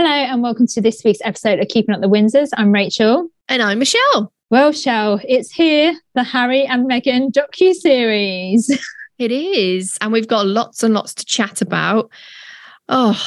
Hello, 0.00 0.10
and 0.10 0.44
welcome 0.44 0.68
to 0.68 0.80
this 0.80 1.02
week's 1.02 1.18
episode 1.24 1.58
of 1.58 1.66
Keeping 1.66 1.92
Up 1.92 2.00
the 2.00 2.08
Windsors. 2.08 2.50
I'm 2.56 2.70
Rachel. 2.70 3.28
And 3.48 3.60
I'm 3.60 3.80
Michelle. 3.80 4.32
Well, 4.48 4.70
Shell, 4.70 5.18
it's 5.26 5.50
here, 5.50 5.92
the 6.14 6.22
Harry 6.22 6.64
and 6.64 6.88
Meghan 6.88 7.32
docu 7.32 7.74
series. 7.74 8.70
It 9.18 9.32
is, 9.32 9.98
and 10.00 10.12
we've 10.12 10.28
got 10.28 10.46
lots 10.46 10.84
and 10.84 10.94
lots 10.94 11.14
to 11.14 11.24
chat 11.24 11.60
about. 11.60 12.08
Oh, 12.88 13.20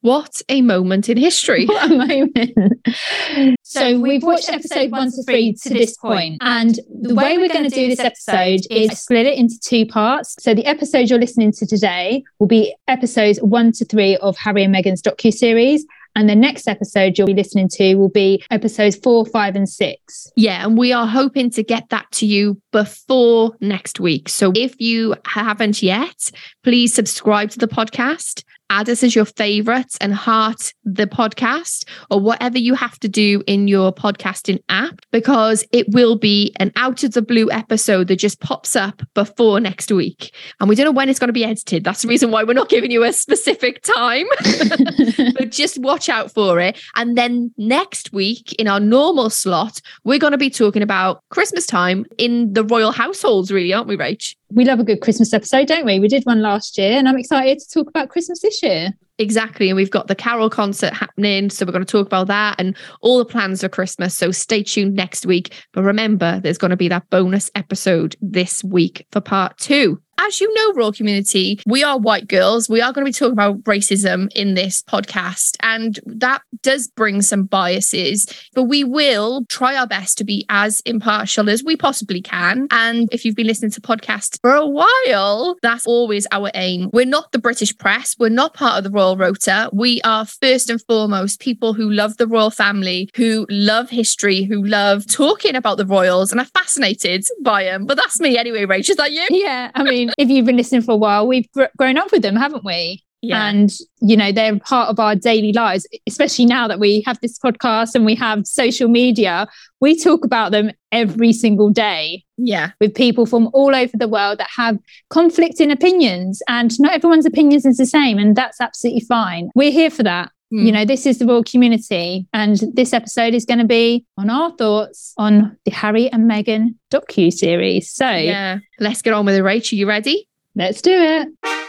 what 0.00 0.42
a 0.48 0.62
moment 0.62 1.08
in 1.08 1.16
history. 1.16 1.66
What 1.68 1.92
a 1.92 1.94
moment. 1.94 3.56
so, 3.62 4.00
we've 4.00 4.24
watched 4.24 4.50
episode 4.50 4.90
one 4.90 5.12
to 5.12 5.22
three 5.22 5.52
to 5.52 5.68
this 5.68 5.96
point, 5.96 6.38
and 6.40 6.80
the 7.00 7.14
way 7.14 7.38
we're 7.38 7.48
going 7.48 7.70
to 7.70 7.74
do 7.74 7.86
this 7.86 8.00
episode 8.00 8.62
is 8.68 9.00
split 9.00 9.26
it 9.26 9.38
into 9.38 9.60
two 9.60 9.86
parts. 9.86 10.34
So 10.40 10.52
the 10.52 10.66
episode 10.66 11.08
you're 11.08 11.20
listening 11.20 11.52
to 11.52 11.66
today 11.66 12.24
will 12.40 12.48
be 12.48 12.74
episodes 12.88 13.40
one 13.40 13.70
to 13.72 13.84
three 13.84 14.16
of 14.16 14.36
Harry 14.36 14.64
and 14.64 14.74
Meghan's 14.74 15.02
docu 15.02 15.32
series, 15.32 15.86
and 16.16 16.28
the 16.28 16.34
next 16.34 16.66
episode 16.66 17.16
you'll 17.16 17.26
be 17.26 17.34
listening 17.34 17.68
to 17.72 17.94
will 17.94 18.08
be 18.08 18.42
episodes 18.50 18.96
four, 18.96 19.26
five, 19.26 19.54
and 19.54 19.68
six. 19.68 20.32
Yeah. 20.34 20.64
And 20.64 20.76
we 20.76 20.92
are 20.92 21.06
hoping 21.06 21.50
to 21.50 21.62
get 21.62 21.90
that 21.90 22.10
to 22.12 22.26
you 22.26 22.60
before 22.72 23.54
next 23.60 24.00
week. 24.00 24.28
So 24.28 24.52
if 24.56 24.80
you 24.80 25.14
haven't 25.26 25.82
yet, 25.82 26.32
please 26.64 26.94
subscribe 26.94 27.50
to 27.50 27.58
the 27.58 27.68
podcast 27.68 28.42
add 28.70 28.88
us 28.88 29.02
as 29.02 29.14
your 29.14 29.24
favorites 29.24 29.96
and 30.00 30.14
heart 30.14 30.72
the 30.84 31.06
podcast 31.06 31.84
or 32.10 32.20
whatever 32.20 32.58
you 32.58 32.74
have 32.74 32.98
to 33.00 33.08
do 33.08 33.42
in 33.46 33.68
your 33.68 33.92
podcasting 33.92 34.60
app 34.68 35.00
because 35.12 35.64
it 35.72 35.86
will 35.90 36.16
be 36.16 36.54
an 36.56 36.72
out 36.76 37.04
of 37.04 37.12
the 37.12 37.22
blue 37.22 37.50
episode 37.50 38.08
that 38.08 38.16
just 38.16 38.40
pops 38.40 38.76
up 38.76 39.02
before 39.14 39.60
next 39.60 39.90
week. 39.90 40.34
And 40.60 40.68
we 40.68 40.74
don't 40.74 40.86
know 40.86 40.92
when 40.92 41.08
it's 41.08 41.18
going 41.18 41.28
to 41.28 41.32
be 41.32 41.44
edited. 41.44 41.84
That's 41.84 42.02
the 42.02 42.08
reason 42.08 42.30
why 42.30 42.44
we're 42.44 42.54
not 42.54 42.68
giving 42.68 42.90
you 42.90 43.04
a 43.04 43.12
specific 43.12 43.82
time, 43.82 44.26
but 45.34 45.50
just 45.50 45.78
watch 45.78 46.08
out 46.08 46.32
for 46.32 46.60
it. 46.60 46.80
And 46.94 47.16
then 47.16 47.52
next 47.56 48.12
week 48.12 48.52
in 48.54 48.68
our 48.68 48.80
normal 48.80 49.30
slot, 49.30 49.80
we're 50.04 50.18
going 50.18 50.32
to 50.32 50.38
be 50.38 50.50
talking 50.50 50.82
about 50.82 51.22
Christmas 51.30 51.66
time 51.66 52.06
in 52.18 52.52
the 52.52 52.64
royal 52.64 52.92
households, 52.92 53.50
really, 53.50 53.72
aren't 53.72 53.88
we, 53.88 53.96
Rach? 53.96 54.34
We 54.50 54.64
love 54.64 54.80
a 54.80 54.84
good 54.84 55.00
Christmas 55.00 55.32
episode, 55.32 55.66
don't 55.66 55.84
we? 55.84 55.98
We 55.98 56.08
did 56.08 56.24
one 56.24 56.40
last 56.40 56.78
year, 56.78 56.92
and 56.92 57.08
I'm 57.08 57.18
excited 57.18 57.58
to 57.58 57.68
talk 57.68 57.88
about 57.88 58.08
Christmas 58.08 58.40
this 58.40 58.62
year. 58.62 58.92
Exactly. 59.18 59.68
And 59.68 59.76
we've 59.76 59.90
got 59.90 60.08
the 60.08 60.14
Carol 60.14 60.50
concert 60.50 60.92
happening. 60.92 61.50
So 61.50 61.64
we're 61.64 61.72
going 61.72 61.84
to 61.84 61.90
talk 61.90 62.06
about 62.06 62.26
that 62.26 62.56
and 62.58 62.76
all 63.00 63.18
the 63.18 63.24
plans 63.24 63.62
for 63.62 63.68
Christmas. 63.68 64.16
So 64.16 64.30
stay 64.30 64.62
tuned 64.62 64.94
next 64.94 65.24
week. 65.26 65.54
But 65.72 65.84
remember, 65.84 66.40
there's 66.40 66.58
going 66.58 66.70
to 66.70 66.76
be 66.76 66.88
that 66.88 67.08
bonus 67.10 67.50
episode 67.54 68.16
this 68.20 68.62
week 68.62 69.06
for 69.12 69.20
part 69.20 69.56
two 69.58 70.00
as 70.18 70.40
you 70.40 70.52
know, 70.54 70.72
Royal 70.72 70.92
community, 70.92 71.60
we 71.66 71.84
are 71.84 71.98
white 71.98 72.28
girls. 72.28 72.68
We 72.68 72.80
are 72.80 72.92
going 72.92 73.04
to 73.04 73.08
be 73.08 73.12
talking 73.12 73.32
about 73.32 73.62
racism 73.64 74.28
in 74.34 74.54
this 74.54 74.82
podcast, 74.82 75.56
and 75.62 75.98
that 76.06 76.42
does 76.62 76.88
bring 76.88 77.22
some 77.22 77.44
biases, 77.44 78.26
but 78.54 78.64
we 78.64 78.82
will 78.84 79.44
try 79.48 79.76
our 79.76 79.86
best 79.86 80.18
to 80.18 80.24
be 80.24 80.44
as 80.48 80.80
impartial 80.80 81.48
as 81.50 81.62
we 81.62 81.76
possibly 81.76 82.20
can. 82.20 82.66
And 82.70 83.08
if 83.12 83.24
you've 83.24 83.36
been 83.36 83.46
listening 83.46 83.70
to 83.72 83.80
podcasts 83.80 84.40
for 84.40 84.54
a 84.54 84.66
while, 84.66 85.56
that's 85.62 85.86
always 85.86 86.26
our 86.32 86.50
aim. 86.54 86.90
We're 86.92 87.06
not 87.06 87.32
the 87.32 87.38
British 87.38 87.76
press, 87.76 88.16
we're 88.18 88.28
not 88.28 88.54
part 88.54 88.78
of 88.78 88.84
the 88.84 88.90
Royal 88.90 89.05
Rota. 89.14 89.68
We 89.72 90.00
are 90.02 90.24
first 90.26 90.70
and 90.70 90.82
foremost 90.88 91.40
people 91.40 91.74
who 91.74 91.90
love 91.90 92.16
the 92.16 92.26
royal 92.26 92.50
family, 92.50 93.10
who 93.14 93.46
love 93.50 93.90
history, 93.90 94.44
who 94.44 94.64
love 94.64 95.06
talking 95.06 95.54
about 95.54 95.76
the 95.76 95.86
royals 95.86 96.32
and 96.32 96.40
are 96.40 96.46
fascinated 96.46 97.26
by 97.42 97.64
them. 97.64 97.86
But 97.86 97.96
that's 97.96 98.20
me 98.20 98.38
anyway, 98.38 98.64
Rach. 98.64 98.88
Is 98.88 98.96
that 98.96 99.12
you? 99.12 99.26
Yeah. 99.30 99.70
I 99.74 99.82
mean, 99.82 100.10
if 100.18 100.28
you've 100.28 100.46
been 100.46 100.56
listening 100.56 100.82
for 100.82 100.92
a 100.92 100.96
while, 100.96 101.26
we've 101.26 101.50
gr- 101.52 101.64
grown 101.76 101.98
up 101.98 102.10
with 102.10 102.22
them, 102.22 102.36
haven't 102.36 102.64
we? 102.64 103.04
Yeah. 103.28 103.48
And, 103.48 103.72
you 104.00 104.16
know, 104.16 104.30
they're 104.30 104.58
part 104.60 104.88
of 104.88 105.00
our 105.00 105.16
daily 105.16 105.52
lives, 105.52 105.86
especially 106.06 106.46
now 106.46 106.68
that 106.68 106.78
we 106.78 107.02
have 107.06 107.18
this 107.20 107.38
podcast 107.38 107.94
and 107.94 108.04
we 108.04 108.14
have 108.14 108.46
social 108.46 108.88
media. 108.88 109.48
We 109.80 109.98
talk 109.98 110.24
about 110.24 110.52
them 110.52 110.70
every 110.92 111.32
single 111.32 111.70
day. 111.70 112.24
Yeah. 112.36 112.70
With 112.80 112.94
people 112.94 113.26
from 113.26 113.50
all 113.52 113.74
over 113.74 113.96
the 113.96 114.06
world 114.06 114.38
that 114.38 114.48
have 114.54 114.78
conflicting 115.10 115.72
opinions, 115.72 116.40
and 116.48 116.78
not 116.78 116.92
everyone's 116.92 117.26
opinions 117.26 117.66
is 117.66 117.78
the 117.78 117.86
same. 117.86 118.18
And 118.18 118.36
that's 118.36 118.60
absolutely 118.60 119.00
fine. 119.00 119.50
We're 119.54 119.72
here 119.72 119.90
for 119.90 120.04
that. 120.04 120.30
Mm. 120.54 120.64
You 120.64 120.72
know, 120.72 120.84
this 120.84 121.06
is 121.06 121.18
the 121.18 121.26
royal 121.26 121.42
community, 121.42 122.28
and 122.32 122.62
this 122.74 122.92
episode 122.92 123.34
is 123.34 123.44
going 123.44 123.58
to 123.58 123.66
be 123.66 124.06
on 124.16 124.30
our 124.30 124.52
thoughts 124.52 125.12
on 125.16 125.56
the 125.64 125.72
Harry 125.72 126.08
and 126.12 126.30
Meghan 126.30 126.76
docu 126.92 127.32
series. 127.32 127.90
So, 127.90 128.08
yeah, 128.08 128.58
let's 128.78 129.02
get 129.02 129.12
on 129.12 129.26
with 129.26 129.34
it. 129.34 129.42
Rachel, 129.42 129.76
you 129.76 129.88
ready? 129.88 130.28
Let's 130.54 130.80
do 130.80 130.92
it. 130.92 131.65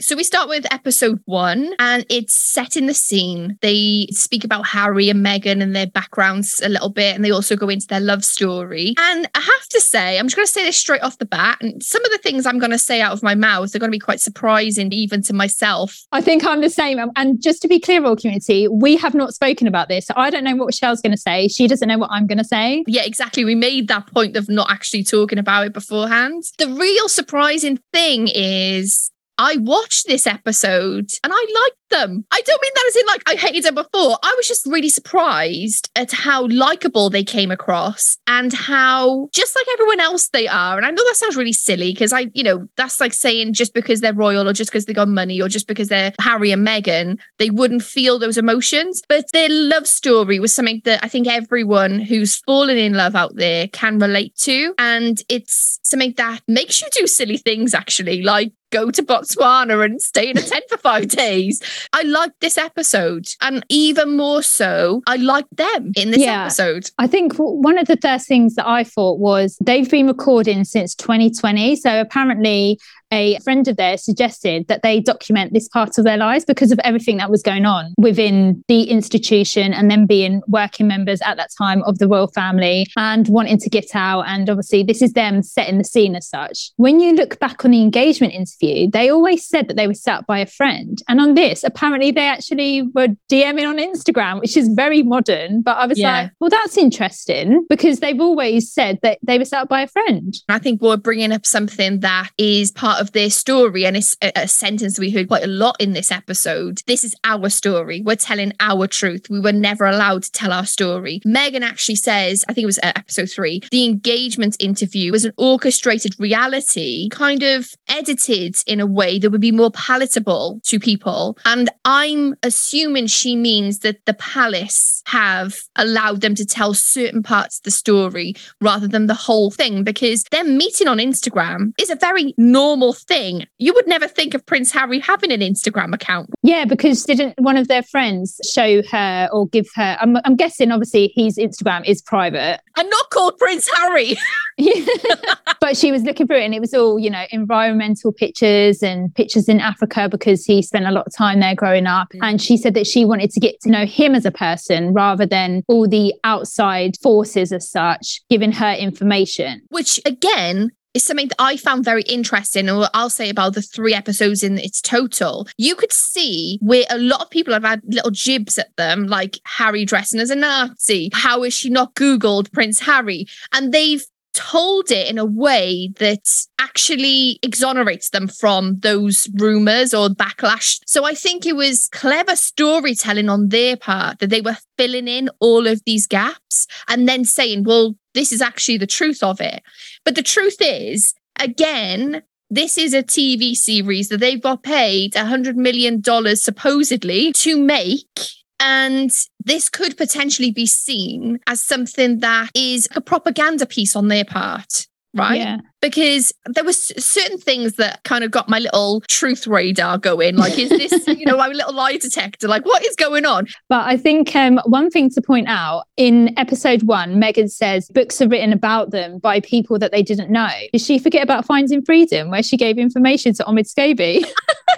Right, 0.00 0.04
so 0.04 0.16
we 0.16 0.24
start 0.24 0.48
with 0.48 0.72
episode 0.72 1.20
one, 1.26 1.74
and 1.78 2.04
it's 2.08 2.34
set 2.34 2.76
in 2.76 2.86
the 2.86 2.94
scene. 2.94 3.58
They 3.60 4.08
speak 4.10 4.44
about 4.44 4.66
Harry 4.66 5.10
and 5.10 5.24
Meghan 5.24 5.62
and 5.62 5.76
their 5.76 5.86
backgrounds 5.86 6.60
a 6.64 6.68
little 6.68 6.90
bit, 6.90 7.14
and 7.14 7.24
they 7.24 7.30
also 7.30 7.56
go 7.56 7.68
into 7.68 7.86
their 7.86 8.00
love 8.00 8.24
story. 8.24 8.94
And 8.98 9.28
I 9.34 9.40
have 9.40 9.68
to 9.70 9.80
say, 9.80 10.18
I'm 10.18 10.26
just 10.26 10.36
going 10.36 10.46
to 10.46 10.52
say 10.52 10.64
this 10.64 10.76
straight 10.76 11.02
off 11.02 11.18
the 11.18 11.26
bat, 11.26 11.58
and 11.60 11.82
some 11.82 12.04
of 12.04 12.10
the 12.10 12.18
things 12.18 12.46
I'm 12.46 12.58
going 12.58 12.70
to 12.70 12.78
say 12.78 13.00
out 13.00 13.12
of 13.12 13.22
my 13.22 13.34
mouth 13.34 13.74
are 13.74 13.78
going 13.78 13.90
to 13.90 13.96
be 13.96 13.98
quite 13.98 14.20
surprising, 14.20 14.92
even 14.92 15.22
to 15.22 15.32
myself. 15.32 15.96
I 16.12 16.20
think 16.20 16.44
I'm 16.44 16.60
the 16.60 16.70
same. 16.70 16.98
And 17.16 17.42
just 17.42 17.62
to 17.62 17.68
be 17.68 17.80
clear, 17.80 18.04
all 18.04 18.16
community, 18.16 18.68
we 18.68 18.96
have 18.96 19.14
not 19.14 19.34
spoken 19.34 19.66
about 19.66 19.88
this. 19.88 20.06
So 20.06 20.14
I 20.16 20.30
don't 20.30 20.44
know 20.44 20.56
what 20.56 20.66
Michelle's 20.66 21.00
going 21.00 21.12
to 21.12 21.20
say. 21.20 21.48
She 21.48 21.66
doesn't 21.66 21.88
know 21.88 21.98
what 21.98 22.10
I'm 22.10 22.26
going 22.26 22.38
to 22.38 22.44
say. 22.44 22.84
Yeah, 22.86 23.02
exactly. 23.04 23.44
We 23.44 23.54
made 23.54 23.88
that 23.88 24.06
point 24.06 24.36
of 24.36 24.48
not 24.48 24.70
actually 24.70 25.04
talking 25.04 25.38
about 25.38 25.66
it 25.66 25.72
beforehand. 25.72 26.44
The 26.58 26.68
real 26.68 27.08
surprising 27.08 27.78
thing 27.92 28.28
is 28.28 29.10
I 29.40 29.56
watched 29.56 30.06
this 30.06 30.26
episode 30.26 31.10
and 31.24 31.32
I 31.34 31.46
liked 31.64 31.76
them. 31.88 32.26
I 32.30 32.42
don't 32.42 32.62
mean 32.62 32.72
that 32.74 32.86
as 32.88 32.96
in 32.96 33.06
like 33.06 33.22
I 33.26 33.34
hated 33.36 33.64
them 33.64 33.74
before. 33.74 34.18
I 34.22 34.34
was 34.36 34.46
just 34.46 34.66
really 34.66 34.90
surprised 34.90 35.88
at 35.96 36.12
how 36.12 36.46
likable 36.48 37.08
they 37.08 37.24
came 37.24 37.50
across 37.50 38.18
and 38.26 38.52
how 38.52 39.30
just 39.32 39.56
like 39.56 39.64
everyone 39.72 39.98
else 39.98 40.28
they 40.28 40.46
are. 40.46 40.76
And 40.76 40.84
I 40.84 40.90
know 40.90 41.02
that 41.04 41.16
sounds 41.16 41.36
really 41.36 41.54
silly 41.54 41.90
because 41.90 42.12
I, 42.12 42.30
you 42.34 42.42
know, 42.42 42.68
that's 42.76 43.00
like 43.00 43.14
saying 43.14 43.54
just 43.54 43.72
because 43.72 44.02
they're 44.02 44.12
royal 44.12 44.46
or 44.46 44.52
just 44.52 44.70
because 44.70 44.84
they 44.84 44.92
got 44.92 45.08
money 45.08 45.40
or 45.40 45.48
just 45.48 45.66
because 45.66 45.88
they're 45.88 46.12
Harry 46.20 46.52
and 46.52 46.66
Meghan, 46.66 47.18
they 47.38 47.48
wouldn't 47.48 47.82
feel 47.82 48.18
those 48.18 48.36
emotions. 48.36 49.00
But 49.08 49.32
their 49.32 49.48
love 49.48 49.86
story 49.86 50.38
was 50.38 50.54
something 50.54 50.82
that 50.84 51.02
I 51.02 51.08
think 51.08 51.26
everyone 51.26 52.00
who's 52.00 52.36
fallen 52.36 52.76
in 52.76 52.92
love 52.92 53.16
out 53.16 53.36
there 53.36 53.68
can 53.68 53.98
relate 53.98 54.36
to. 54.40 54.74
And 54.76 55.22
it's 55.30 55.80
something 55.82 56.12
that 56.18 56.42
makes 56.46 56.82
you 56.82 56.88
do 56.92 57.06
silly 57.06 57.38
things 57.38 57.72
actually, 57.72 58.22
like 58.22 58.52
go 58.70 58.90
to 58.90 59.02
Botswana 59.02 59.84
and 59.84 60.00
stay 60.00 60.30
in 60.30 60.38
a 60.38 60.42
tent 60.42 60.64
for 60.68 60.78
five 60.78 61.08
days. 61.08 61.62
I 61.92 62.02
liked 62.02 62.40
this 62.40 62.58
episode. 62.58 63.28
And 63.40 63.64
even 63.68 64.16
more 64.16 64.42
so, 64.42 65.02
I 65.06 65.16
liked 65.16 65.56
them 65.56 65.92
in 65.96 66.10
this 66.10 66.20
yeah. 66.20 66.42
episode. 66.44 66.90
I 66.98 67.06
think 67.06 67.34
one 67.36 67.78
of 67.78 67.86
the 67.86 67.96
first 67.96 68.26
things 68.26 68.54
that 68.54 68.66
I 68.66 68.84
thought 68.84 69.18
was 69.18 69.56
they've 69.60 69.90
been 69.90 70.06
recording 70.06 70.64
since 70.64 70.94
2020. 70.94 71.76
So 71.76 72.00
apparently, 72.00 72.78
a 73.12 73.38
friend 73.40 73.66
of 73.68 73.76
theirs 73.76 74.04
suggested 74.04 74.68
that 74.68 74.82
they 74.82 75.00
document 75.00 75.52
this 75.52 75.68
part 75.68 75.98
of 75.98 76.04
their 76.04 76.16
lives 76.16 76.44
because 76.44 76.70
of 76.70 76.78
everything 76.84 77.16
that 77.18 77.30
was 77.30 77.42
going 77.42 77.66
on 77.66 77.94
within 77.98 78.64
the 78.68 78.84
institution 78.84 79.72
and 79.72 79.90
then 79.90 80.06
being 80.06 80.42
working 80.46 80.86
members 80.86 81.20
at 81.22 81.36
that 81.36 81.50
time 81.56 81.82
of 81.84 81.98
the 81.98 82.08
royal 82.08 82.28
family 82.28 82.86
and 82.96 83.28
wanting 83.28 83.58
to 83.58 83.68
get 83.68 83.94
out. 83.94 84.22
And 84.26 84.48
obviously, 84.48 84.82
this 84.82 85.02
is 85.02 85.12
them 85.12 85.42
setting 85.42 85.78
the 85.78 85.84
scene 85.84 86.14
as 86.14 86.28
such. 86.28 86.70
When 86.76 87.00
you 87.00 87.14
look 87.14 87.38
back 87.40 87.64
on 87.64 87.72
the 87.72 87.82
engagement 87.82 88.32
interview, 88.32 88.90
they 88.90 89.10
always 89.10 89.46
said 89.46 89.68
that 89.68 89.76
they 89.76 89.86
were 89.86 89.94
set 89.94 90.20
up 90.20 90.26
by 90.26 90.38
a 90.38 90.46
friend. 90.46 90.98
And 91.08 91.20
on 91.20 91.34
this, 91.34 91.64
apparently, 91.64 92.10
they 92.10 92.26
actually 92.26 92.82
were 92.94 93.08
DMing 93.30 93.68
on 93.68 93.78
Instagram, 93.78 94.40
which 94.40 94.56
is 94.56 94.68
very 94.68 95.02
modern. 95.02 95.62
But 95.62 95.78
I 95.78 95.86
was 95.86 95.98
yeah. 95.98 96.22
like, 96.22 96.32
well, 96.40 96.50
that's 96.50 96.76
interesting 96.76 97.66
because 97.68 98.00
they've 98.00 98.20
always 98.20 98.72
said 98.72 98.98
that 99.02 99.18
they 99.22 99.38
were 99.38 99.44
set 99.44 99.62
up 99.62 99.68
by 99.68 99.82
a 99.82 99.86
friend. 99.86 100.34
I 100.48 100.58
think 100.58 100.80
we're 100.80 100.96
bringing 100.96 101.32
up 101.32 101.46
something 101.46 102.00
that 102.00 102.30
is 102.38 102.70
part 102.70 102.99
of 103.00 103.12
their 103.12 103.30
story, 103.30 103.84
and 103.86 103.96
it's 103.96 104.16
a, 104.22 104.30
a 104.36 104.48
sentence 104.48 104.98
we 104.98 105.10
heard 105.10 105.28
quite 105.28 105.44
a 105.44 105.48
lot 105.48 105.76
in 105.80 105.92
this 105.92 106.12
episode. 106.12 106.82
This 106.86 107.02
is 107.02 107.14
our 107.24 107.48
story. 107.48 108.02
We're 108.02 108.16
telling 108.16 108.52
our 108.60 108.86
truth. 108.86 109.26
We 109.30 109.40
were 109.40 109.52
never 109.52 109.86
allowed 109.86 110.24
to 110.24 110.32
tell 110.32 110.52
our 110.52 110.66
story. 110.66 111.20
Meghan 111.26 111.62
actually 111.62 111.96
says, 111.96 112.44
I 112.48 112.52
think 112.52 112.64
it 112.64 112.66
was 112.66 112.78
uh, 112.78 112.92
episode 112.94 113.30
three, 113.30 113.62
the 113.70 113.84
engagement 113.84 114.56
interview 114.60 115.12
was 115.12 115.24
an 115.24 115.32
orchestrated 115.36 116.14
reality, 116.20 117.08
kind 117.10 117.42
of 117.42 117.70
edited 117.88 118.56
in 118.66 118.80
a 118.80 118.86
way 118.86 119.18
that 119.18 119.30
would 119.30 119.40
be 119.40 119.52
more 119.52 119.70
palatable 119.70 120.60
to 120.64 120.78
people. 120.78 121.38
And 121.44 121.70
I'm 121.84 122.34
assuming 122.42 123.06
she 123.06 123.34
means 123.34 123.80
that 123.80 124.04
the 124.04 124.14
palace 124.14 125.02
have 125.06 125.56
allowed 125.76 126.20
them 126.20 126.34
to 126.34 126.44
tell 126.44 126.74
certain 126.74 127.22
parts 127.22 127.58
of 127.58 127.64
the 127.64 127.70
story 127.70 128.34
rather 128.60 128.86
than 128.86 129.06
the 129.06 129.14
whole 129.14 129.50
thing 129.50 129.82
because 129.82 130.24
them 130.30 130.56
meeting 130.56 130.86
on 130.86 130.98
Instagram 130.98 131.72
is 131.80 131.90
a 131.90 131.96
very 131.96 132.34
normal 132.36 132.89
thing. 132.92 133.46
You 133.58 133.74
would 133.74 133.86
never 133.86 134.08
think 134.08 134.34
of 134.34 134.44
Prince 134.46 134.72
Harry 134.72 134.98
having 134.98 135.32
an 135.32 135.40
Instagram 135.40 135.94
account. 135.94 136.30
Yeah, 136.42 136.64
because 136.64 137.04
didn't 137.04 137.34
one 137.38 137.56
of 137.56 137.68
their 137.68 137.82
friends 137.82 138.40
show 138.50 138.82
her 138.90 139.28
or 139.32 139.48
give 139.48 139.66
her? 139.74 139.96
I'm, 140.00 140.16
I'm 140.24 140.36
guessing, 140.36 140.70
obviously, 140.70 141.12
his 141.14 141.36
Instagram 141.36 141.86
is 141.86 142.02
private. 142.02 142.60
And 142.76 142.88
not 142.90 143.10
called 143.10 143.36
Prince 143.38 143.68
Harry. 143.76 144.16
but 145.60 145.76
she 145.76 145.92
was 145.92 146.02
looking 146.02 146.26
through 146.26 146.38
it 146.38 146.44
and 146.44 146.54
it 146.54 146.60
was 146.60 146.74
all, 146.74 146.98
you 146.98 147.10
know, 147.10 147.24
environmental 147.30 148.12
pictures 148.12 148.82
and 148.82 149.14
pictures 149.14 149.48
in 149.48 149.60
Africa 149.60 150.08
because 150.08 150.44
he 150.44 150.62
spent 150.62 150.86
a 150.86 150.90
lot 150.90 151.06
of 151.06 151.14
time 151.14 151.40
there 151.40 151.54
growing 151.54 151.86
up. 151.86 152.08
Mm. 152.14 152.18
And 152.22 152.42
she 152.42 152.56
said 152.56 152.74
that 152.74 152.86
she 152.86 153.04
wanted 153.04 153.30
to 153.30 153.40
get 153.40 153.60
to 153.62 153.70
know 153.70 153.86
him 153.86 154.14
as 154.14 154.24
a 154.24 154.30
person 154.30 154.92
rather 154.92 155.26
than 155.26 155.62
all 155.68 155.88
the 155.88 156.14
outside 156.24 156.96
forces 157.02 157.52
as 157.52 157.70
such 157.70 158.20
giving 158.28 158.52
her 158.52 158.72
information. 158.74 159.62
Which 159.68 160.00
again, 160.04 160.70
is 160.94 161.04
something 161.04 161.28
that 161.28 161.36
I 161.38 161.56
found 161.56 161.84
very 161.84 162.02
interesting. 162.02 162.68
And 162.68 162.88
I'll 162.94 163.10
say 163.10 163.28
about 163.28 163.54
the 163.54 163.62
three 163.62 163.94
episodes 163.94 164.42
in 164.42 164.58
its 164.58 164.80
total, 164.80 165.46
you 165.56 165.74
could 165.74 165.92
see 165.92 166.58
where 166.60 166.84
a 166.90 166.98
lot 166.98 167.20
of 167.20 167.30
people 167.30 167.52
have 167.54 167.64
had 167.64 167.82
little 167.84 168.10
jibs 168.10 168.58
at 168.58 168.76
them, 168.76 169.06
like 169.06 169.38
Harry 169.44 169.84
dressing 169.84 170.20
as 170.20 170.30
a 170.30 170.36
Nazi. 170.36 171.10
How 171.12 171.44
is 171.44 171.54
she 171.54 171.70
not 171.70 171.94
Googled 171.94 172.52
Prince 172.52 172.80
Harry? 172.80 173.26
And 173.52 173.72
they've 173.72 174.04
told 174.32 174.90
it 174.90 175.08
in 175.08 175.18
a 175.18 175.24
way 175.24 175.90
that 175.98 176.22
actually 176.60 177.38
exonerates 177.42 178.10
them 178.10 178.28
from 178.28 178.78
those 178.80 179.28
rumors 179.34 179.92
or 179.92 180.08
backlash. 180.08 180.78
So 180.86 181.04
I 181.04 181.14
think 181.14 181.46
it 181.46 181.56
was 181.56 181.88
clever 181.92 182.36
storytelling 182.36 183.28
on 183.28 183.48
their 183.48 183.76
part 183.76 184.20
that 184.20 184.30
they 184.30 184.40
were 184.40 184.56
filling 184.78 185.08
in 185.08 185.30
all 185.40 185.66
of 185.66 185.82
these 185.84 186.06
gaps 186.06 186.66
and 186.88 187.08
then 187.08 187.24
saying, 187.24 187.64
well, 187.64 187.96
this 188.14 188.32
is 188.32 188.42
actually 188.42 188.78
the 188.78 188.86
truth 188.86 189.22
of 189.22 189.40
it. 189.40 189.62
But 190.04 190.14
the 190.14 190.22
truth 190.22 190.56
is, 190.60 191.14
again, 191.38 192.22
this 192.50 192.76
is 192.76 192.92
a 192.92 193.02
TV 193.02 193.54
series 193.54 194.08
that 194.08 194.18
they've 194.18 194.42
got 194.42 194.62
paid 194.62 195.14
a 195.14 195.20
$100 195.20 195.54
million 195.54 196.02
supposedly 196.36 197.32
to 197.32 197.56
make 197.56 198.18
and 198.58 199.10
this 199.42 199.68
could 199.70 199.96
potentially 199.96 200.50
be 200.50 200.66
seen 200.66 201.40
as 201.46 201.60
something 201.60 202.20
that 202.20 202.50
is 202.54 202.88
a 202.94 203.00
propaganda 203.00 203.64
piece 203.64 203.96
on 203.96 204.08
their 204.08 204.24
part 204.24 204.86
right? 205.14 205.38
Yeah. 205.38 205.58
Because 205.80 206.32
there 206.46 206.64
was 206.64 206.92
certain 207.02 207.38
things 207.38 207.74
that 207.74 208.02
kind 208.04 208.22
of 208.22 208.30
got 208.30 208.48
my 208.48 208.58
little 208.58 209.00
truth 209.08 209.46
radar 209.46 209.98
going. 209.98 210.36
Like, 210.36 210.58
is 210.58 210.68
this, 210.68 211.06
you 211.18 211.24
know, 211.24 211.36
my 211.36 211.48
little 211.48 211.74
lie 211.74 211.96
detector? 211.96 212.48
Like, 212.48 212.64
what 212.64 212.84
is 212.84 212.94
going 212.96 213.24
on? 213.24 213.46
But 213.68 213.86
I 213.86 213.96
think 213.96 214.34
um, 214.36 214.60
one 214.66 214.90
thing 214.90 215.10
to 215.10 215.22
point 215.22 215.48
out 215.48 215.84
in 215.96 216.38
episode 216.38 216.82
one, 216.82 217.16
Meghan 217.20 217.50
says 217.50 217.88
books 217.88 218.20
are 218.20 218.28
written 218.28 218.52
about 218.52 218.90
them 218.90 219.18
by 219.18 219.40
people 219.40 219.78
that 219.78 219.92
they 219.92 220.02
didn't 220.02 220.30
know. 220.30 220.50
Did 220.72 220.80
she 220.80 220.98
forget 220.98 221.22
about 221.22 221.46
Finding 221.46 221.82
Freedom, 221.82 222.30
where 222.30 222.42
she 222.42 222.56
gave 222.56 222.78
information 222.78 223.34
to 223.34 223.44
Omid 223.44 223.72
Scobie? 223.72 224.24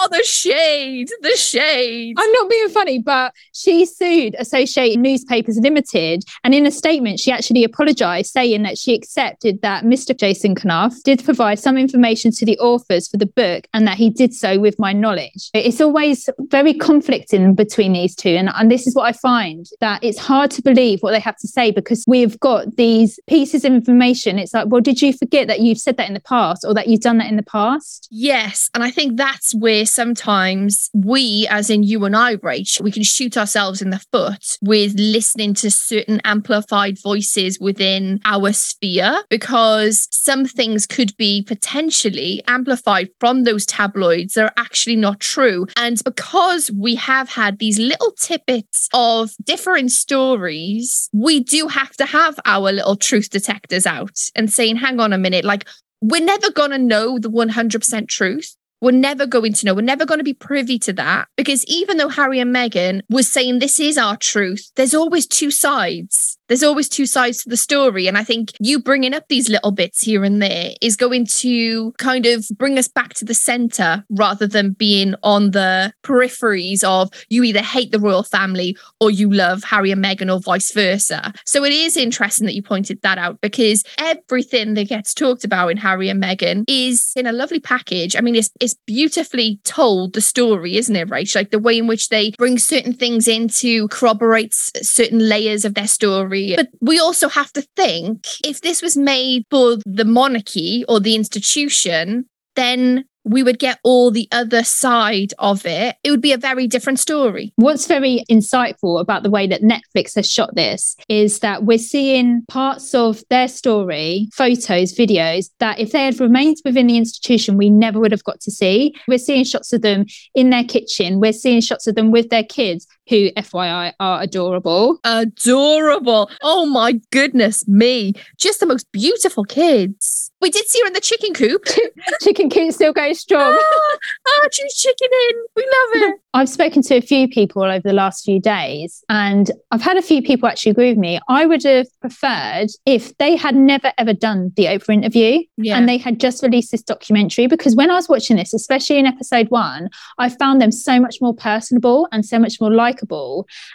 Oh, 0.00 0.06
the 0.12 0.22
shade, 0.22 1.10
the 1.22 1.36
shade. 1.36 2.14
I'm 2.16 2.32
not 2.32 2.48
being 2.48 2.68
funny, 2.68 3.00
but 3.00 3.34
she 3.52 3.84
sued 3.84 4.36
Associated 4.38 5.00
Newspapers 5.00 5.58
Limited. 5.58 6.22
And 6.44 6.54
in 6.54 6.66
a 6.66 6.70
statement, 6.70 7.18
she 7.18 7.32
actually 7.32 7.64
apologized, 7.64 8.30
saying 8.30 8.62
that 8.62 8.78
she 8.78 8.94
accepted 8.94 9.60
that 9.62 9.82
Mr. 9.82 10.16
Jason 10.16 10.54
Knauf 10.54 11.02
did 11.02 11.24
provide 11.24 11.58
some 11.58 11.76
information 11.76 12.30
to 12.30 12.46
the 12.46 12.56
authors 12.60 13.08
for 13.08 13.16
the 13.16 13.26
book 13.26 13.66
and 13.74 13.88
that 13.88 13.96
he 13.96 14.08
did 14.08 14.32
so 14.32 14.60
with 14.60 14.78
my 14.78 14.92
knowledge. 14.92 15.50
It's 15.52 15.80
always 15.80 16.28
very 16.42 16.74
conflicting 16.74 17.56
between 17.56 17.92
these 17.92 18.14
two. 18.14 18.30
And, 18.30 18.50
and 18.54 18.70
this 18.70 18.86
is 18.86 18.94
what 18.94 19.06
I 19.06 19.12
find 19.12 19.66
that 19.80 20.04
it's 20.04 20.18
hard 20.18 20.52
to 20.52 20.62
believe 20.62 21.00
what 21.00 21.10
they 21.10 21.18
have 21.18 21.38
to 21.38 21.48
say 21.48 21.72
because 21.72 22.04
we've 22.06 22.38
got 22.38 22.76
these 22.76 23.18
pieces 23.26 23.64
of 23.64 23.72
information. 23.72 24.38
It's 24.38 24.54
like, 24.54 24.68
well, 24.68 24.80
did 24.80 25.02
you 25.02 25.12
forget 25.12 25.48
that 25.48 25.58
you've 25.58 25.78
said 25.78 25.96
that 25.96 26.06
in 26.06 26.14
the 26.14 26.20
past 26.20 26.64
or 26.64 26.72
that 26.74 26.86
you've 26.86 27.00
done 27.00 27.18
that 27.18 27.28
in 27.28 27.36
the 27.36 27.42
past? 27.42 28.06
Yes. 28.12 28.70
And 28.74 28.84
I 28.84 28.92
think 28.92 29.16
that's 29.16 29.56
where 29.56 29.86
sometimes 29.88 30.90
we, 30.94 31.46
as 31.50 31.70
in 31.70 31.82
you 31.82 32.04
and 32.04 32.16
I, 32.16 32.36
Rach, 32.36 32.80
we 32.80 32.92
can 32.92 33.02
shoot 33.02 33.36
ourselves 33.36 33.82
in 33.82 33.90
the 33.90 34.04
foot 34.12 34.58
with 34.62 34.94
listening 34.98 35.54
to 35.54 35.70
certain 35.70 36.20
amplified 36.24 36.98
voices 37.02 37.58
within 37.60 38.20
our 38.24 38.52
sphere 38.52 39.22
because 39.30 40.08
some 40.10 40.44
things 40.44 40.86
could 40.86 41.16
be 41.16 41.42
potentially 41.42 42.42
amplified 42.46 43.08
from 43.20 43.44
those 43.44 43.66
tabloids 43.66 44.34
that 44.34 44.44
are 44.44 44.52
actually 44.56 44.96
not 44.96 45.20
true. 45.20 45.66
And 45.76 46.02
because 46.04 46.70
we 46.70 46.94
have 46.96 47.28
had 47.28 47.58
these 47.58 47.78
little 47.78 48.12
tidbits 48.12 48.88
of 48.92 49.30
different 49.44 49.92
stories, 49.92 51.08
we 51.12 51.40
do 51.40 51.68
have 51.68 51.92
to 51.96 52.06
have 52.06 52.38
our 52.44 52.72
little 52.72 52.96
truth 52.96 53.30
detectors 53.30 53.86
out 53.86 54.18
and 54.34 54.52
saying, 54.52 54.76
hang 54.76 55.00
on 55.00 55.12
a 55.12 55.18
minute, 55.18 55.44
like, 55.44 55.66
we're 56.00 56.24
never 56.24 56.50
going 56.50 56.70
to 56.70 56.78
know 56.78 57.18
the 57.18 57.30
100% 57.30 58.08
truth. 58.08 58.56
We're 58.80 58.92
never 58.92 59.26
going 59.26 59.52
to 59.54 59.66
know. 59.66 59.74
We're 59.74 59.82
never 59.82 60.06
going 60.06 60.20
to 60.20 60.24
be 60.24 60.34
privy 60.34 60.78
to 60.80 60.92
that 60.94 61.28
because 61.36 61.64
even 61.66 61.96
though 61.96 62.08
Harry 62.08 62.38
and 62.38 62.54
Meghan 62.54 63.02
was 63.10 63.30
saying 63.30 63.58
this 63.58 63.80
is 63.80 63.98
our 63.98 64.16
truth, 64.16 64.70
there's 64.76 64.94
always 64.94 65.26
two 65.26 65.50
sides 65.50 66.37
there's 66.48 66.62
always 66.62 66.88
two 66.88 67.06
sides 67.06 67.42
to 67.42 67.48
the 67.48 67.56
story. 67.56 68.06
And 68.06 68.18
I 68.18 68.24
think 68.24 68.52
you 68.58 68.80
bringing 68.80 69.14
up 69.14 69.28
these 69.28 69.48
little 69.48 69.70
bits 69.70 70.02
here 70.02 70.24
and 70.24 70.42
there 70.42 70.70
is 70.80 70.96
going 70.96 71.26
to 71.38 71.92
kind 71.98 72.26
of 72.26 72.46
bring 72.56 72.78
us 72.78 72.88
back 72.88 73.14
to 73.14 73.24
the 73.24 73.34
center 73.34 74.04
rather 74.10 74.46
than 74.46 74.72
being 74.72 75.14
on 75.22 75.52
the 75.52 75.92
peripheries 76.02 76.82
of 76.82 77.10
you 77.28 77.42
either 77.44 77.62
hate 77.62 77.92
the 77.92 78.00
royal 78.00 78.22
family 78.22 78.76
or 79.00 79.10
you 79.10 79.30
love 79.30 79.62
Harry 79.64 79.90
and 79.90 80.04
Meghan 80.04 80.32
or 80.32 80.40
vice 80.40 80.72
versa. 80.72 81.32
So 81.44 81.64
it 81.64 81.72
is 81.72 81.96
interesting 81.96 82.46
that 82.46 82.54
you 82.54 82.62
pointed 82.62 83.00
that 83.02 83.18
out 83.18 83.40
because 83.40 83.84
everything 83.98 84.74
that 84.74 84.88
gets 84.88 85.14
talked 85.14 85.44
about 85.44 85.68
in 85.68 85.76
Harry 85.76 86.08
and 86.08 86.22
Meghan 86.22 86.64
is 86.66 87.12
in 87.14 87.26
a 87.26 87.32
lovely 87.32 87.60
package. 87.60 88.16
I 88.16 88.20
mean, 88.20 88.34
it's, 88.34 88.50
it's 88.60 88.74
beautifully 88.86 89.60
told, 89.64 90.14
the 90.14 90.20
story, 90.20 90.76
isn't 90.76 90.96
it, 90.96 91.08
Right, 91.10 91.28
Like 91.34 91.50
the 91.50 91.58
way 91.58 91.78
in 91.78 91.86
which 91.86 92.08
they 92.08 92.32
bring 92.32 92.58
certain 92.58 92.92
things 92.92 93.28
in 93.28 93.48
to 93.48 93.88
corroborate 93.88 94.54
certain 94.54 95.28
layers 95.28 95.64
of 95.64 95.74
their 95.74 95.86
story 95.86 96.37
but 96.56 96.68
we 96.80 96.98
also 96.98 97.28
have 97.28 97.52
to 97.52 97.62
think 97.76 98.26
if 98.44 98.60
this 98.60 98.82
was 98.82 98.96
made 98.96 99.44
for 99.50 99.76
the 99.84 100.04
monarchy 100.04 100.84
or 100.88 101.00
the 101.00 101.14
institution, 101.14 102.26
then 102.56 103.04
we 103.28 103.42
would 103.42 103.58
get 103.58 103.78
all 103.84 104.10
the 104.10 104.28
other 104.32 104.64
side 104.64 105.34
of 105.38 105.66
it, 105.66 105.96
it 106.02 106.10
would 106.10 106.20
be 106.20 106.32
a 106.32 106.38
very 106.38 106.66
different 106.66 106.98
story. 106.98 107.52
What's 107.56 107.86
very 107.86 108.24
insightful 108.30 109.00
about 109.00 109.22
the 109.22 109.30
way 109.30 109.46
that 109.46 109.62
Netflix 109.62 110.14
has 110.16 110.30
shot 110.30 110.54
this 110.54 110.96
is 111.08 111.40
that 111.40 111.64
we're 111.64 111.78
seeing 111.78 112.42
parts 112.48 112.94
of 112.94 113.22
their 113.28 113.48
story, 113.48 114.28
photos, 114.32 114.94
videos 114.94 115.50
that 115.60 115.78
if 115.78 115.92
they 115.92 116.04
had 116.04 116.20
remained 116.20 116.56
within 116.64 116.86
the 116.86 116.96
institution, 116.96 117.56
we 117.56 117.70
never 117.70 118.00
would 118.00 118.12
have 118.12 118.24
got 118.24 118.40
to 118.40 118.50
see. 118.50 118.94
We're 119.06 119.18
seeing 119.18 119.44
shots 119.44 119.72
of 119.72 119.82
them 119.82 120.06
in 120.34 120.50
their 120.50 120.64
kitchen, 120.64 121.20
we're 121.20 121.32
seeing 121.32 121.60
shots 121.60 121.86
of 121.86 121.94
them 121.94 122.10
with 122.10 122.30
their 122.30 122.44
kids, 122.44 122.86
who, 123.08 123.30
FYI, 123.32 123.92
are 124.00 124.22
adorable. 124.22 124.98
Adorable. 125.04 126.30
Oh 126.42 126.66
my 126.66 127.00
goodness 127.10 127.66
me. 127.66 128.14
Just 128.36 128.60
the 128.60 128.66
most 128.66 128.90
beautiful 128.92 129.44
kids. 129.44 130.30
We 130.40 130.50
did 130.50 130.66
see 130.66 130.80
her 130.80 130.86
in 130.86 130.92
the 130.92 131.00
chicken 131.00 131.34
coop. 131.34 131.64
chicken 132.22 132.48
coop 132.48 132.72
still 132.72 132.92
going 132.92 133.14
strong. 133.14 133.58
ah, 133.60 133.98
ah, 134.28 134.48
chicken 134.50 135.08
in. 135.30 135.36
We 135.56 135.62
love 135.62 136.10
it. 136.10 136.20
I've 136.34 136.48
spoken 136.48 136.82
to 136.82 136.94
a 136.94 137.00
few 137.00 137.26
people 137.26 137.64
over 137.64 137.80
the 137.80 137.92
last 137.92 138.24
few 138.24 138.40
days, 138.40 139.02
and 139.08 139.50
I've 139.72 139.82
had 139.82 139.96
a 139.96 140.02
few 140.02 140.22
people 140.22 140.48
actually 140.48 140.70
agree 140.70 140.90
with 140.90 140.98
me. 140.98 141.18
I 141.28 141.46
would 141.46 141.64
have 141.64 141.86
preferred 142.00 142.68
if 142.86 143.16
they 143.18 143.34
had 143.34 143.56
never 143.56 143.92
ever 143.98 144.12
done 144.12 144.52
the 144.54 144.66
Oprah 144.66 144.94
interview 144.94 145.42
yeah. 145.56 145.76
and 145.76 145.88
they 145.88 145.98
had 145.98 146.20
just 146.20 146.42
released 146.42 146.70
this 146.70 146.82
documentary. 146.82 147.48
Because 147.48 147.74
when 147.74 147.90
I 147.90 147.94
was 147.94 148.08
watching 148.08 148.36
this, 148.36 148.54
especially 148.54 148.98
in 148.98 149.06
episode 149.06 149.48
one, 149.48 149.88
I 150.18 150.28
found 150.28 150.60
them 150.60 150.70
so 150.70 151.00
much 151.00 151.16
more 151.20 151.34
personable 151.34 152.06
and 152.12 152.24
so 152.24 152.38
much 152.38 152.60
more 152.60 152.70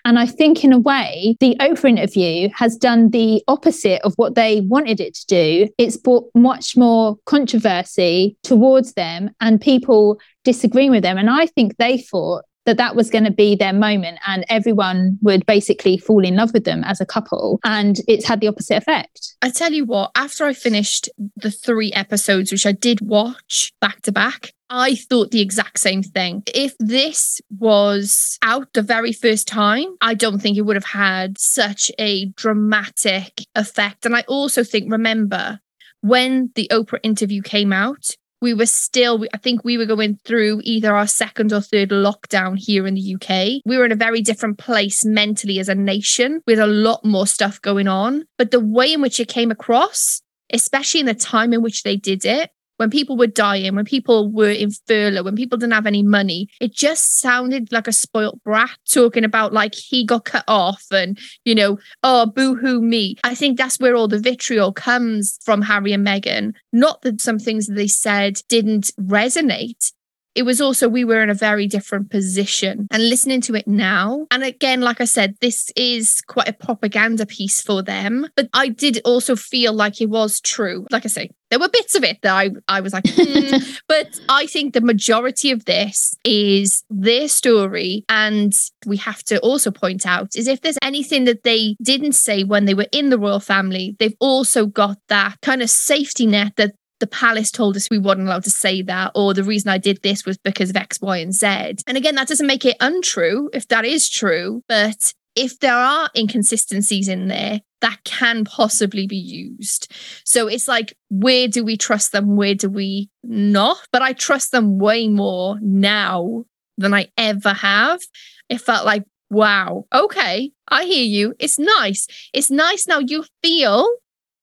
And 0.05 0.19
I 0.19 0.25
think, 0.25 0.63
in 0.63 0.73
a 0.73 0.79
way, 0.79 1.35
the 1.39 1.55
Oprah 1.59 1.89
interview 1.89 2.49
has 2.55 2.75
done 2.75 3.09
the 3.09 3.43
opposite 3.47 4.01
of 4.03 4.13
what 4.15 4.35
they 4.35 4.61
wanted 4.61 4.99
it 4.99 5.15
to 5.15 5.25
do. 5.27 5.69
It's 5.77 5.97
brought 5.97 6.29
much 6.35 6.75
more 6.75 7.17
controversy 7.25 8.37
towards 8.43 8.93
them 8.93 9.31
and 9.41 9.61
people 9.61 10.19
disagreeing 10.43 10.91
with 10.91 11.03
them. 11.03 11.17
And 11.17 11.29
I 11.29 11.45
think 11.45 11.77
they 11.77 11.97
thought 11.97 12.43
that 12.65 12.77
that 12.77 12.96
was 12.96 13.10
going 13.10 13.25
to 13.25 13.32
be 13.32 13.55
their 13.55 13.74
moment 13.74 14.20
and 14.25 14.46
everyone 14.50 15.17
would 15.22 15.46
basically 15.46 15.98
fall 15.98 16.24
in 16.24 16.36
love 16.36 16.53
with 16.53 16.63
them 16.63 16.84
as 16.84 17.01
a 17.01 17.05
couple. 17.05 17.60
And 17.63 17.98
it's 18.08 18.25
had 18.25 18.39
the 18.39 18.48
opposite 18.48 18.77
effect. 18.77 19.36
I 19.41 19.50
tell 19.50 19.74
you 19.74 19.86
what, 19.86 20.12
after 20.15 20.46
I 20.46 20.53
finished 20.53 21.10
the 21.36 21.51
three 21.51 21.91
episodes, 21.93 22.51
which 22.51 22.65
I 22.65 22.72
did 22.72 23.01
watch 23.01 23.74
back 23.82 24.01
to 24.03 24.12
back, 24.12 24.53
I 24.70 24.96
thought 24.96 25.32
the 25.32 25.41
exact 25.41 25.79
same 25.79 26.01
thing. 26.01 26.43
If 26.48 26.74
this 26.79 27.41
was 27.60 28.39
out 28.41 28.74
the 28.74 28.82
very 28.82 29.13
first 29.13 29.48
time, 29.48 29.86
I 30.01 30.15
don't 30.15 30.39
think 30.39 30.58
it 30.58 30.62
would 30.62 30.75
have 30.75 30.86
had 30.86 31.38
such 31.38 31.91
a 32.00 32.25
dramatic 32.29 33.41
effect. 33.55 34.05
And 34.05 34.15
I 34.15 34.22
also 34.22 34.63
think, 34.63 34.91
remember, 34.91 35.60
when 36.01 36.50
the 36.55 36.67
Oprah 36.72 37.00
interview 37.03 37.41
came 37.41 37.72
out, 37.72 38.15
we 38.43 38.53
were 38.53 38.65
still, 38.65 39.25
I 39.33 39.38
think 39.38 39.63
we 39.63 39.77
were 39.77 39.85
going 39.85 40.19
through 40.25 40.59
either 40.65 40.93
our 40.93 41.07
second 41.07 41.53
or 41.53 41.62
third 41.62 41.91
lockdown 41.91 42.57
here 42.57 42.85
in 42.85 42.95
the 42.95 43.15
UK. 43.15 43.62
We 43.65 43.77
were 43.77 43.85
in 43.85 43.93
a 43.93 43.95
very 43.95 44.21
different 44.21 44.57
place 44.57 45.05
mentally 45.05 45.59
as 45.59 45.69
a 45.69 45.75
nation 45.75 46.41
with 46.45 46.59
a 46.59 46.67
lot 46.67 47.05
more 47.05 47.25
stuff 47.25 47.62
going 47.62 47.88
on. 47.88 48.25
But 48.38 48.51
the 48.51 48.59
way 48.59 48.91
in 48.91 49.01
which 49.01 49.21
it 49.21 49.29
came 49.29 49.50
across, 49.50 50.21
especially 50.51 51.00
in 51.00 51.05
the 51.05 51.13
time 51.13 51.53
in 51.53 51.62
which 51.62 51.83
they 51.83 51.95
did 51.95 52.25
it, 52.25 52.50
when 52.77 52.89
people 52.89 53.17
were 53.17 53.27
dying, 53.27 53.75
when 53.75 53.85
people 53.85 54.31
were 54.31 54.49
in 54.49 54.71
furlough, 54.87 55.23
when 55.23 55.35
people 55.35 55.57
didn't 55.57 55.73
have 55.73 55.85
any 55.85 56.03
money, 56.03 56.47
it 56.59 56.73
just 56.73 57.19
sounded 57.19 57.71
like 57.71 57.87
a 57.87 57.91
spoilt 57.91 58.41
brat 58.43 58.71
talking 58.89 59.23
about 59.23 59.53
like 59.53 59.75
he 59.75 60.05
got 60.05 60.25
cut 60.25 60.43
off 60.47 60.83
and, 60.91 61.17
you 61.45 61.55
know, 61.55 61.77
oh, 62.03 62.25
boo 62.25 62.55
hoo 62.55 62.81
me. 62.81 63.15
I 63.23 63.35
think 63.35 63.57
that's 63.57 63.79
where 63.79 63.95
all 63.95 64.07
the 64.07 64.19
vitriol 64.19 64.71
comes 64.71 65.37
from 65.43 65.61
Harry 65.61 65.93
and 65.93 66.05
Meghan. 66.05 66.53
Not 66.71 67.01
that 67.01 67.21
some 67.21 67.39
things 67.39 67.67
that 67.67 67.75
they 67.75 67.87
said 67.87 68.39
didn't 68.49 68.91
resonate, 68.99 69.91
it 70.35 70.43
was 70.43 70.59
also 70.59 70.89
we 70.89 71.03
were 71.03 71.21
in 71.21 71.29
a 71.29 71.35
very 71.35 71.67
different 71.67 72.09
position 72.09 72.87
and 72.91 73.09
listening 73.09 73.41
to 73.41 73.55
it 73.55 73.67
now. 73.67 74.27
And 74.31 74.43
again 74.43 74.81
like 74.81 75.01
i 75.01 75.05
said 75.05 75.35
this 75.41 75.71
is 75.75 76.21
quite 76.21 76.47
a 76.47 76.53
propaganda 76.53 77.25
piece 77.25 77.61
for 77.61 77.81
them 77.81 78.27
but 78.35 78.49
i 78.53 78.67
did 78.67 78.99
also 79.05 79.35
feel 79.35 79.73
like 79.73 80.01
it 80.01 80.09
was 80.09 80.39
true. 80.41 80.85
Like 80.91 81.05
i 81.05 81.09
say 81.09 81.29
there 81.49 81.59
were 81.59 81.69
bits 81.69 81.95
of 81.95 82.03
it 82.03 82.19
that 82.23 82.33
i, 82.33 82.49
I 82.67 82.81
was 82.81 82.93
like 82.93 83.05
hmm. 83.07 83.57
but 83.87 84.19
i 84.29 84.45
think 84.47 84.73
the 84.73 84.81
majority 84.81 85.51
of 85.51 85.65
this 85.65 86.15
is 86.23 86.83
their 86.89 87.27
story. 87.27 88.05
And 88.09 88.53
we 88.85 88.97
have 88.97 89.23
to 89.23 89.39
also 89.39 89.71
point 89.71 90.05
out 90.05 90.35
is 90.35 90.47
if 90.47 90.61
there's 90.61 90.77
anything 90.81 91.25
that 91.25 91.43
they 91.43 91.75
didn't 91.81 92.13
say 92.13 92.43
when 92.43 92.65
they 92.65 92.73
were 92.73 92.87
in 92.91 93.09
the 93.09 93.19
royal 93.19 93.39
family 93.39 93.95
they've 93.99 94.17
also 94.19 94.65
got 94.65 94.97
that 95.09 95.39
kind 95.41 95.61
of 95.61 95.69
safety 95.69 96.25
net 96.25 96.53
that 96.57 96.73
the 97.03 97.07
palace 97.07 97.51
told 97.51 97.75
us 97.75 97.89
we 97.89 98.00
weren't 98.00 98.22
allowed 98.22 98.45
to 98.45 98.50
say 98.50 98.81
that, 98.81 99.12
or 99.13 99.33
the 99.33 99.43
reason 99.43 99.67
I 99.67 99.77
did 99.77 100.01
this 100.03 100.25
was 100.25 100.38
because 100.38 100.69
of 100.69 100.77
X, 100.77 101.01
Y, 101.01 101.17
and 101.17 101.33
Z. 101.33 101.83
And 101.86 101.98
again, 101.98 102.15
that 102.15 102.29
doesn't 102.29 102.48
make 102.48 102.63
it 102.63 102.77
untrue 102.79 103.50
if 103.51 103.67
that 103.67 103.83
is 103.83 104.10
true, 104.10 104.63
but 104.69 105.13
if 105.36 105.60
there 105.60 105.75
are 105.75 106.10
inconsistencies 106.15 107.10
in 107.10 107.27
there, 107.27 107.60
that 107.81 108.05
can 108.05 108.45
possibly 108.45 109.05
be 109.05 109.17
used. 109.17 109.91
So 110.24 110.48
it's 110.48 110.69
like, 110.69 110.95
where 111.10 111.50
do 111.50 111.65
we 111.65 111.75
trust 111.75 112.13
them? 112.13 112.38
Where 112.38 112.55
do 112.55 112.69
we 112.69 113.10
not? 113.22 113.86
But 113.91 114.01
I 114.01 114.13
trust 114.13 114.53
them 114.53 114.79
way 114.79 115.10
more 115.10 115.57
now 115.62 116.45
than 116.77 116.93
I 116.93 117.10
ever 117.17 117.51
have. 117.51 118.00
It 118.48 118.62
felt 118.62 118.86
like, 118.86 119.03
wow, 119.29 119.88
okay, 119.93 120.53
I 120.69 120.86
hear 120.86 121.03
you. 121.03 121.36
It's 121.38 121.60
nice. 121.60 122.07
It's 122.31 122.50
nice 122.50 122.88
now 122.88 123.00
you 123.00 123.25
feel 123.43 123.89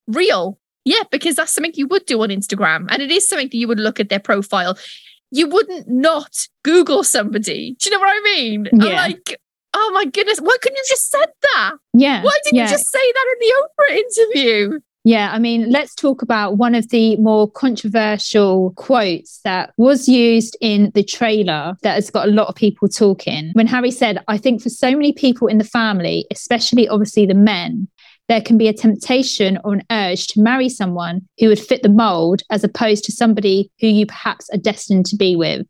real. 0.07 0.59
Yeah, 0.85 1.03
because 1.11 1.37
that's 1.37 1.53
something 1.53 1.73
you 1.75 1.87
would 1.89 2.07
do 2.07 2.23
on 2.23 2.31
Instagram. 2.31 2.87
And 2.91 3.03
it 3.03 3.11
is 3.11 3.29
something 3.29 3.49
that 3.49 3.57
you 3.57 3.69
would 3.69 3.81
look 3.81 4.01
at 4.01 4.09
their 4.09 4.21
profile. 4.21 4.79
You 5.31 5.49
wouldn't 5.49 5.89
not 5.89 6.49
Google 6.65 7.05
somebody. 7.05 7.77
Do 7.79 7.91
you 7.91 7.97
know 7.97 8.01
what 8.01 8.11
I 8.11 8.21
mean? 8.25 8.69
Yeah. 8.73 8.87
I'm 8.87 9.11
like, 9.13 9.41
oh 9.75 9.91
my 9.95 10.07
goodness, 10.07 10.41
why 10.41 10.57
couldn't 10.61 10.77
you 10.77 10.85
just 10.89 11.11
said 11.11 11.29
that? 11.55 11.73
Yeah. 11.95 12.23
Why 12.23 12.37
didn't 12.45 12.57
yeah. 12.57 12.65
you 12.65 12.71
just 12.71 12.91
say 12.91 12.99
that 12.99 13.35
in 13.35 13.49
the 13.49 13.55
Oprah 13.63 13.97
interview? 13.97 14.81
Yeah, 15.03 15.31
I 15.33 15.39
mean, 15.39 15.71
let's 15.71 15.95
talk 15.95 16.21
about 16.21 16.59
one 16.59 16.75
of 16.75 16.91
the 16.91 17.17
more 17.17 17.51
controversial 17.51 18.73
quotes 18.77 19.41
that 19.45 19.73
was 19.79 20.09
used 20.09 20.59
in 20.61 20.93
the 20.95 21.03
trailer 21.03 21.75
that 21.83 21.95
has 21.95 22.11
got 22.11 22.29
a 22.29 22.31
lot 22.31 22.49
of 22.49 22.55
people 22.55 22.87
talking. 22.87 23.51
When 23.55 23.67
Harry 23.67 23.91
said, 23.91 24.23
I 24.29 24.37
think 24.37 24.61
for 24.61 24.69
so 24.69 24.91
many 24.91 25.15
people 25.15 25.49
in 25.49 25.57
the 25.57 25.65
family, 25.65 26.27
especially 26.31 26.87
obviously 26.87 27.25
the 27.25 27.35
men, 27.35 27.89
there 28.31 28.41
can 28.41 28.57
be 28.57 28.69
a 28.69 28.73
temptation 28.73 29.59
or 29.65 29.75
an 29.75 29.83
urge 29.91 30.29
to 30.29 30.41
marry 30.41 30.69
someone 30.69 31.21
who 31.41 31.49
would 31.49 31.59
fit 31.59 31.83
the 31.83 31.89
mold 31.89 32.43
as 32.49 32.63
opposed 32.63 33.03
to 33.05 33.11
somebody 33.11 33.73
who 33.81 33.89
you 33.89 34.07
perhaps 34.07 34.49
are 34.51 34.57
destined 34.57 35.05
to 35.07 35.17
be 35.17 35.35
with. 35.35 35.67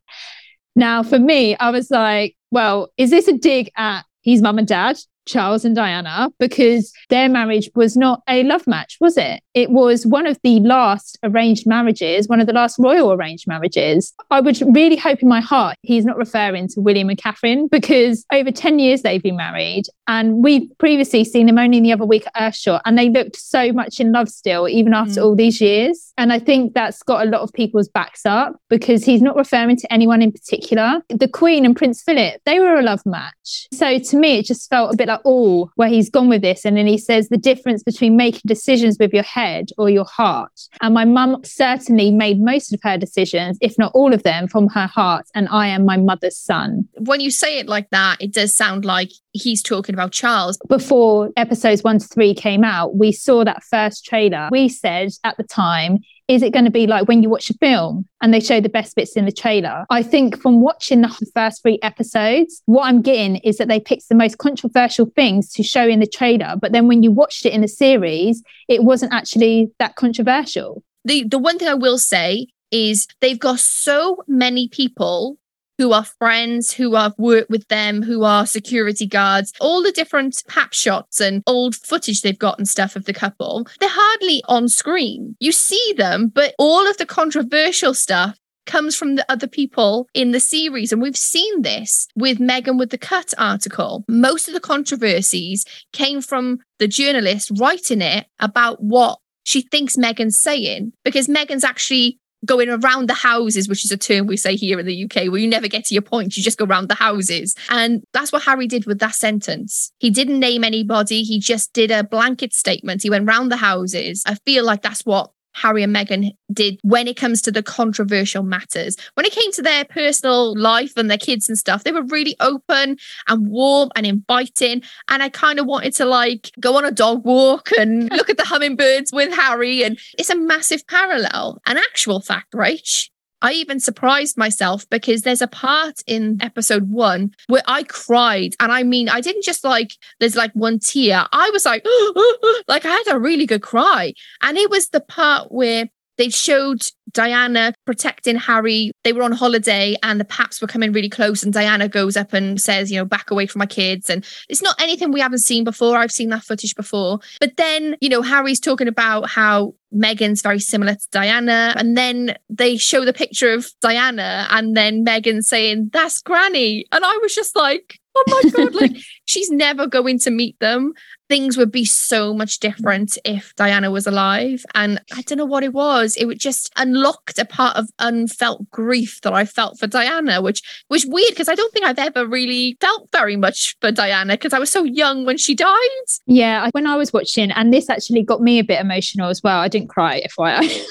Now, 0.76 1.02
for 1.02 1.18
me, 1.18 1.56
I 1.56 1.70
was 1.70 1.90
like, 1.90 2.36
well, 2.50 2.92
is 2.98 3.08
this 3.08 3.28
a 3.28 3.32
dig 3.32 3.70
at 3.78 4.02
his 4.20 4.42
mum 4.42 4.58
and 4.58 4.68
dad? 4.68 4.98
Charles 5.26 5.64
and 5.64 5.74
Diana 5.74 6.30
because 6.38 6.92
their 7.08 7.28
marriage 7.28 7.70
was 7.74 7.96
not 7.96 8.22
a 8.28 8.42
love 8.44 8.66
match, 8.66 8.96
was 9.00 9.16
it? 9.16 9.42
It 9.54 9.70
was 9.70 10.06
one 10.06 10.26
of 10.26 10.38
the 10.42 10.60
last 10.60 11.18
arranged 11.22 11.66
marriages, 11.66 12.28
one 12.28 12.40
of 12.40 12.46
the 12.46 12.52
last 12.52 12.78
royal 12.78 13.12
arranged 13.12 13.46
marriages. 13.46 14.12
I 14.30 14.40
would 14.40 14.60
really 14.74 14.96
hope 14.96 15.22
in 15.22 15.28
my 15.28 15.40
heart 15.40 15.76
he's 15.82 16.04
not 16.04 16.16
referring 16.16 16.68
to 16.68 16.80
William 16.80 17.08
and 17.08 17.18
Catherine 17.18 17.68
because 17.68 18.24
over 18.32 18.50
10 18.50 18.78
years 18.78 19.02
they've 19.02 19.22
been 19.22 19.36
married. 19.36 19.84
And 20.10 20.42
we've 20.42 20.68
previously 20.78 21.22
seen 21.22 21.46
them 21.46 21.58
only 21.58 21.78
the 21.80 21.92
other 21.92 22.04
week 22.04 22.26
at 22.26 22.34
Earthshot, 22.34 22.80
and 22.84 22.98
they 22.98 23.08
looked 23.08 23.36
so 23.36 23.72
much 23.72 24.00
in 24.00 24.10
love 24.10 24.28
still, 24.28 24.68
even 24.68 24.92
after 24.92 25.20
mm. 25.20 25.24
all 25.24 25.36
these 25.36 25.60
years. 25.60 26.12
And 26.18 26.32
I 26.32 26.40
think 26.40 26.74
that's 26.74 27.00
got 27.04 27.24
a 27.24 27.30
lot 27.30 27.42
of 27.42 27.52
people's 27.52 27.88
backs 27.88 28.26
up 28.26 28.56
because 28.68 29.04
he's 29.04 29.22
not 29.22 29.36
referring 29.36 29.76
to 29.76 29.92
anyone 29.92 30.20
in 30.20 30.32
particular. 30.32 31.00
The 31.10 31.28
Queen 31.28 31.64
and 31.64 31.76
Prince 31.76 32.02
Philip, 32.02 32.40
they 32.44 32.58
were 32.58 32.74
a 32.74 32.82
love 32.82 33.02
match. 33.06 33.68
So 33.72 34.00
to 34.00 34.16
me, 34.16 34.38
it 34.38 34.46
just 34.46 34.68
felt 34.68 34.92
a 34.92 34.96
bit 34.96 35.08
like, 35.10 35.20
all 35.24 35.70
where 35.76 35.88
he's 35.88 36.10
gone 36.10 36.28
with 36.28 36.42
this. 36.42 36.64
And 36.64 36.76
then 36.76 36.86
he 36.86 36.98
says 36.98 37.28
the 37.28 37.36
difference 37.36 37.82
between 37.82 38.16
making 38.16 38.42
decisions 38.46 38.96
with 38.98 39.12
your 39.12 39.22
head 39.22 39.70
or 39.78 39.90
your 39.90 40.04
heart. 40.04 40.52
And 40.80 40.94
my 40.94 41.04
mum 41.04 41.42
certainly 41.44 42.10
made 42.10 42.40
most 42.40 42.72
of 42.72 42.80
her 42.82 42.96
decisions, 42.96 43.58
if 43.60 43.76
not 43.78 43.92
all 43.94 44.12
of 44.12 44.22
them, 44.22 44.48
from 44.48 44.68
her 44.68 44.86
heart. 44.86 45.26
And 45.34 45.48
I 45.50 45.68
am 45.68 45.84
my 45.84 45.96
mother's 45.96 46.36
son. 46.36 46.88
When 46.98 47.20
you 47.20 47.30
say 47.30 47.58
it 47.58 47.66
like 47.68 47.90
that, 47.90 48.20
it 48.20 48.32
does 48.32 48.54
sound 48.54 48.84
like 48.84 49.10
he's 49.32 49.62
talking 49.62 49.94
about 49.94 50.12
Charles. 50.12 50.58
Before 50.68 51.30
episodes 51.36 51.82
one 51.82 51.98
to 51.98 52.06
three 52.06 52.34
came 52.34 52.64
out, 52.64 52.96
we 52.96 53.12
saw 53.12 53.44
that 53.44 53.62
first 53.64 54.04
trailer. 54.04 54.48
We 54.50 54.68
said 54.68 55.10
at 55.24 55.36
the 55.36 55.44
time, 55.44 55.98
is 56.30 56.42
it 56.42 56.52
going 56.52 56.64
to 56.64 56.70
be 56.70 56.86
like 56.86 57.08
when 57.08 57.24
you 57.24 57.28
watch 57.28 57.50
a 57.50 57.54
film 57.54 58.06
and 58.20 58.32
they 58.32 58.38
show 58.38 58.60
the 58.60 58.68
best 58.68 58.94
bits 58.94 59.16
in 59.16 59.24
the 59.24 59.32
trailer? 59.32 59.84
I 59.90 60.04
think 60.04 60.40
from 60.40 60.60
watching 60.60 61.00
the 61.00 61.08
first 61.34 61.60
three 61.60 61.80
episodes, 61.82 62.62
what 62.66 62.84
I'm 62.84 63.02
getting 63.02 63.36
is 63.38 63.58
that 63.58 63.66
they 63.66 63.80
picked 63.80 64.08
the 64.08 64.14
most 64.14 64.38
controversial 64.38 65.06
things 65.16 65.52
to 65.54 65.64
show 65.64 65.88
in 65.88 65.98
the 65.98 66.06
trailer. 66.06 66.54
But 66.54 66.70
then 66.70 66.86
when 66.86 67.02
you 67.02 67.10
watched 67.10 67.46
it 67.46 67.52
in 67.52 67.62
the 67.62 67.68
series, 67.68 68.44
it 68.68 68.84
wasn't 68.84 69.12
actually 69.12 69.72
that 69.80 69.96
controversial. 69.96 70.84
The, 71.04 71.24
the 71.24 71.38
one 71.38 71.58
thing 71.58 71.66
I 71.66 71.74
will 71.74 71.98
say 71.98 72.46
is 72.70 73.08
they've 73.20 73.36
got 73.36 73.58
so 73.58 74.22
many 74.28 74.68
people 74.68 75.36
who 75.80 75.92
are 75.92 76.04
friends, 76.04 76.74
who 76.74 76.94
have 76.94 77.14
worked 77.16 77.48
with 77.48 77.66
them, 77.68 78.02
who 78.02 78.22
are 78.22 78.44
security 78.44 79.06
guards, 79.06 79.50
all 79.62 79.82
the 79.82 79.90
different 79.90 80.42
pap 80.46 80.74
shots 80.74 81.22
and 81.22 81.42
old 81.46 81.74
footage 81.74 82.20
they've 82.20 82.38
got 82.38 82.58
and 82.58 82.68
stuff 82.68 82.96
of 82.96 83.06
the 83.06 83.14
couple. 83.14 83.66
They're 83.78 83.88
hardly 83.90 84.42
on 84.46 84.68
screen. 84.68 85.36
You 85.40 85.52
see 85.52 85.94
them, 85.96 86.30
but 86.34 86.54
all 86.58 86.86
of 86.86 86.98
the 86.98 87.06
controversial 87.06 87.94
stuff 87.94 88.38
comes 88.66 88.94
from 88.94 89.14
the 89.14 89.24
other 89.32 89.46
people 89.46 90.06
in 90.12 90.32
the 90.32 90.38
series. 90.38 90.92
And 90.92 91.00
we've 91.00 91.16
seen 91.16 91.62
this 91.62 92.08
with 92.14 92.38
Meghan 92.38 92.78
with 92.78 92.90
the 92.90 92.98
Cut 92.98 93.32
article. 93.38 94.04
Most 94.06 94.48
of 94.48 94.54
the 94.54 94.60
controversies 94.60 95.64
came 95.94 96.20
from 96.20 96.58
the 96.78 96.88
journalist 96.88 97.52
writing 97.58 98.02
it 98.02 98.26
about 98.38 98.82
what 98.82 99.18
she 99.44 99.62
thinks 99.62 99.96
Meghan's 99.96 100.38
saying, 100.38 100.92
because 101.04 101.26
Meghan's 101.26 101.64
actually 101.64 102.18
going 102.44 102.68
around 102.68 103.08
the 103.08 103.14
houses, 103.14 103.68
which 103.68 103.84
is 103.84 103.90
a 103.90 103.96
term 103.96 104.26
we 104.26 104.36
say 104.36 104.56
here 104.56 104.78
in 104.78 104.86
the 104.86 105.04
UK, 105.04 105.30
where 105.30 105.40
you 105.40 105.48
never 105.48 105.68
get 105.68 105.84
to 105.86 105.94
your 105.94 106.02
point, 106.02 106.36
you 106.36 106.42
just 106.42 106.58
go 106.58 106.64
around 106.64 106.88
the 106.88 106.94
houses. 106.94 107.54
And 107.68 108.02
that's 108.12 108.32
what 108.32 108.42
Harry 108.44 108.66
did 108.66 108.86
with 108.86 108.98
that 109.00 109.14
sentence. 109.14 109.92
He 109.98 110.10
didn't 110.10 110.40
name 110.40 110.64
anybody, 110.64 111.22
he 111.22 111.38
just 111.38 111.72
did 111.72 111.90
a 111.90 112.04
blanket 112.04 112.52
statement. 112.54 113.02
He 113.02 113.10
went 113.10 113.28
round 113.28 113.52
the 113.52 113.56
houses. 113.56 114.22
I 114.26 114.36
feel 114.46 114.64
like 114.64 114.82
that's 114.82 115.04
what 115.04 115.30
Harry 115.54 115.82
and 115.82 115.94
Meghan 115.94 116.32
did 116.52 116.78
when 116.82 117.08
it 117.08 117.16
comes 117.16 117.42
to 117.42 117.52
the 117.52 117.62
controversial 117.62 118.42
matters. 118.42 118.96
When 119.14 119.26
it 119.26 119.32
came 119.32 119.52
to 119.52 119.62
their 119.62 119.84
personal 119.84 120.56
life 120.58 120.96
and 120.96 121.10
their 121.10 121.18
kids 121.18 121.48
and 121.48 121.58
stuff, 121.58 121.84
they 121.84 121.92
were 121.92 122.04
really 122.04 122.36
open 122.40 122.96
and 123.28 123.48
warm 123.48 123.90
and 123.96 124.06
inviting. 124.06 124.82
And 125.08 125.22
I 125.22 125.28
kind 125.28 125.58
of 125.58 125.66
wanted 125.66 125.94
to 125.96 126.04
like 126.04 126.50
go 126.60 126.76
on 126.76 126.84
a 126.84 126.90
dog 126.90 127.24
walk 127.24 127.70
and 127.78 128.10
look 128.16 128.30
at 128.30 128.36
the 128.36 128.44
hummingbirds 128.44 129.12
with 129.12 129.32
Harry. 129.32 129.82
And 129.82 129.98
it's 130.18 130.30
a 130.30 130.36
massive 130.36 130.86
parallel. 130.86 131.60
An 131.66 131.76
actual 131.76 132.20
fact, 132.20 132.54
right? 132.54 133.09
I 133.42 133.52
even 133.52 133.80
surprised 133.80 134.36
myself 134.36 134.88
because 134.90 135.22
there's 135.22 135.42
a 135.42 135.46
part 135.46 136.02
in 136.06 136.38
episode 136.40 136.90
one 136.90 137.32
where 137.46 137.62
I 137.66 137.84
cried. 137.84 138.54
And 138.60 138.70
I 138.70 138.82
mean, 138.82 139.08
I 139.08 139.20
didn't 139.20 139.44
just 139.44 139.64
like, 139.64 139.92
there's 140.18 140.36
like 140.36 140.52
one 140.52 140.78
tear. 140.78 141.26
I 141.32 141.50
was 141.50 141.64
like, 141.64 141.84
like 142.68 142.84
I 142.84 142.90
had 142.90 143.14
a 143.14 143.18
really 143.18 143.46
good 143.46 143.62
cry. 143.62 144.12
And 144.42 144.58
it 144.58 144.70
was 144.70 144.88
the 144.88 145.00
part 145.00 145.50
where 145.50 145.88
They 146.20 146.28
showed 146.28 146.82
Diana 147.12 147.72
protecting 147.86 148.36
Harry. 148.36 148.92
They 149.04 149.14
were 149.14 149.22
on 149.22 149.32
holiday 149.32 149.96
and 150.02 150.20
the 150.20 150.26
paps 150.26 150.60
were 150.60 150.68
coming 150.68 150.92
really 150.92 151.08
close. 151.08 151.42
And 151.42 151.50
Diana 151.50 151.88
goes 151.88 152.14
up 152.14 152.34
and 152.34 152.60
says, 152.60 152.92
you 152.92 152.98
know, 152.98 153.06
back 153.06 153.30
away 153.30 153.46
from 153.46 153.60
my 153.60 153.66
kids. 153.66 154.10
And 154.10 154.22
it's 154.50 154.60
not 154.60 154.78
anything 154.78 155.12
we 155.12 155.20
haven't 155.20 155.38
seen 155.38 155.64
before. 155.64 155.96
I've 155.96 156.12
seen 156.12 156.28
that 156.28 156.44
footage 156.44 156.74
before. 156.74 157.20
But 157.40 157.56
then, 157.56 157.96
you 158.02 158.10
know, 158.10 158.20
Harry's 158.20 158.60
talking 158.60 158.86
about 158.86 159.30
how 159.30 159.74
Meghan's 159.94 160.42
very 160.42 160.60
similar 160.60 160.92
to 160.92 161.08
Diana. 161.10 161.72
And 161.78 161.96
then 161.96 162.36
they 162.50 162.76
show 162.76 163.06
the 163.06 163.14
picture 163.14 163.54
of 163.54 163.72
Diana 163.80 164.46
and 164.50 164.76
then 164.76 165.02
Meghan 165.02 165.42
saying, 165.42 165.88
That's 165.94 166.20
Granny. 166.20 166.84
And 166.92 167.02
I 167.02 167.18
was 167.22 167.34
just 167.34 167.56
like, 167.56 167.98
Oh 168.28 168.40
my 168.44 168.50
God, 168.50 168.74
like 168.74 168.96
she's 169.24 169.50
never 169.50 169.86
going 169.86 170.18
to 170.20 170.30
meet 170.30 170.58
them. 170.60 170.92
Things 171.28 171.56
would 171.56 171.70
be 171.70 171.84
so 171.84 172.34
much 172.34 172.58
different 172.58 173.16
if 173.24 173.54
Diana 173.54 173.90
was 173.90 174.06
alive. 174.06 174.64
And 174.74 175.00
I 175.14 175.22
don't 175.22 175.38
know 175.38 175.44
what 175.44 175.62
it 175.62 175.72
was. 175.72 176.16
It 176.16 176.26
would 176.26 176.40
just 176.40 176.72
unlocked 176.76 177.38
a 177.38 177.44
part 177.44 177.76
of 177.76 177.88
unfelt 178.00 178.68
grief 178.70 179.20
that 179.22 179.32
I 179.32 179.44
felt 179.44 179.78
for 179.78 179.86
Diana, 179.86 180.42
which 180.42 180.60
was 180.88 181.06
weird 181.06 181.30
because 181.30 181.48
I 181.48 181.54
don't 181.54 181.72
think 181.72 181.86
I've 181.86 182.00
ever 182.00 182.26
really 182.26 182.76
felt 182.80 183.08
very 183.12 183.36
much 183.36 183.76
for 183.80 183.92
Diana 183.92 184.34
because 184.34 184.52
I 184.52 184.58
was 184.58 184.70
so 184.70 184.82
young 184.82 185.24
when 185.24 185.38
she 185.38 185.54
died. 185.54 185.78
Yeah, 186.26 186.68
when 186.72 186.86
I 186.86 186.96
was 186.96 187.12
watching, 187.12 187.52
and 187.52 187.72
this 187.72 187.88
actually 187.88 188.22
got 188.24 188.40
me 188.40 188.58
a 188.58 188.64
bit 188.64 188.80
emotional 188.80 189.28
as 189.28 189.40
well. 189.42 189.60
I 189.60 189.68
didn't 189.68 189.88
cry, 189.88 190.22
FYI. 190.36 190.84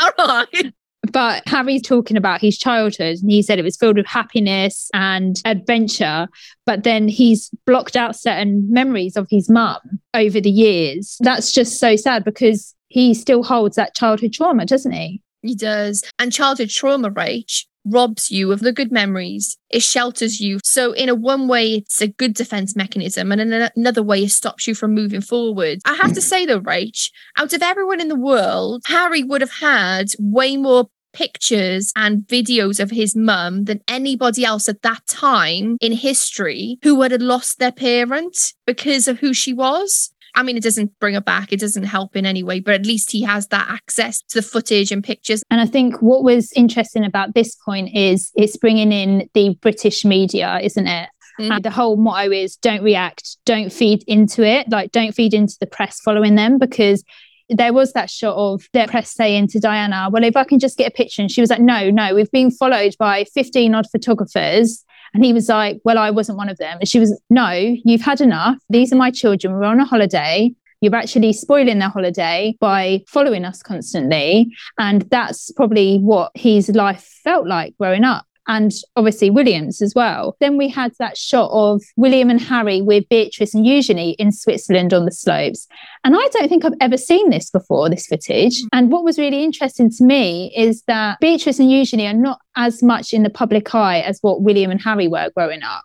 All 0.00 0.26
right. 0.26 0.72
But 1.12 1.42
Harry's 1.46 1.82
talking 1.82 2.16
about 2.16 2.40
his 2.40 2.58
childhood 2.58 3.18
and 3.20 3.30
he 3.30 3.42
said 3.42 3.58
it 3.58 3.64
was 3.64 3.76
filled 3.76 3.96
with 3.96 4.06
happiness 4.06 4.90
and 4.94 5.40
adventure. 5.44 6.28
But 6.66 6.84
then 6.84 7.08
he's 7.08 7.50
blocked 7.66 7.96
out 7.96 8.16
certain 8.16 8.70
memories 8.72 9.16
of 9.16 9.26
his 9.30 9.48
mum 9.48 9.80
over 10.14 10.40
the 10.40 10.50
years. 10.50 11.16
That's 11.20 11.52
just 11.52 11.78
so 11.78 11.96
sad 11.96 12.24
because 12.24 12.74
he 12.88 13.14
still 13.14 13.42
holds 13.42 13.76
that 13.76 13.94
childhood 13.94 14.32
trauma, 14.32 14.64
doesn't 14.66 14.92
he? 14.92 15.22
He 15.42 15.54
does. 15.54 16.02
And 16.18 16.32
childhood 16.32 16.70
trauma, 16.70 17.10
Rach, 17.10 17.64
robs 17.84 18.30
you 18.30 18.52
of 18.52 18.60
the 18.60 18.72
good 18.72 18.92
memories. 18.92 19.56
It 19.70 19.82
shelters 19.82 20.40
you. 20.40 20.58
So, 20.64 20.92
in 20.92 21.08
a 21.08 21.14
one 21.14 21.48
way, 21.48 21.74
it's 21.74 22.00
a 22.00 22.08
good 22.08 22.34
defense 22.34 22.76
mechanism, 22.76 23.32
and 23.32 23.40
in 23.40 23.70
another 23.76 24.02
way, 24.02 24.24
it 24.24 24.30
stops 24.30 24.66
you 24.66 24.74
from 24.74 24.94
moving 24.94 25.20
forward. 25.20 25.80
I 25.84 25.94
have 25.94 26.12
to 26.14 26.20
say, 26.20 26.46
though, 26.46 26.60
Rach, 26.60 27.10
out 27.36 27.52
of 27.52 27.62
everyone 27.62 28.00
in 28.00 28.08
the 28.08 28.18
world, 28.18 28.82
Harry 28.86 29.22
would 29.22 29.40
have 29.40 29.52
had 29.60 30.08
way 30.18 30.56
more 30.56 30.88
pictures 31.12 31.92
and 31.96 32.22
videos 32.22 32.80
of 32.80 32.90
his 32.90 33.16
mum 33.16 33.64
than 33.64 33.80
anybody 33.88 34.44
else 34.44 34.68
at 34.68 34.82
that 34.82 35.06
time 35.06 35.76
in 35.80 35.92
history 35.92 36.78
who 36.82 36.94
would 36.96 37.10
have 37.10 37.22
lost 37.22 37.58
their 37.58 37.72
parent 37.72 38.52
because 38.66 39.08
of 39.08 39.18
who 39.18 39.32
she 39.32 39.52
was. 39.52 40.12
I 40.34 40.42
mean, 40.42 40.56
it 40.56 40.62
doesn't 40.62 40.98
bring 41.00 41.14
her 41.14 41.20
back, 41.20 41.52
it 41.52 41.60
doesn't 41.60 41.84
help 41.84 42.14
in 42.14 42.26
any 42.26 42.42
way, 42.42 42.60
but 42.60 42.74
at 42.74 42.86
least 42.86 43.10
he 43.10 43.22
has 43.22 43.48
that 43.48 43.66
access 43.68 44.20
to 44.28 44.38
the 44.38 44.42
footage 44.42 44.92
and 44.92 45.02
pictures. 45.02 45.42
And 45.50 45.60
I 45.60 45.66
think 45.66 46.00
what 46.00 46.22
was 46.22 46.52
interesting 46.52 47.04
about 47.04 47.34
this 47.34 47.56
point 47.56 47.94
is 47.94 48.30
it's 48.36 48.56
bringing 48.56 48.92
in 48.92 49.28
the 49.34 49.56
British 49.60 50.04
media, 50.04 50.60
isn't 50.62 50.86
it? 50.86 51.08
Mm-hmm. 51.40 51.52
And 51.52 51.64
the 51.64 51.70
whole 51.70 51.96
motto 51.96 52.30
is 52.30 52.56
don't 52.56 52.82
react, 52.82 53.36
don't 53.46 53.72
feed 53.72 54.04
into 54.06 54.42
it, 54.44 54.68
like 54.70 54.92
don't 54.92 55.12
feed 55.12 55.34
into 55.34 55.56
the 55.60 55.66
press 55.66 56.00
following 56.00 56.34
them 56.34 56.58
because 56.58 57.04
there 57.48 57.72
was 57.72 57.92
that 57.92 58.10
shot 58.10 58.36
of 58.36 58.68
the 58.72 58.86
press 58.88 59.12
saying 59.12 59.48
to 59.48 59.60
Diana, 59.60 60.08
Well, 60.10 60.24
if 60.24 60.36
I 60.36 60.44
can 60.44 60.58
just 60.58 60.78
get 60.78 60.88
a 60.88 60.94
picture. 60.94 61.22
And 61.22 61.30
she 61.30 61.40
was 61.40 61.50
like, 61.50 61.60
No, 61.60 61.90
no, 61.90 62.14
we've 62.14 62.30
been 62.30 62.50
followed 62.50 62.94
by 62.98 63.24
15 63.34 63.74
odd 63.74 63.86
photographers. 63.90 64.84
And 65.14 65.24
he 65.24 65.32
was 65.32 65.48
like, 65.48 65.80
Well, 65.84 65.98
I 65.98 66.10
wasn't 66.10 66.38
one 66.38 66.48
of 66.48 66.58
them. 66.58 66.78
And 66.80 66.88
she 66.88 67.00
was, 67.00 67.18
No, 67.30 67.50
you've 67.52 68.02
had 68.02 68.20
enough. 68.20 68.58
These 68.68 68.92
are 68.92 68.96
my 68.96 69.10
children. 69.10 69.54
We're 69.54 69.64
on 69.64 69.80
a 69.80 69.84
holiday. 69.84 70.52
You're 70.80 70.94
actually 70.94 71.32
spoiling 71.32 71.80
their 71.80 71.88
holiday 71.88 72.56
by 72.60 73.02
following 73.08 73.44
us 73.44 73.62
constantly. 73.62 74.54
And 74.78 75.02
that's 75.10 75.50
probably 75.52 75.98
what 75.98 76.30
his 76.34 76.68
life 76.68 77.02
felt 77.24 77.48
like 77.48 77.76
growing 77.78 78.04
up 78.04 78.27
and 78.48 78.72
obviously 78.96 79.30
William's 79.30 79.80
as 79.82 79.94
well. 79.94 80.36
Then 80.40 80.56
we 80.56 80.68
had 80.68 80.92
that 80.98 81.16
shot 81.16 81.50
of 81.52 81.82
William 81.96 82.30
and 82.30 82.40
Harry 82.40 82.80
with 82.80 83.08
Beatrice 83.08 83.54
and 83.54 83.66
Eugenie 83.66 84.12
in 84.12 84.32
Switzerland 84.32 84.94
on 84.94 85.04
the 85.04 85.12
slopes. 85.12 85.68
And 86.02 86.16
I 86.16 86.26
don't 86.32 86.48
think 86.48 86.64
I've 86.64 86.72
ever 86.80 86.96
seen 86.96 87.30
this 87.30 87.50
before, 87.50 87.90
this 87.90 88.06
footage. 88.06 88.62
And 88.72 88.90
what 88.90 89.04
was 89.04 89.18
really 89.18 89.44
interesting 89.44 89.90
to 89.90 90.04
me 90.04 90.52
is 90.56 90.82
that 90.86 91.20
Beatrice 91.20 91.58
and 91.58 91.70
Eugenie 91.70 92.06
are 92.06 92.14
not 92.14 92.40
as 92.56 92.82
much 92.82 93.12
in 93.12 93.22
the 93.22 93.30
public 93.30 93.74
eye 93.74 94.00
as 94.00 94.18
what 94.22 94.42
William 94.42 94.70
and 94.70 94.80
Harry 94.80 95.08
were 95.08 95.30
growing 95.36 95.62
up. 95.62 95.84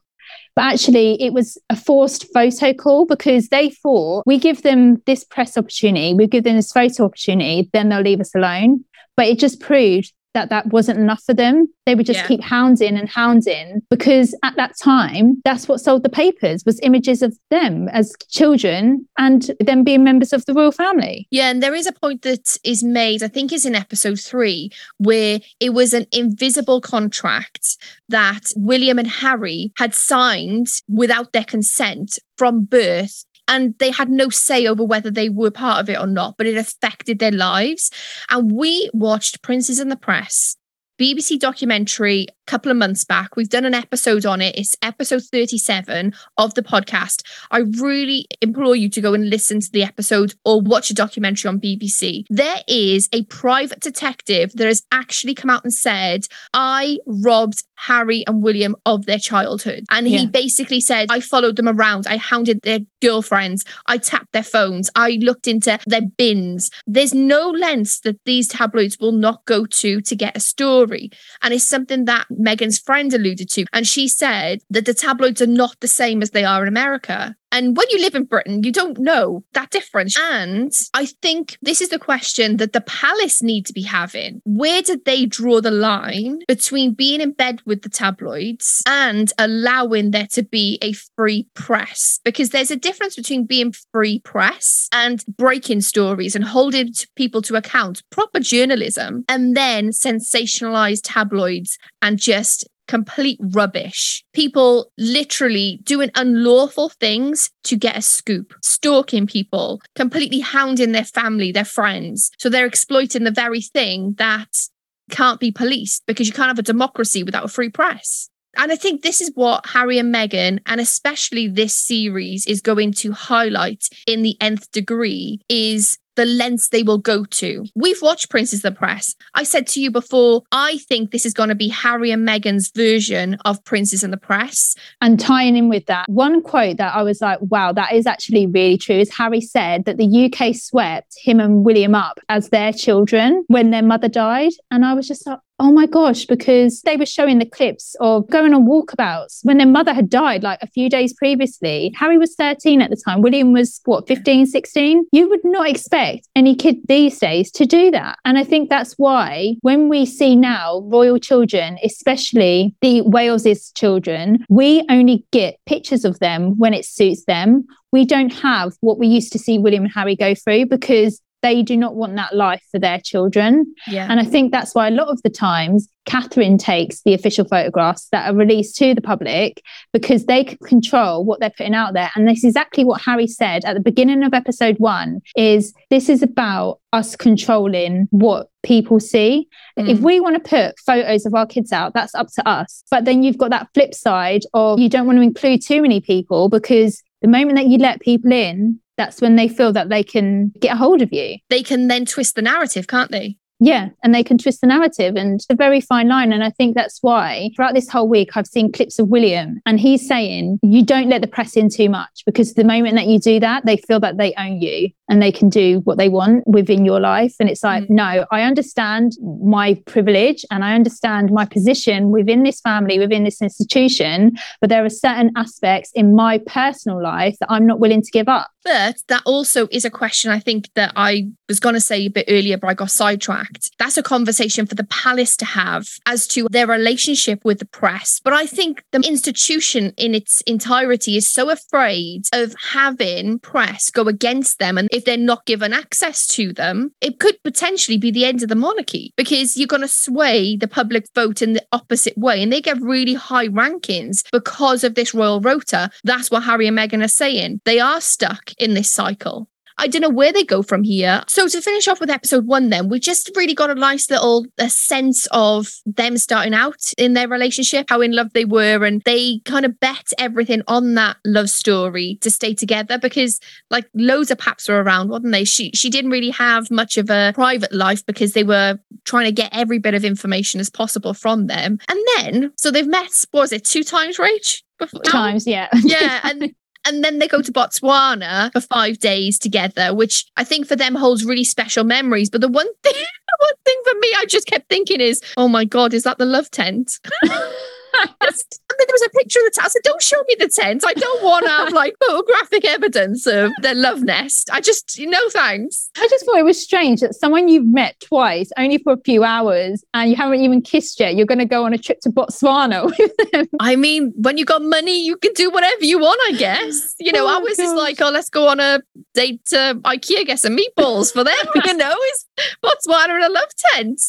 But 0.56 0.66
actually, 0.66 1.22
it 1.22 1.34
was 1.34 1.58
a 1.70 1.76
forced 1.76 2.32
photo 2.34 2.74
call 2.74 3.06
because 3.06 3.50
they 3.50 3.72
thought 3.72 4.24
we 4.26 4.38
give 4.38 4.62
them 4.62 5.02
this 5.06 5.24
press 5.24 5.58
opportunity, 5.58 6.14
we 6.14 6.28
give 6.28 6.44
them 6.44 6.56
this 6.56 6.72
photo 6.72 7.06
opportunity, 7.06 7.70
then 7.74 7.90
they'll 7.90 8.02
leave 8.02 8.22
us 8.22 8.36
alone. 8.36 8.86
But 9.18 9.28
it 9.28 9.40
just 9.40 9.60
proved 9.60 10.14
that 10.34 10.50
that 10.50 10.68
wasn't 10.68 11.00
enough 11.00 11.24
for 11.24 11.34
them. 11.34 11.68
They 11.86 11.96
would 11.96 12.06
just 12.06 12.22
yeah. 12.22 12.28
keep 12.28 12.42
hounding 12.42 12.98
and 12.98 13.10
hounding 13.10 13.82
because 13.90 14.36
at 14.44 14.56
that 14.56 14.78
time, 14.82 15.42
that's 15.44 15.68
what 15.68 15.80
sold 15.80 16.04
the 16.04 16.10
papers 16.10 16.64
was 16.66 16.80
images 16.82 17.22
of 17.22 17.38
them 17.50 17.90
as 17.90 18.14
children 18.30 19.08
and 19.18 19.52
them 19.60 19.84
being 19.84 20.04
members 20.04 20.34
of 20.34 20.46
the 20.46 20.54
royal 20.54 20.72
family. 20.72 21.28
Yeah, 21.32 21.50
and 21.50 21.62
there 21.62 21.76
is 21.76 21.88
a 21.88 21.92
point 21.92 22.22
that 22.24 22.58
is 22.64 22.84
made, 22.84 23.24
I 23.24 23.28
think 23.28 23.52
is 23.52 23.66
in 23.66 23.76
episode 23.76 24.20
three, 24.20 24.72
where 24.98 25.40
it 25.60 25.74
was 25.74 25.94
an 25.94 26.08
invisible 26.12 26.82
contract 26.82 27.78
that 28.10 28.52
William 28.56 29.00
and 29.00 29.08
Harry 29.08 29.72
had 29.78 29.94
signed 29.94 30.68
without 30.88 31.34
their 31.34 31.44
consent 31.44 32.20
from 32.38 32.66
birth 32.66 33.26
and 33.48 33.76
they 33.80 33.92
had 33.92 34.10
no 34.10 34.30
say 34.30 34.68
over 34.68 34.84
whether 34.84 35.12
they 35.12 35.30
were 35.30 35.52
part 35.52 35.80
of 35.80 35.90
it 35.90 36.00
or 36.00 36.08
not, 36.08 36.36
but 36.38 36.48
it 36.48 36.58
affected 36.58 37.20
their 37.20 37.32
lives. 37.32 37.92
And 38.30 38.52
we 38.52 38.90
watched 38.94 39.42
Princes 39.42 39.80
in 39.80 39.90
the 39.90 39.96
Press 39.96 40.56
BBC 41.00 41.40
documentary 41.40 42.28
couple 42.46 42.72
of 42.72 42.78
months 42.78 43.04
back. 43.04 43.36
We've 43.36 43.50
done 43.50 43.66
an 43.66 43.74
episode 43.74 44.26
on 44.26 44.42
it. 44.42 44.58
It's 44.58 44.76
episode 44.82 45.24
37 45.24 46.14
of 46.38 46.54
the 46.54 46.64
podcast. 46.64 47.24
I 47.52 47.60
really 47.80 48.28
implore 48.42 48.76
you 48.76 48.90
to 48.90 49.02
go 49.02 49.14
and 49.14 49.30
listen 49.30 49.60
to 49.60 49.72
the 49.72 49.84
episode 49.84 50.34
or 50.44 50.62
watch 50.62 50.90
a 50.90 50.94
documentary 50.94 51.50
on 51.50 51.60
BBC. 51.60 52.26
There 52.30 52.62
is 52.68 53.10
a 53.14 53.24
private 53.26 53.80
detective 53.80 54.54
that 54.54 54.68
has 54.68 54.84
actually 54.92 55.36
come 55.36 55.50
out 55.50 55.64
and 55.64 55.74
said, 55.74 56.28
I 56.54 57.00
robbed 57.06 57.64
Harry 57.76 58.24
and 58.28 58.42
William 58.42 58.76
of 58.86 59.06
their 59.06 59.20
childhood. 59.20 59.86
And 59.90 60.08
he 60.08 60.20
yeah. 60.20 60.26
basically 60.26 60.80
said, 60.80 61.08
I 61.12 61.20
followed 61.20 61.58
them 61.58 61.68
around. 61.68 62.08
I 62.08 62.18
hounded 62.18 62.62
their 62.64 62.80
girlfriends. 63.02 63.66
I 63.88 63.98
tapped 63.98 64.32
their 64.32 64.44
phones. 64.44 64.90
I 64.96 65.20
looked 65.22 65.48
into 65.48 65.78
their 65.86 66.02
bins. 66.18 66.72
There's 66.88 67.14
no 67.14 67.50
lengths 67.50 68.00
that 68.02 68.20
these 68.26 68.48
tabloids 68.48 68.98
will 69.00 69.12
not 69.12 69.44
go 69.46 69.66
to 69.66 70.02
to 70.02 70.16
get 70.16 70.38
a 70.38 70.40
story. 70.40 71.10
And 71.42 71.54
it's 71.54 71.68
something 71.68 72.06
that 72.06 72.26
Meghan's 72.40 72.80
friend 72.80 73.14
alluded 73.14 73.50
to. 73.52 73.66
And 73.74 73.88
she 73.88 74.08
said 74.08 74.62
that 74.70 74.86
the 74.86 74.94
tabloids 74.94 75.42
are 75.42 75.48
not 75.48 75.80
the 75.80 75.88
same 75.88 76.22
as 76.22 76.32
they 76.32 76.44
are 76.44 76.62
in 76.62 76.68
America. 76.68 77.36
And 77.54 77.78
when 77.78 77.86
you 77.92 78.00
live 78.00 78.16
in 78.16 78.24
Britain, 78.24 78.64
you 78.64 78.72
don't 78.72 78.98
know 78.98 79.44
that 79.54 79.70
difference. 79.70 80.18
And 80.20 80.72
I 80.96 81.06
think 81.06 81.56
this 81.62 81.82
is 81.82 81.90
the 81.90 82.00
question 82.00 82.58
that 82.58 82.74
the 82.74 82.82
palace 82.82 83.44
need 83.44 83.68
to 83.68 83.74
be 83.74 83.84
having. 83.84 84.42
Where 84.44 84.82
did 84.82 85.06
they 85.06 85.28
draw 85.28 85.62
the 85.62 85.70
line 85.70 86.40
between 86.48 86.96
being 86.96 87.22
in 87.22 87.34
bed 87.34 87.62
with 87.64 87.84
the 87.84 87.90
tabloids 87.90 88.82
and 88.88 89.32
allowing 89.38 90.10
there 90.10 90.28
to 90.32 90.42
be 90.42 90.80
a 90.82 90.94
free 91.16 91.48
press? 91.54 92.20
Because 92.26 92.50
there's 92.50 92.72
a 92.72 92.76
difference 92.76 93.16
between 93.16 93.46
being 93.46 93.72
free 93.92 94.20
press 94.20 94.90
and 94.92 95.24
breaking 95.38 95.82
stories 95.82 96.36
and 96.36 96.44
holding 96.44 96.92
people 97.16 97.44
to 97.44 97.56
account, 97.56 98.02
proper 98.10 98.40
journalism, 98.40 99.26
and 99.30 99.56
then 99.56 99.90
sensationalized 99.90 101.02
tabloids 101.04 101.78
and 102.02 102.18
just 102.18 102.68
complete 102.94 103.40
rubbish. 103.42 104.24
People 104.34 104.92
literally 105.00 105.80
doing 105.84 106.12
unlawful 106.14 106.90
things 106.90 107.50
to 107.64 107.76
get 107.76 107.98
a 107.98 108.04
scoop, 108.04 108.54
stalking 108.62 109.26
people, 109.26 109.82
completely 109.96 110.40
hounding 110.40 110.92
their 110.92 111.04
family, 111.04 111.52
their 111.52 111.66
friends. 111.66 112.30
So 112.38 112.50
they're 112.50 112.68
exploiting 112.68 113.24
the 113.24 113.32
very 113.32 113.62
thing 113.62 114.14
that 114.20 114.70
can't 115.10 115.40
be 115.40 115.52
policed 115.52 116.04
because 116.06 116.28
you 116.28 116.34
can't 116.34 116.50
have 116.50 116.60
a 116.60 116.62
democracy 116.62 117.24
without 117.24 117.46
a 117.46 117.48
free 117.48 117.70
press. 117.70 118.30
And 118.58 118.72
I 118.72 118.76
think 118.76 119.02
this 119.02 119.22
is 119.22 119.32
what 119.34 119.66
Harry 119.66 119.98
and 119.98 120.14
Meghan, 120.14 120.60
and 120.68 120.80
especially 120.80 121.48
this 121.48 121.76
series, 121.76 122.46
is 122.46 122.62
going 122.62 122.94
to 122.94 123.12
highlight 123.12 123.86
in 124.06 124.22
the 124.22 124.38
nth 124.40 124.72
degree 124.72 125.40
is 125.50 125.98
the 126.16 126.26
lengths 126.26 126.70
they 126.70 126.84
will 126.84 126.98
go 126.98 127.26
to. 127.26 127.66
We've 127.76 128.02
watched 128.02 128.30
Princes 128.30 128.64
of 128.64 128.74
the 128.74 128.78
Press. 128.78 129.16
I 129.34 129.44
said 129.44 129.68
to 129.68 129.82
you 129.82 129.92
before, 129.92 130.44
I 130.52 130.78
think 130.90 131.12
this 131.12 131.26
is 131.26 131.34
going 131.34 131.50
to 131.50 131.56
be 131.56 131.70
Harry 131.70 132.12
and 132.12 132.28
Meghan's 132.28 132.72
version 132.72 133.38
of 133.46 133.64
Princes 133.64 134.04
and 134.04 134.14
the 134.14 134.18
Press. 134.18 134.76
And 135.02 135.20
tying 135.20 135.56
in 135.56 135.70
with 135.70 135.86
that, 135.88 136.10
one 136.10 136.42
quote 136.42 136.78
that 136.78 136.96
I 136.96 137.04
was 137.04 137.22
like, 137.22 137.40
wow, 137.42 137.72
that 137.74 137.94
is 137.94 138.08
actually 138.08 138.48
really 138.48 138.78
true 138.78 138.96
is 138.96 139.14
Harry 139.16 139.42
said 139.42 139.86
that 139.86 139.98
the 139.98 140.32
UK 140.32 140.56
swept 140.56 141.18
him 141.22 141.40
and 141.40 141.66
William 141.66 141.96
up 141.96 142.20
as 142.30 142.50
their 142.50 142.74
children 142.74 143.44
when 143.48 143.72
their 143.72 143.84
mother 143.84 144.08
died. 144.08 144.52
And 144.72 144.86
I 144.86 144.94
was 144.94 145.08
just 145.08 145.26
like, 145.26 145.40
Oh 145.60 145.72
my 145.72 145.86
gosh, 145.86 146.26
because 146.26 146.82
they 146.82 146.98
were 146.98 147.06
showing 147.06 147.38
the 147.38 147.46
clips 147.46 147.96
of 148.00 148.28
going 148.30 148.54
on 148.54 148.66
walkabouts 148.66 149.40
when 149.44 149.60
their 149.60 149.68
mother 149.68 149.94
had 149.94 150.10
died 150.10 150.42
like 150.42 150.60
a 150.62 150.68
few 150.68 150.90
days 150.90 151.14
previously. 151.14 151.94
Harry 151.96 152.18
was 152.18 152.34
13 152.36 152.82
at 152.82 152.90
the 152.90 152.96
time. 152.96 153.22
William 153.22 153.54
was 153.54 153.80
what, 153.86 154.08
15, 154.08 154.48
16? 154.48 155.06
You 155.12 155.30
would 155.30 155.44
not 155.44 155.70
expect 155.70 156.28
any 156.36 156.56
kid 156.56 156.78
these 156.88 157.20
days 157.20 157.52
to 157.52 157.66
do 157.68 157.92
that. 157.92 158.18
And 158.26 158.40
I 158.40 158.44
think 158.44 158.70
that's 158.70 158.94
why 158.94 159.56
when 159.62 159.90
we 159.90 160.08
see 160.08 160.36
now 160.36 160.82
royal 160.86 161.20
children, 161.20 161.78
especially 161.84 162.76
the 162.82 163.02
Wales's 163.02 163.72
children, 163.74 164.44
we 164.50 164.84
only 164.90 165.24
get 165.32 165.60
pictures 165.68 166.04
of 166.04 166.18
them 166.20 166.58
when 166.58 166.74
it 166.74 166.84
suits 166.84 167.26
them. 167.26 167.66
We 167.92 168.06
don't 168.06 168.34
have 168.34 168.74
what 168.82 168.98
we 168.98 169.06
used 169.06 169.32
to 169.34 169.40
see 169.40 169.60
William 169.60 169.84
and 169.84 169.94
Harry 169.94 170.16
go 170.16 170.34
through 170.34 170.66
because 170.66 171.22
they 171.44 171.62
do 171.62 171.78
not 171.78 171.96
want 171.96 172.16
that 172.16 172.36
life 172.36 172.64
for 172.72 172.80
their 172.80 173.00
children. 173.00 173.76
Yeah. 173.86 174.08
And 174.10 174.20
I 174.20 174.24
think 174.24 174.52
that's 174.52 174.74
why 174.74 174.88
a 174.88 174.92
lot 174.92 175.10
of 175.10 175.22
the 175.22 175.30
times 175.30 175.90
Catherine 176.06 176.58
takes 176.58 177.02
the 177.04 177.14
official 177.14 177.46
photographs 177.46 178.08
that 178.12 178.30
are 178.30 178.36
released 178.36 178.76
to 178.78 178.96
the 178.96 179.02
public 179.02 179.62
because 179.92 180.26
they 180.26 180.44
can 180.44 180.58
control 180.58 181.24
what 181.24 181.40
they're 181.40 181.50
putting 181.52 181.76
out 181.76 181.94
there. 181.94 182.10
And 182.16 182.28
this 182.28 182.40
is 182.40 182.46
exactly 182.46 182.84
what 182.84 183.02
Harry 183.02 183.28
said 183.28 183.64
at 183.66 183.74
the 183.74 183.80
beginning 183.80 184.24
of 184.24 184.34
episode 184.34 184.78
one 184.80 185.22
is 185.36 185.74
this 185.90 186.10
is 186.10 186.24
about 186.24 186.80
us 186.92 187.16
controlling 187.16 188.08
what 188.12 188.50
people 188.64 189.00
see. 189.00 189.48
Mm. 189.78 189.90
If 189.90 190.00
we 190.00 190.20
want 190.20 190.42
to 190.42 190.50
put 190.50 190.80
photos 190.80 191.26
of 191.26 191.34
our 191.34 191.46
kids 191.46 191.72
out, 191.72 191.94
that's 191.94 192.16
up 192.16 192.28
to 192.36 192.48
us. 192.48 192.84
But 192.90 193.06
then 193.06 193.24
you've 193.24 193.38
got 193.38 193.52
that 193.52 193.68
flip 193.74 193.94
side 193.94 194.44
of 194.54 194.80
you 194.80 194.90
don't 194.90 195.08
want 195.08 195.18
to 195.18 195.24
include 195.24 195.62
too 195.62 195.82
many 195.82 196.02
people 196.02 196.50
because 196.50 197.02
the 197.24 197.30
moment 197.30 197.56
that 197.56 197.68
you 197.68 197.80
let 197.80 198.02
people 198.02 198.32
in, 198.32 198.80
that's 198.98 199.22
when 199.22 199.38
they 199.38 199.48
feel 199.48 199.74
that 199.74 199.90
they 199.90 200.04
can 200.04 200.52
get 200.60 200.74
a 200.74 200.78
hold 200.78 201.02
of 201.02 201.12
you. 201.12 201.38
They 201.50 201.64
can 201.64 201.88
then 201.88 202.06
twist 202.06 202.36
the 202.36 202.44
narrative, 202.44 202.86
can't 202.88 203.10
they? 203.10 203.38
Yeah, 203.60 203.90
and 204.04 204.14
they 204.14 204.24
can 204.26 204.38
twist 204.38 204.60
the 204.60 204.68
narrative 204.68 205.16
and 205.16 205.36
it's 205.36 205.46
a 205.50 205.56
very 205.56 205.80
fine 205.80 206.10
line. 206.10 206.34
And 206.34 206.44
I 206.44 206.50
think 206.50 206.76
that's 206.76 207.00
why 207.02 207.50
throughout 207.56 207.74
this 207.74 207.90
whole 207.90 208.10
week, 208.10 208.36
I've 208.36 208.46
seen 208.46 208.74
clips 208.74 209.00
of 209.00 209.08
William 209.08 209.62
and 209.66 209.80
he's 209.80 210.06
saying, 210.06 210.60
you 210.62 210.84
don't 210.84 211.08
let 211.08 211.22
the 211.22 211.28
press 211.28 211.56
in 211.56 211.70
too 211.70 211.88
much 211.88 212.24
because 212.26 212.56
the 212.56 212.66
moment 212.66 212.96
that 212.96 213.08
you 213.08 213.20
do 213.20 213.40
that, 213.40 213.66
they 213.66 213.78
feel 213.78 214.02
that 214.02 214.18
they 214.18 214.34
own 214.38 214.62
you 214.62 214.90
and 215.10 215.22
they 215.22 215.32
can 215.32 215.50
do 215.50 215.80
what 215.82 215.98
they 215.98 216.10
want 216.10 216.48
within 216.48 216.86
your 216.86 217.00
life. 217.00 217.36
And 217.40 217.50
it's 217.50 217.64
like, 217.64 217.84
mm. 217.84 217.92
no, 217.92 218.26
I 218.32 218.42
understand 218.44 219.14
my 219.44 219.76
privilege 219.86 220.46
and 220.50 220.64
I 220.64 220.74
understand 220.74 221.32
my 221.32 221.46
position 221.46 222.10
within 222.12 222.44
this 222.44 222.62
family, 222.62 223.00
within 223.00 223.24
this 223.24 223.42
institution, 223.42 224.38
but 224.62 224.70
there 224.70 224.86
are 224.86 224.90
certain 224.90 225.32
aspects 225.36 225.92
in 225.94 226.16
my 226.16 226.40
personal 226.40 227.02
life 227.02 227.36
that 227.40 227.52
I'm 227.52 227.68
not 227.68 227.80
willing 227.80 228.02
to 228.02 228.12
give 228.12 228.30
up. 228.30 228.50
But 228.64 228.96
that 229.10 229.24
also 229.26 229.68
is 229.72 229.84
a 229.84 229.90
question 229.90 230.32
I 230.32 230.40
think 230.40 230.70
that 230.76 230.94
I 230.96 231.28
was 231.50 231.60
going 231.60 231.76
to 231.76 231.82
say 231.82 232.06
a 232.06 232.08
bit 232.08 232.26
earlier, 232.30 232.58
but 232.58 232.70
I 232.70 232.74
got 232.74 232.92
sidetracked. 232.92 233.72
That's 233.78 233.98
a 233.98 234.04
conversation 234.04 234.66
for 234.66 234.76
the 234.76 234.86
palace 234.86 235.36
to 235.38 235.46
have 235.46 235.86
as 236.06 236.28
to 236.28 236.48
their 236.50 236.68
relationship 236.68 237.44
with 237.44 237.60
the 237.60 237.66
press. 237.66 238.22
But 238.24 238.32
I 238.32 238.46
think 238.46 238.84
the 238.92 239.02
institution 239.02 239.94
in 239.98 240.16
its 240.16 240.42
entirety 240.42 241.18
is 241.18 241.30
so 241.30 241.50
afraid 241.50 242.24
of 242.34 242.56
having 242.72 243.40
press 243.40 243.90
go 243.90 244.04
against 244.04 244.60
them. 244.60 244.78
And 244.78 244.88
if 244.94 245.03
they're 245.04 245.18
not 245.18 245.46
given 245.46 245.74
access 245.74 246.28
to 246.28 246.54
them, 246.54 246.92
it 247.02 247.20
could 247.20 247.42
potentially 247.44 247.98
be 247.98 248.12
the 248.12 248.26
end 248.26 248.44
of 248.44 248.50
the 248.50 248.56
monarchy 248.56 249.14
because 249.18 249.58
you're 249.58 249.68
going 249.68 249.82
to 249.82 249.88
sway 249.88 250.56
the 250.56 250.68
public 250.68 251.06
vote 251.16 251.42
in 251.42 251.54
the 251.54 251.66
opposite 251.72 252.18
way. 252.18 252.42
And 252.42 252.52
they 252.52 252.62
get 252.62 252.82
really 252.82 253.14
high 253.14 253.48
rankings 253.48 254.24
because 254.32 254.84
of 254.84 254.96
this 254.96 255.14
royal 255.14 255.42
rota. 255.42 255.90
That's 256.04 256.32
what 256.32 256.44
Harry 256.44 256.68
and 256.68 256.78
Meghan 256.78 257.04
are 257.04 257.08
saying. 257.08 257.62
They 257.66 257.80
are 257.80 258.02
stuck 258.02 258.52
in 258.58 258.74
this 258.74 258.92
cycle. 258.92 259.48
I 259.78 259.88
don't 259.88 260.02
know 260.02 260.10
where 260.10 260.34
they 260.34 260.44
go 260.44 260.62
from 260.62 260.84
here. 260.84 261.24
So 261.28 261.48
to 261.48 261.62
finish 261.62 261.88
off 261.88 262.00
with 262.00 262.10
episode 262.10 262.46
one, 262.46 262.70
then 262.70 262.90
we 262.90 263.00
just 263.00 263.32
really 263.36 263.54
got 263.54 263.70
a 263.70 263.76
nice 263.76 264.10
little 264.10 264.46
a 264.58 264.70
sense 264.70 265.28
of 265.32 265.70
them 265.86 266.18
starting 266.18 266.54
out 266.54 266.92
in 266.98 267.14
their 267.14 267.28
relationship, 267.28 267.88
how 267.90 268.02
in 268.02 268.16
love 268.16 268.34
they 268.34 268.46
were, 268.46 268.86
and 268.86 269.02
they 269.06 269.40
kind 269.46 269.66
of 269.66 269.80
bet 269.80 270.12
everything 270.18 270.62
on 270.68 270.96
that 270.96 271.18
love 271.26 271.50
story 271.50 272.18
to 272.22 272.30
stay 272.30 272.54
together 272.54 272.98
because 272.98 273.40
like 273.70 273.86
loads 273.94 274.32
of 274.32 274.38
paps 274.38 274.68
were 274.68 274.82
around, 274.82 275.10
wasn't 275.10 275.34
they? 275.34 275.46
She 275.46 275.72
she 275.74 275.90
didn't 275.90 276.12
really 276.12 276.32
have 276.32 276.70
much 276.72 276.98
of 276.98 277.10
a 277.10 277.32
private 277.34 277.74
life 277.74 278.06
because 278.06 278.34
they 278.34 278.44
were 278.44 278.80
trying 279.06 279.26
to 279.26 279.32
get 279.32 279.50
every 279.54 279.80
bit 279.80 279.94
of 279.94 280.06
information 280.06 280.60
as 280.60 280.70
possible 280.70 281.14
from 281.14 281.48
them. 281.48 281.80
And 281.88 282.00
then 282.18 282.52
so 282.58 282.72
they've 282.72 282.88
met, 282.88 283.26
was 283.34 283.52
it 283.52 283.66
two 283.66 283.84
times, 283.84 284.18
Rach? 284.18 284.62
Before? 284.80 285.02
Times, 285.02 285.48
yeah. 285.48 285.70
yeah. 285.84 286.20
And 286.24 286.54
and 286.86 287.04
then 287.04 287.20
they 287.20 287.28
go 287.28 287.42
to 287.42 287.52
Botswana 287.52 288.52
for 288.52 288.62
five 288.62 289.00
days 289.00 289.40
together, 289.40 289.94
which 289.94 290.26
I 290.38 290.44
think 290.44 290.68
for 290.68 290.76
them 290.76 290.96
holds 290.96 291.26
really 291.26 291.44
special 291.44 291.84
memories. 291.84 292.30
But 292.30 292.42
the 292.42 292.48
one 292.48 292.68
thing, 292.84 292.94
one 292.94 293.54
thing 293.66 293.82
for 293.86 294.00
me, 294.00 294.14
I 294.18 294.26
just 294.28 294.48
kept 294.48 294.70
thinking 294.70 295.02
is, 295.02 295.22
oh 295.38 295.48
my 295.48 295.66
God, 295.66 295.94
is 295.94 296.04
that 296.04 296.18
the 296.18 296.26
love 296.26 296.50
tent? 296.52 297.00
Mean, 297.24 298.42
there 298.78 298.88
was 298.92 299.02
a 299.04 299.10
picture 299.10 299.40
of 299.40 299.46
the 299.46 299.52
tent. 299.52 299.66
I 299.66 299.70
said, 299.70 299.82
don't 299.84 300.02
show 300.02 300.22
me 300.28 300.36
the 300.40 300.48
tent. 300.48 300.84
I 300.86 300.94
don't 300.94 301.24
want 301.24 301.46
to 301.46 301.52
um, 301.52 301.66
have 301.66 301.74
like 301.74 301.96
photographic 302.06 302.66
evidence 302.66 303.26
of 303.28 303.52
their 303.62 303.76
love 303.76 304.02
nest. 304.02 304.50
I 304.52 304.62
just, 304.62 305.00
no 305.00 305.30
thanks. 305.30 305.90
I 305.98 306.08
just 306.10 306.26
thought 306.26 306.38
it 306.38 306.46
was 306.46 306.62
strange 306.62 307.02
that 307.02 307.16
someone 307.16 307.48
you've 307.48 307.68
met 307.68 308.00
twice, 308.00 308.52
only 308.58 308.78
for 308.78 308.94
a 308.94 308.98
few 308.98 309.24
hours, 309.24 309.84
and 309.94 310.10
you 310.10 310.16
haven't 310.16 310.42
even 310.42 310.62
kissed 310.62 311.00
yet, 311.00 311.16
you're 311.16 311.26
going 311.26 311.40
to 311.40 311.46
go 311.46 311.66
on 311.66 311.74
a 311.74 311.78
trip 311.78 312.00
to 312.02 312.10
Botswana 312.10 312.86
with 312.98 313.32
them. 313.32 313.48
I 313.60 313.76
mean, 313.76 314.14
when 314.16 314.38
you 314.38 314.46
got 314.46 314.62
money, 314.62 315.06
you 315.06 315.18
can 315.18 315.34
do 315.34 315.50
whatever 315.50 315.84
you 315.84 316.00
want, 316.00 316.20
I 316.28 316.38
guess. 316.38 316.96
You 317.00 317.12
know, 317.12 317.26
oh, 317.26 317.42
ours 317.42 317.60
is 317.60 317.74
like, 317.74 318.02
oh, 318.02 318.10
let's 318.10 318.30
go 318.30 318.48
on 318.48 318.60
a 318.60 318.82
date 319.14 319.46
to 319.46 319.80
IKEA, 319.84 320.26
get 320.26 320.40
some 320.40 320.58
meatballs 320.58 321.12
for 321.12 321.24
them, 321.24 321.36
you 321.66 321.74
know, 321.76 321.94
is 322.14 322.26
Botswana 322.64 323.16
in 323.16 323.24
a 323.24 323.30
love 323.30 323.50
tent. 323.72 324.02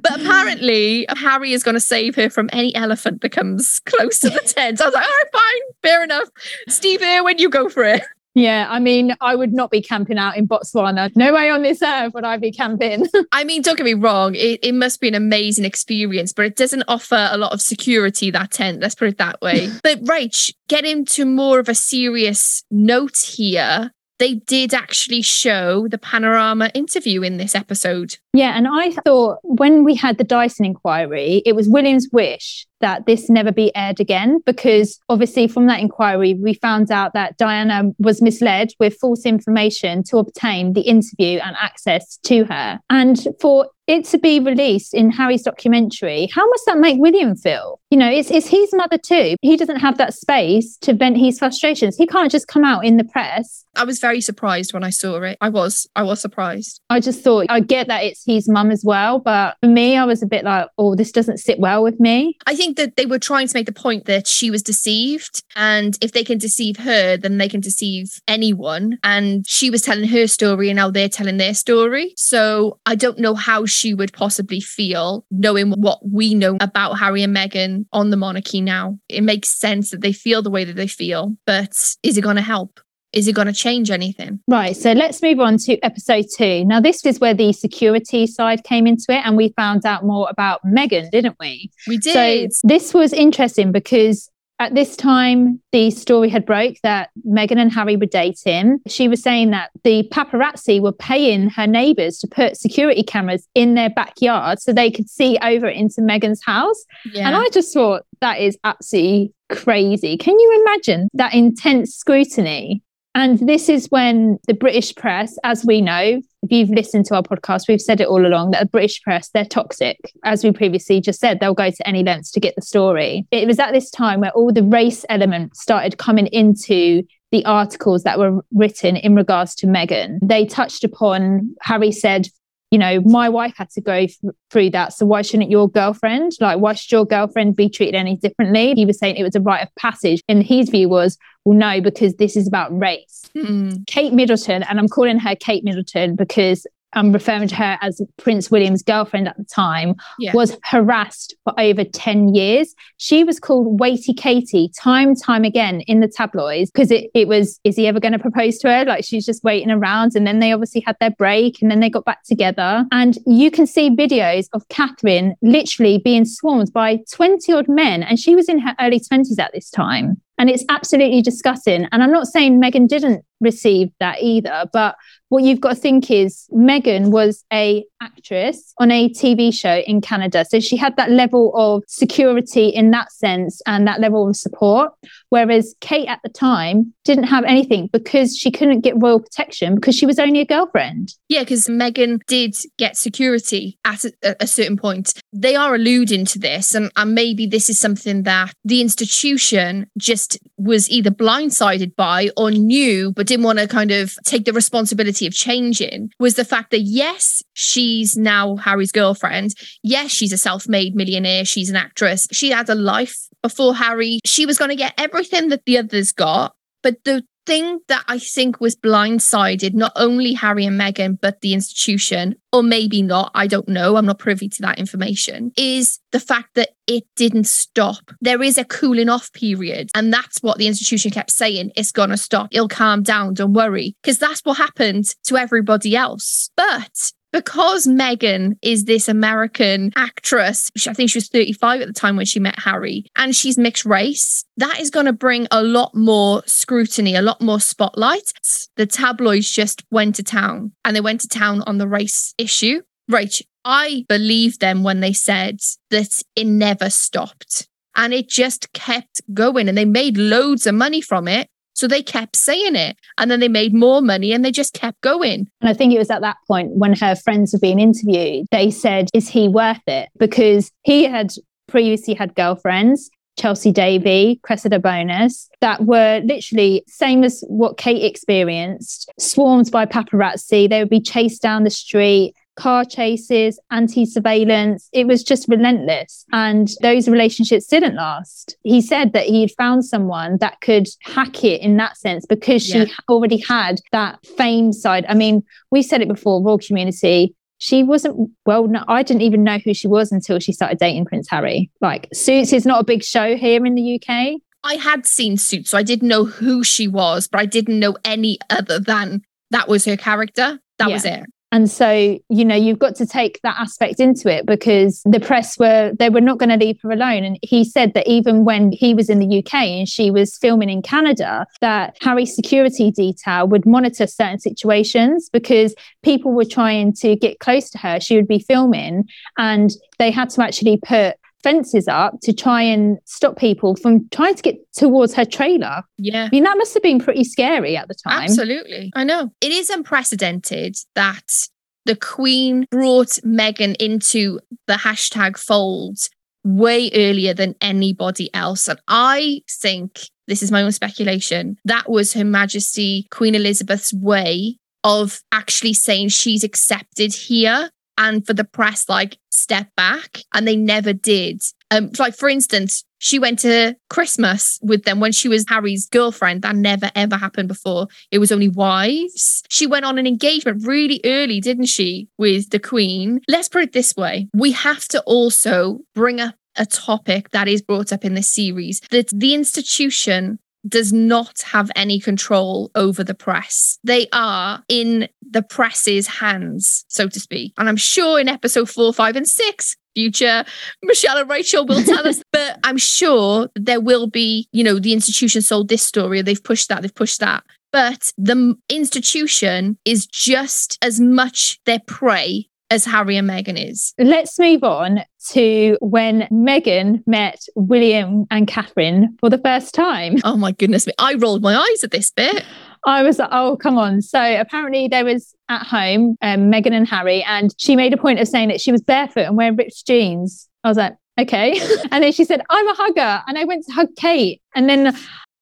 But 0.00 0.20
apparently, 0.20 1.06
Harry 1.16 1.52
is 1.52 1.62
going 1.62 1.74
to 1.74 1.80
save 1.80 2.14
her 2.16 2.30
from 2.30 2.48
any 2.52 2.74
elephant 2.74 3.20
that 3.22 3.30
comes 3.30 3.80
close 3.80 4.05
to 4.10 4.30
the 4.30 4.40
tent. 4.40 4.80
I 4.80 4.86
was 4.86 4.94
like, 4.94 5.04
all 5.04 5.10
right, 5.10 5.32
fine, 5.32 5.72
fair 5.82 6.04
enough. 6.04 6.28
Steve 6.68 7.00
when 7.00 7.38
you 7.38 7.48
go 7.48 7.68
for 7.68 7.84
it. 7.84 8.02
Yeah, 8.36 8.66
I 8.68 8.80
mean, 8.80 9.16
I 9.22 9.34
would 9.34 9.54
not 9.54 9.70
be 9.70 9.80
camping 9.80 10.18
out 10.18 10.36
in 10.36 10.46
Botswana. 10.46 11.10
No 11.16 11.32
way 11.32 11.48
on 11.48 11.62
this 11.62 11.80
earth 11.80 12.12
would 12.12 12.24
I 12.24 12.36
be 12.36 12.52
camping. 12.52 13.08
I 13.32 13.44
mean, 13.44 13.62
don't 13.62 13.78
get 13.78 13.84
me 13.84 13.94
wrong, 13.94 14.34
it, 14.34 14.60
it 14.62 14.74
must 14.74 15.00
be 15.00 15.08
an 15.08 15.14
amazing 15.14 15.64
experience, 15.64 16.34
but 16.34 16.44
it 16.44 16.54
doesn't 16.54 16.84
offer 16.86 17.30
a 17.30 17.38
lot 17.38 17.54
of 17.54 17.62
security, 17.62 18.30
that 18.30 18.50
tent. 18.50 18.80
Let's 18.82 18.94
put 18.94 19.08
it 19.08 19.16
that 19.16 19.40
way. 19.40 19.70
but 19.82 20.04
Rach, 20.04 20.52
get 20.68 20.84
into 20.84 21.24
more 21.24 21.58
of 21.58 21.70
a 21.70 21.74
serious 21.74 22.62
note 22.70 23.16
here 23.16 23.90
they 24.18 24.34
did 24.34 24.72
actually 24.72 25.20
show 25.22 25.88
the 25.88 25.98
panorama 25.98 26.70
interview 26.74 27.22
in 27.22 27.36
this 27.36 27.54
episode. 27.54 28.16
Yeah, 28.32 28.56
and 28.56 28.66
I 28.66 28.92
thought 29.04 29.38
when 29.42 29.84
we 29.84 29.94
had 29.94 30.16
the 30.18 30.24
Dyson 30.24 30.64
inquiry, 30.64 31.42
it 31.44 31.54
was 31.54 31.68
William's 31.68 32.08
wish 32.12 32.66
that 32.80 33.06
this 33.06 33.28
never 33.28 33.52
be 33.52 33.74
aired 33.74 34.00
again 34.00 34.40
because 34.44 34.98
obviously 35.08 35.48
from 35.48 35.66
that 35.66 35.80
inquiry 35.80 36.34
we 36.34 36.54
found 36.54 36.90
out 36.90 37.12
that 37.14 37.36
Diana 37.36 37.84
was 37.98 38.22
misled 38.22 38.70
with 38.78 38.96
false 39.00 39.24
information 39.24 40.02
to 40.04 40.18
obtain 40.18 40.72
the 40.72 40.82
interview 40.82 41.38
and 41.38 41.56
access 41.58 42.18
to 42.24 42.44
her 42.44 42.80
and 42.90 43.26
for 43.40 43.66
it 43.86 44.04
to 44.04 44.18
be 44.18 44.40
released 44.40 44.94
in 44.94 45.10
Harry's 45.10 45.42
documentary, 45.42 46.28
how 46.32 46.46
must 46.48 46.66
that 46.66 46.78
make 46.78 46.98
William 46.98 47.36
feel? 47.36 47.80
You 47.90 47.98
know, 47.98 48.10
it's, 48.10 48.30
it's 48.30 48.48
his 48.48 48.70
mother 48.74 48.98
too. 48.98 49.36
He 49.42 49.56
doesn't 49.56 49.76
have 49.76 49.98
that 49.98 50.12
space 50.14 50.76
to 50.78 50.92
vent 50.92 51.16
his 51.16 51.38
frustrations. 51.38 51.96
He 51.96 52.06
can't 52.06 52.30
just 52.30 52.48
come 52.48 52.64
out 52.64 52.84
in 52.84 52.96
the 52.96 53.04
press. 53.04 53.64
I 53.76 53.84
was 53.84 54.00
very 54.00 54.20
surprised 54.20 54.72
when 54.72 54.82
I 54.82 54.90
saw 54.90 55.22
it. 55.22 55.38
I 55.40 55.50
was, 55.50 55.86
I 55.94 56.02
was 56.02 56.20
surprised. 56.20 56.80
I 56.90 56.98
just 56.98 57.22
thought, 57.22 57.46
I 57.48 57.60
get 57.60 57.86
that 57.86 58.02
it's 58.02 58.24
his 58.24 58.48
mum 58.48 58.70
as 58.70 58.82
well, 58.84 59.20
but 59.20 59.56
for 59.60 59.68
me, 59.68 59.96
I 59.96 60.04
was 60.04 60.22
a 60.22 60.26
bit 60.26 60.44
like, 60.44 60.68
oh, 60.78 60.96
this 60.96 61.12
doesn't 61.12 61.38
sit 61.38 61.60
well 61.60 61.82
with 61.82 62.00
me. 62.00 62.36
I 62.46 62.56
think 62.56 62.65
that 62.74 62.96
they 62.96 63.06
were 63.06 63.18
trying 63.18 63.46
to 63.46 63.56
make 63.56 63.66
the 63.66 63.72
point 63.72 64.06
that 64.06 64.26
she 64.26 64.50
was 64.50 64.62
deceived. 64.62 65.42
And 65.54 65.96
if 66.00 66.12
they 66.12 66.24
can 66.24 66.38
deceive 66.38 66.76
her, 66.78 67.16
then 67.16 67.38
they 67.38 67.48
can 67.48 67.60
deceive 67.60 68.20
anyone. 68.26 68.98
And 69.04 69.46
she 69.46 69.70
was 69.70 69.82
telling 69.82 70.08
her 70.08 70.26
story 70.26 70.68
and 70.68 70.76
now 70.76 70.90
they're 70.90 71.08
telling 71.08 71.36
their 71.36 71.54
story. 71.54 72.12
So 72.16 72.78
I 72.86 72.94
don't 72.94 73.18
know 73.18 73.34
how 73.34 73.66
she 73.66 73.94
would 73.94 74.12
possibly 74.12 74.60
feel 74.60 75.24
knowing 75.30 75.70
what 75.72 76.00
we 76.08 76.34
know 76.34 76.56
about 76.60 76.98
Harry 76.98 77.22
and 77.22 77.36
Meghan 77.36 77.86
on 77.92 78.10
the 78.10 78.16
monarchy 78.16 78.60
now. 78.60 78.98
It 79.08 79.22
makes 79.22 79.48
sense 79.48 79.90
that 79.90 80.00
they 80.00 80.12
feel 80.12 80.42
the 80.42 80.50
way 80.50 80.64
that 80.64 80.76
they 80.76 80.88
feel, 80.88 81.36
but 81.46 81.96
is 82.02 82.18
it 82.18 82.22
going 82.22 82.36
to 82.36 82.42
help? 82.42 82.80
Is 83.16 83.26
it 83.26 83.34
going 83.34 83.46
to 83.46 83.52
change 83.52 83.90
anything? 83.90 84.40
Right. 84.46 84.76
So 84.76 84.92
let's 84.92 85.22
move 85.22 85.40
on 85.40 85.56
to 85.58 85.78
episode 85.80 86.26
two. 86.36 86.66
Now, 86.66 86.80
this 86.80 87.04
is 87.06 87.18
where 87.18 87.32
the 87.32 87.52
security 87.54 88.26
side 88.26 88.62
came 88.62 88.86
into 88.86 89.06
it, 89.08 89.22
and 89.24 89.36
we 89.36 89.54
found 89.56 89.86
out 89.86 90.04
more 90.04 90.28
about 90.30 90.60
Meghan, 90.66 91.10
didn't 91.10 91.36
we? 91.40 91.70
We 91.88 91.96
did. 91.96 92.52
So 92.52 92.68
this 92.68 92.92
was 92.92 93.14
interesting 93.14 93.72
because 93.72 94.30
at 94.58 94.74
this 94.74 94.96
time, 94.96 95.60
the 95.72 95.90
story 95.90 96.28
had 96.30 96.46
broke 96.46 96.76
that 96.82 97.10
Meghan 97.26 97.58
and 97.58 97.72
Harry 97.72 97.96
were 97.96 98.06
dating. 98.06 98.80
She 98.86 99.06
was 99.06 99.22
saying 99.22 99.50
that 99.50 99.70
the 99.84 100.08
paparazzi 100.10 100.80
were 100.80 100.92
paying 100.92 101.50
her 101.50 101.66
neighbours 101.66 102.18
to 102.20 102.26
put 102.26 102.56
security 102.56 103.02
cameras 103.02 103.46
in 103.54 103.74
their 103.74 103.90
backyard 103.90 104.60
so 104.60 104.72
they 104.72 104.90
could 104.90 105.10
see 105.10 105.38
over 105.42 105.68
into 105.68 106.00
Meghan's 106.00 106.42
house. 106.44 106.84
Yeah. 107.12 107.26
And 107.26 107.36
I 107.36 107.48
just 107.50 107.72
thought 107.74 108.04
that 108.20 108.40
is 108.40 108.58
absolutely 108.64 109.34
crazy. 109.50 110.16
Can 110.16 110.38
you 110.38 110.64
imagine 110.64 111.08
that 111.12 111.34
intense 111.34 111.94
scrutiny 111.94 112.82
And 113.16 113.38
this 113.38 113.70
is 113.70 113.86
when 113.86 114.38
the 114.46 114.52
British 114.52 114.94
press, 114.94 115.38
as 115.42 115.64
we 115.64 115.80
know, 115.80 116.20
if 116.42 116.50
you've 116.50 116.68
listened 116.68 117.06
to 117.06 117.14
our 117.14 117.22
podcast, 117.22 117.62
we've 117.66 117.80
said 117.80 117.98
it 118.02 118.08
all 118.08 118.26
along 118.26 118.50
that 118.50 118.60
the 118.60 118.66
British 118.66 119.00
press, 119.02 119.30
they're 119.30 119.46
toxic. 119.46 119.98
As 120.22 120.44
we 120.44 120.52
previously 120.52 121.00
just 121.00 121.18
said, 121.18 121.40
they'll 121.40 121.54
go 121.54 121.70
to 121.70 121.88
any 121.88 122.02
lengths 122.02 122.30
to 122.32 122.40
get 122.40 122.54
the 122.56 122.62
story. 122.62 123.26
It 123.30 123.48
was 123.48 123.58
at 123.58 123.72
this 123.72 123.90
time 123.90 124.20
where 124.20 124.32
all 124.32 124.52
the 124.52 124.62
race 124.62 125.06
element 125.08 125.56
started 125.56 125.96
coming 125.96 126.26
into 126.26 127.04
the 127.32 127.42
articles 127.46 128.02
that 128.02 128.18
were 128.18 128.44
written 128.52 128.96
in 128.96 129.14
regards 129.14 129.54
to 129.56 129.66
Meghan. 129.66 130.18
They 130.20 130.44
touched 130.44 130.84
upon, 130.84 131.56
Harry 131.62 131.92
said, 131.92 132.28
you 132.70 132.78
know, 132.78 133.00
my 133.02 133.28
wife 133.28 133.54
had 133.56 133.70
to 133.70 133.80
go 133.80 134.06
through 134.50 134.70
that. 134.70 134.92
So 134.92 135.06
why 135.06 135.22
shouldn't 135.22 135.50
your 135.50 135.68
girlfriend? 135.68 136.32
Like, 136.40 136.58
why 136.58 136.74
should 136.74 136.90
your 136.90 137.04
girlfriend 137.04 137.54
be 137.54 137.68
treated 137.68 137.94
any 137.94 138.16
differently? 138.16 138.74
He 138.74 138.84
was 138.84 138.98
saying 138.98 139.16
it 139.16 139.22
was 139.22 139.36
a 139.36 139.40
rite 139.40 139.62
of 139.62 139.74
passage. 139.76 140.20
And 140.28 140.42
his 140.42 140.68
view 140.68 140.88
was, 140.88 141.16
well, 141.44 141.56
no, 141.56 141.80
because 141.80 142.14
this 142.14 142.36
is 142.36 142.48
about 142.48 142.76
race. 142.76 143.22
Mm. 143.36 143.86
Kate 143.86 144.12
Middleton, 144.12 144.64
and 144.64 144.80
I'm 144.80 144.88
calling 144.88 145.18
her 145.20 145.36
Kate 145.36 145.62
Middleton 145.62 146.16
because 146.16 146.66
I'm 146.96 147.12
referring 147.12 147.46
to 147.48 147.54
her 147.56 147.78
as 147.82 148.00
Prince 148.16 148.50
William's 148.50 148.82
girlfriend 148.82 149.28
at 149.28 149.36
the 149.36 149.44
time, 149.44 149.94
Yeah. 150.18 150.32
was 150.34 150.56
harassed 150.64 151.36
for 151.44 151.52
over 151.60 151.84
10 151.84 152.34
years. 152.34 152.74
She 152.96 153.22
was 153.22 153.38
called 153.38 153.78
Waity 153.78 154.16
Katie 154.16 154.70
time 154.76 155.14
time 155.14 155.44
again 155.44 155.82
in 155.82 156.00
the 156.00 156.08
tabloids 156.08 156.70
because 156.70 156.90
it, 156.90 157.10
it 157.14 157.28
was, 157.28 157.60
is 157.64 157.76
he 157.76 157.86
ever 157.86 158.00
going 158.00 158.12
to 158.12 158.18
propose 158.18 158.58
to 158.58 158.68
her? 158.70 158.84
Like 158.84 159.04
she's 159.04 159.26
just 159.26 159.44
waiting 159.44 159.70
around. 159.70 160.12
And 160.16 160.26
then 160.26 160.40
they 160.40 160.52
obviously 160.52 160.82
had 160.86 160.96
their 160.98 161.10
break 161.10 161.60
and 161.62 161.70
then 161.70 161.80
they 161.80 161.90
got 161.90 162.04
back 162.04 162.24
together. 162.24 162.86
And 162.90 163.18
you 163.26 163.50
can 163.50 163.66
see 163.66 163.90
videos 163.90 164.46
of 164.54 164.66
Catherine 164.68 165.34
literally 165.42 165.98
being 165.98 166.24
swarmed 166.24 166.72
by 166.72 167.00
20 167.12 167.52
odd 167.52 167.68
men. 167.68 168.02
And 168.02 168.18
she 168.18 168.34
was 168.34 168.48
in 168.48 168.58
her 168.60 168.74
early 168.80 169.00
20s 169.00 169.38
at 169.38 169.52
this 169.52 169.70
time. 169.70 170.20
And 170.38 170.50
it's 170.50 170.64
absolutely 170.68 171.22
disgusting. 171.22 171.86
And 171.92 172.02
I'm 172.02 172.12
not 172.12 172.26
saying 172.26 172.60
Meghan 172.60 172.88
didn't 172.88 173.24
receive 173.40 173.90
that 174.00 174.22
either, 174.22 174.66
but 174.72 174.96
what 175.28 175.42
you've 175.42 175.60
got 175.60 175.70
to 175.70 175.74
think 175.74 176.10
is 176.10 176.48
Meghan 176.52 177.10
was 177.10 177.44
a 177.52 177.84
actress 178.00 178.72
on 178.78 178.90
a 178.90 179.08
TV 179.08 179.52
show 179.52 179.78
in 179.78 180.00
Canada. 180.00 180.44
So 180.48 180.60
she 180.60 180.76
had 180.76 180.96
that 180.96 181.10
level 181.10 181.52
of 181.56 181.82
security 181.88 182.68
in 182.68 182.90
that 182.92 183.10
sense 183.10 183.60
and 183.66 183.86
that 183.88 184.00
level 184.00 184.28
of 184.28 184.36
support. 184.36 184.92
Whereas 185.30 185.74
Kate 185.80 186.06
at 186.06 186.20
the 186.22 186.28
time 186.28 186.92
didn't 187.04 187.24
have 187.24 187.44
anything 187.44 187.88
because 187.92 188.36
she 188.36 188.50
couldn't 188.50 188.80
get 188.80 188.94
royal 189.00 189.20
protection 189.20 189.74
because 189.74 189.96
she 189.96 190.06
was 190.06 190.18
only 190.18 190.40
a 190.40 190.46
girlfriend. 190.46 191.14
Yeah, 191.28 191.40
because 191.40 191.66
Meghan 191.66 192.20
did 192.26 192.54
get 192.78 192.96
security 192.96 193.78
at 193.84 194.04
a, 194.04 194.36
a 194.40 194.46
certain 194.46 194.76
point. 194.76 195.14
They 195.32 195.56
are 195.56 195.74
alluding 195.74 196.26
to 196.26 196.38
this, 196.38 196.74
and, 196.74 196.90
and 196.96 197.14
maybe 197.14 197.46
this 197.46 197.68
is 197.68 197.80
something 197.80 198.22
that 198.24 198.52
the 198.64 198.80
institution 198.80 199.90
just 199.98 200.38
was 200.56 200.88
either 200.90 201.10
blindsided 201.10 201.96
by 201.96 202.30
or 202.36 202.50
knew, 202.50 203.12
but 203.12 203.25
didn't 203.26 203.44
want 203.44 203.58
to 203.58 203.66
kind 203.68 203.90
of 203.90 204.16
take 204.24 204.44
the 204.44 204.52
responsibility 204.52 205.26
of 205.26 205.34
changing. 205.34 206.10
Was 206.18 206.34
the 206.34 206.44
fact 206.44 206.70
that, 206.70 206.80
yes, 206.80 207.42
she's 207.52 208.16
now 208.16 208.56
Harry's 208.56 208.92
girlfriend. 208.92 209.54
Yes, 209.82 210.10
she's 210.10 210.32
a 210.32 210.38
self 210.38 210.68
made 210.68 210.94
millionaire. 210.94 211.44
She's 211.44 211.70
an 211.70 211.76
actress. 211.76 212.26
She 212.32 212.50
had 212.50 212.68
a 212.68 212.74
life 212.74 213.16
before 213.42 213.74
Harry. 213.74 214.20
She 214.24 214.46
was 214.46 214.58
going 214.58 214.70
to 214.70 214.76
get 214.76 214.94
everything 214.98 215.48
that 215.48 215.64
the 215.66 215.78
others 215.78 216.12
got. 216.12 216.54
But 216.82 217.02
the 217.04 217.24
thing 217.46 217.78
that 217.88 218.04
I 218.08 218.18
think 218.18 218.60
was 218.60 218.76
blindsided 218.76 219.74
not 219.74 219.92
only 219.96 220.32
Harry 220.32 220.66
and 220.66 220.78
Meghan, 220.78 221.18
but 221.20 221.40
the 221.40 221.54
institution, 221.54 222.34
or 222.52 222.62
maybe 222.62 223.02
not, 223.02 223.30
I 223.34 223.46
don't 223.46 223.68
know, 223.68 223.96
I'm 223.96 224.06
not 224.06 224.18
privy 224.18 224.48
to 224.48 224.62
that 224.62 224.78
information, 224.78 225.52
is 225.56 226.00
the 226.12 226.20
fact 226.20 226.54
that 226.54 226.70
it 226.86 227.04
didn't 227.16 227.46
stop. 227.46 228.10
There 228.20 228.42
is 228.42 228.58
a 228.58 228.64
cooling 228.64 229.08
off 229.08 229.32
period. 229.32 229.90
And 229.94 230.12
that's 230.12 230.42
what 230.42 230.58
the 230.58 230.66
institution 230.66 231.10
kept 231.10 231.30
saying 231.30 231.72
it's 231.76 231.92
going 231.92 232.10
to 232.10 232.16
stop. 232.16 232.48
It'll 232.50 232.68
calm 232.68 233.02
down. 233.02 233.34
Don't 233.34 233.52
worry. 233.52 233.96
Because 234.02 234.18
that's 234.18 234.40
what 234.40 234.58
happened 234.58 235.06
to 235.24 235.36
everybody 235.36 235.96
else. 235.96 236.50
But 236.56 237.12
because 237.36 237.86
Meghan 237.86 238.56
is 238.62 238.86
this 238.86 239.10
American 239.10 239.92
actress, 239.94 240.70
I 240.88 240.94
think 240.94 241.10
she 241.10 241.18
was 241.18 241.28
35 241.28 241.82
at 241.82 241.86
the 241.86 241.92
time 241.92 242.16
when 242.16 242.24
she 242.24 242.40
met 242.40 242.58
Harry, 242.60 243.04
and 243.14 243.36
she's 243.36 243.58
mixed 243.58 243.84
race, 243.84 244.46
that 244.56 244.80
is 244.80 244.88
going 244.88 245.04
to 245.04 245.12
bring 245.12 245.46
a 245.50 245.62
lot 245.62 245.94
more 245.94 246.42
scrutiny, 246.46 247.14
a 247.14 247.20
lot 247.20 247.42
more 247.42 247.60
spotlight. 247.60 248.32
The 248.76 248.86
tabloids 248.86 249.50
just 249.50 249.84
went 249.90 250.14
to 250.14 250.22
town 250.22 250.72
and 250.82 250.96
they 250.96 251.02
went 251.02 251.20
to 251.20 251.28
town 251.28 251.60
on 251.66 251.76
the 251.76 251.86
race 251.86 252.32
issue. 252.38 252.80
Rach, 253.10 253.42
I 253.66 254.06
believe 254.08 254.58
them 254.58 254.82
when 254.82 255.00
they 255.00 255.12
said 255.12 255.60
that 255.90 256.22
it 256.36 256.46
never 256.46 256.88
stopped 256.88 257.68
and 257.94 258.14
it 258.14 258.30
just 258.30 258.72
kept 258.72 259.20
going 259.34 259.68
and 259.68 259.76
they 259.76 259.84
made 259.84 260.16
loads 260.16 260.66
of 260.66 260.74
money 260.74 261.02
from 261.02 261.28
it. 261.28 261.50
So 261.76 261.86
they 261.86 262.02
kept 262.02 262.36
saying 262.36 262.74
it 262.74 262.96
and 263.18 263.30
then 263.30 263.40
they 263.40 263.48
made 263.48 263.74
more 263.74 264.00
money 264.00 264.32
and 264.32 264.44
they 264.44 264.50
just 264.50 264.72
kept 264.72 265.00
going. 265.02 265.46
And 265.60 265.70
I 265.70 265.74
think 265.74 265.92
it 265.92 265.98
was 265.98 266.10
at 266.10 266.22
that 266.22 266.38
point 266.48 266.70
when 266.72 266.94
her 266.94 267.14
friends 267.14 267.52
were 267.52 267.58
being 267.58 267.78
interviewed, 267.78 268.46
they 268.50 268.70
said, 268.70 269.10
Is 269.12 269.28
he 269.28 269.46
worth 269.46 269.82
it? 269.86 270.08
Because 270.18 270.72
he 270.82 271.04
had 271.04 271.32
previously 271.68 272.14
had 272.14 272.34
girlfriends. 272.34 273.10
Chelsy 273.38 273.70
Davy, 273.70 274.40
Cressida 274.42 274.78
Bonas, 274.78 275.50
that 275.60 275.84
were 275.84 276.22
literally 276.24 276.82
same 276.86 277.22
as 277.22 277.44
what 277.48 277.76
Kate 277.76 278.02
experienced, 278.02 279.12
swarmed 279.18 279.70
by 279.70 279.84
paparazzi. 279.84 280.70
They 280.70 280.78
would 280.78 280.88
be 280.88 281.02
chased 281.02 281.42
down 281.42 281.64
the 281.64 281.70
street, 281.70 282.34
car 282.56 282.84
chases, 282.84 283.58
anti 283.70 284.04
surveillance. 284.04 284.88
It 284.92 285.06
was 285.06 285.22
just 285.22 285.46
relentless. 285.48 286.24
And 286.32 286.68
those 286.82 287.08
relationships 287.08 287.66
didn't 287.66 287.94
last. 287.94 288.56
He 288.62 288.80
said 288.80 289.12
that 289.12 289.26
he 289.26 289.42
had 289.42 289.50
found 289.58 289.84
someone 289.84 290.38
that 290.40 290.60
could 290.60 290.86
hack 291.04 291.44
it 291.44 291.60
in 291.60 291.76
that 291.76 291.96
sense 291.96 292.26
because 292.26 292.62
she 292.64 292.78
Yeah. 292.78 292.86
already 293.08 293.38
had 293.38 293.80
that 293.92 294.18
fame 294.36 294.72
side. 294.72 295.04
I 295.08 295.14
mean, 295.14 295.42
we 295.70 295.82
said 295.82 296.00
it 296.02 296.08
before, 296.08 296.42
Royal 296.42 296.58
Community. 296.58 297.34
She 297.58 297.82
wasn't 297.82 298.30
well. 298.44 298.66
No, 298.68 298.84
I 298.88 299.02
didn't 299.02 299.22
even 299.22 299.42
know 299.44 299.58
who 299.58 299.72
she 299.72 299.88
was 299.88 300.12
until 300.12 300.38
she 300.38 300.52
started 300.52 300.78
dating 300.78 301.06
Prince 301.06 301.28
Harry. 301.30 301.70
Like, 301.80 302.08
Suits 302.12 302.52
is 302.52 302.66
not 302.66 302.80
a 302.80 302.84
big 302.84 303.02
show 303.02 303.36
here 303.36 303.64
in 303.64 303.74
the 303.74 303.94
UK. 304.00 304.40
I 304.62 304.74
had 304.74 305.06
seen 305.06 305.36
Suits, 305.36 305.70
so 305.70 305.78
I 305.78 305.82
didn't 305.82 306.08
know 306.08 306.24
who 306.24 306.64
she 306.64 306.88
was, 306.88 307.28
but 307.28 307.40
I 307.40 307.46
didn't 307.46 307.78
know 307.78 307.96
any 308.04 308.38
other 308.50 308.78
than 308.78 309.22
that 309.52 309.68
was 309.68 309.84
her 309.86 309.96
character. 309.96 310.58
That 310.78 310.88
Yeah. 310.88 310.94
was 310.94 311.04
it. 311.06 311.20
And 311.52 311.70
so, 311.70 312.18
you 312.28 312.44
know, 312.44 312.56
you've 312.56 312.80
got 312.80 312.96
to 312.96 313.06
take 313.06 313.40
that 313.42 313.56
aspect 313.58 314.00
into 314.00 314.28
it 314.28 314.46
because 314.46 315.02
the 315.04 315.20
press 315.20 315.58
were, 315.58 315.92
they 315.98 316.10
were 316.10 316.20
not 316.20 316.38
going 316.38 316.48
to 316.48 316.56
leave 316.56 316.78
her 316.82 316.90
alone. 316.90 317.24
And 317.24 317.38
he 317.42 317.64
said 317.64 317.94
that 317.94 318.06
even 318.08 318.44
when 318.44 318.72
he 318.72 318.94
was 318.94 319.08
in 319.08 319.20
the 319.20 319.38
UK 319.38 319.54
and 319.54 319.88
she 319.88 320.10
was 320.10 320.36
filming 320.36 320.68
in 320.68 320.82
Canada, 320.82 321.46
that 321.60 321.96
Harry's 322.00 322.34
security 322.34 322.90
detail 322.90 323.46
would 323.46 323.64
monitor 323.64 324.06
certain 324.06 324.40
situations 324.40 325.30
because 325.32 325.74
people 326.02 326.32
were 326.32 326.44
trying 326.44 326.92
to 326.94 327.14
get 327.14 327.38
close 327.38 327.70
to 327.70 327.78
her. 327.78 328.00
She 328.00 328.16
would 328.16 328.28
be 328.28 328.40
filming 328.40 329.08
and 329.38 329.70
they 329.98 330.10
had 330.10 330.30
to 330.30 330.42
actually 330.42 330.78
put 330.78 331.16
fences 331.42 331.86
up 331.88 332.14
to 332.22 332.32
try 332.32 332.62
and 332.62 332.98
stop 333.04 333.36
people 333.36 333.76
from 333.76 334.08
trying 334.10 334.34
to 334.34 334.42
get 334.42 334.56
towards 334.72 335.14
her 335.14 335.24
trailer. 335.24 335.82
Yeah. 335.98 336.24
I 336.24 336.28
mean, 336.30 336.44
that 336.44 336.58
must 336.58 336.74
have 336.74 336.82
been 336.82 336.98
pretty 336.98 337.24
scary 337.24 337.76
at 337.76 337.88
the 337.88 337.94
time. 337.94 338.24
Absolutely. 338.24 338.90
I 338.94 339.04
know. 339.04 339.30
It 339.40 339.52
is 339.52 339.70
unprecedented 339.70 340.76
that 340.94 341.48
the 341.84 341.96
Queen 341.96 342.66
brought 342.70 343.18
Meghan 343.24 343.76
into 343.76 344.40
the 344.66 344.74
hashtag 344.74 345.38
fold 345.38 345.98
way 346.44 346.90
earlier 346.94 347.34
than 347.34 347.54
anybody 347.60 348.32
else. 348.34 348.68
And 348.68 348.80
I 348.88 349.42
think 349.48 350.00
this 350.26 350.42
is 350.42 350.50
my 350.50 350.62
own 350.62 350.72
speculation. 350.72 351.56
That 351.64 351.88
was 351.88 352.12
Her 352.12 352.24
Majesty 352.24 353.06
Queen 353.10 353.34
Elizabeth's 353.34 353.92
way 353.94 354.58
of 354.84 355.20
actually 355.32 355.74
saying 355.74 356.08
she's 356.08 356.44
accepted 356.44 357.12
here 357.12 357.70
and 357.98 358.26
for 358.26 358.34
the 358.34 358.44
press 358.44 358.88
like 358.88 359.18
step 359.30 359.68
back 359.76 360.20
and 360.34 360.46
they 360.46 360.56
never 360.56 360.92
did. 360.92 361.42
Um 361.70 361.90
like 361.98 362.16
for 362.16 362.28
instance 362.28 362.84
she 362.98 363.18
went 363.18 363.38
to 363.40 363.76
christmas 363.90 364.58
with 364.62 364.84
them 364.84 365.00
when 365.00 365.12
she 365.12 365.28
was 365.28 365.44
harry's 365.48 365.88
girlfriend. 365.88 366.42
That 366.42 366.56
never 366.56 366.90
ever 366.94 367.16
happened 367.16 367.48
before. 367.48 367.88
It 368.10 368.18
was 368.18 368.32
only 368.32 368.48
wives. 368.48 369.42
She 369.48 369.66
went 369.66 369.84
on 369.84 369.98
an 369.98 370.06
engagement 370.06 370.66
really 370.66 371.00
early 371.04 371.40
didn't 371.40 371.66
she 371.66 372.08
with 372.18 372.50
the 372.50 372.58
queen? 372.58 373.20
Let's 373.28 373.48
put 373.48 373.62
it 373.62 373.72
this 373.72 373.94
way. 373.96 374.28
We 374.34 374.52
have 374.52 374.86
to 374.88 375.02
also 375.02 375.80
bring 375.94 376.20
up 376.20 376.34
a 376.56 376.66
topic 376.66 377.30
that 377.30 377.48
is 377.48 377.62
brought 377.62 377.92
up 377.92 378.04
in 378.04 378.14
this 378.14 378.28
series. 378.28 378.80
That 378.90 379.08
the 379.08 379.34
institution 379.34 380.38
does 380.68 380.92
not 380.92 381.40
have 381.42 381.70
any 381.76 382.00
control 382.00 382.70
over 382.74 383.04
the 383.04 383.14
press. 383.14 383.78
They 383.84 384.08
are 384.12 384.62
in 384.68 385.08
the 385.22 385.42
press's 385.42 386.06
hands, 386.06 386.84
so 386.88 387.08
to 387.08 387.20
speak. 387.20 387.52
And 387.58 387.68
I'm 387.68 387.76
sure 387.76 388.18
in 388.20 388.28
episode 388.28 388.70
four, 388.70 388.92
five, 388.92 389.16
and 389.16 389.26
six, 389.26 389.76
future 389.94 390.44
Michelle 390.82 391.16
and 391.16 391.30
Rachel 391.30 391.66
will 391.66 391.82
tell 391.82 392.06
us. 392.06 392.22
But 392.32 392.58
I'm 392.64 392.76
sure 392.76 393.48
there 393.54 393.80
will 393.80 394.08
be, 394.08 394.46
you 394.52 394.62
know, 394.62 394.78
the 394.78 394.92
institution 394.92 395.40
sold 395.40 395.68
this 395.68 395.82
story, 395.82 396.20
or 396.20 396.22
they've 396.22 396.42
pushed 396.42 396.68
that, 396.68 396.82
they've 396.82 396.94
pushed 396.94 397.20
that. 397.20 397.44
But 397.72 398.12
the 398.18 398.54
institution 398.68 399.78
is 399.84 400.06
just 400.06 400.78
as 400.82 401.00
much 401.00 401.58
their 401.64 401.80
prey 401.86 402.48
as 402.70 402.84
Harry 402.84 403.16
and 403.16 403.28
Meghan 403.28 403.70
is. 403.70 403.94
Let's 403.98 404.38
move 404.38 404.64
on 404.64 405.00
to 405.30 405.76
when 405.80 406.22
Meghan 406.32 407.02
met 407.06 407.44
William 407.54 408.26
and 408.30 408.46
Catherine 408.46 409.16
for 409.20 409.30
the 409.30 409.38
first 409.38 409.74
time. 409.74 410.16
Oh 410.24 410.36
my 410.36 410.52
goodness 410.52 410.86
me. 410.86 410.92
I 410.98 411.14
rolled 411.14 411.42
my 411.42 411.56
eyes 411.56 411.84
at 411.84 411.90
this 411.90 412.10
bit. 412.10 412.44
I 412.84 413.02
was 413.02 413.18
like, 413.18 413.28
oh, 413.32 413.56
come 413.56 413.78
on. 413.78 414.00
So 414.00 414.20
apparently 414.40 414.88
there 414.88 415.04
was 415.04 415.34
at 415.48 415.66
home, 415.66 416.16
um, 416.22 416.50
Meghan 416.52 416.72
and 416.72 416.88
Harry, 416.88 417.22
and 417.24 417.52
she 417.58 417.74
made 417.74 417.92
a 417.92 417.96
point 417.96 418.20
of 418.20 418.28
saying 418.28 418.48
that 418.48 418.60
she 418.60 418.70
was 418.72 418.80
barefoot 418.80 419.26
and 419.26 419.36
wearing 419.36 419.56
ripped 419.56 419.86
jeans. 419.86 420.48
I 420.62 420.68
was 420.68 420.76
like, 420.76 420.94
okay. 421.18 421.60
and 421.90 422.02
then 422.02 422.12
she 422.12 422.24
said, 422.24 422.42
I'm 422.48 422.68
a 422.68 422.74
hugger. 422.74 423.22
And 423.26 423.38
I 423.38 423.44
went 423.44 423.64
to 423.66 423.72
hug 423.72 423.88
Kate. 423.96 424.40
And 424.54 424.68
then 424.68 424.96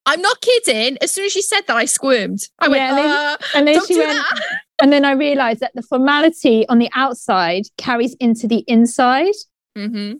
I'm 0.06 0.20
not 0.20 0.40
kidding. 0.40 0.98
As 1.00 1.12
soon 1.12 1.26
as 1.26 1.32
she 1.32 1.42
said 1.42 1.62
that, 1.66 1.76
I 1.76 1.86
squirmed. 1.86 2.40
I 2.58 2.68
went, 2.68 2.82
and 2.82 2.98
then, 2.98 3.10
uh, 3.10 3.36
and 3.54 3.68
then 3.68 3.86
she 3.86 3.98
went, 3.98 4.12
that. 4.12 4.60
And 4.82 4.92
then 4.92 5.04
I 5.04 5.12
realized 5.12 5.60
that 5.60 5.72
the 5.74 5.82
formality 5.82 6.66
on 6.68 6.78
the 6.78 6.90
outside 6.94 7.64
carries 7.78 8.14
into 8.14 8.46
the 8.46 8.64
inside. 8.66 9.34
Mm-hmm. 9.76 10.14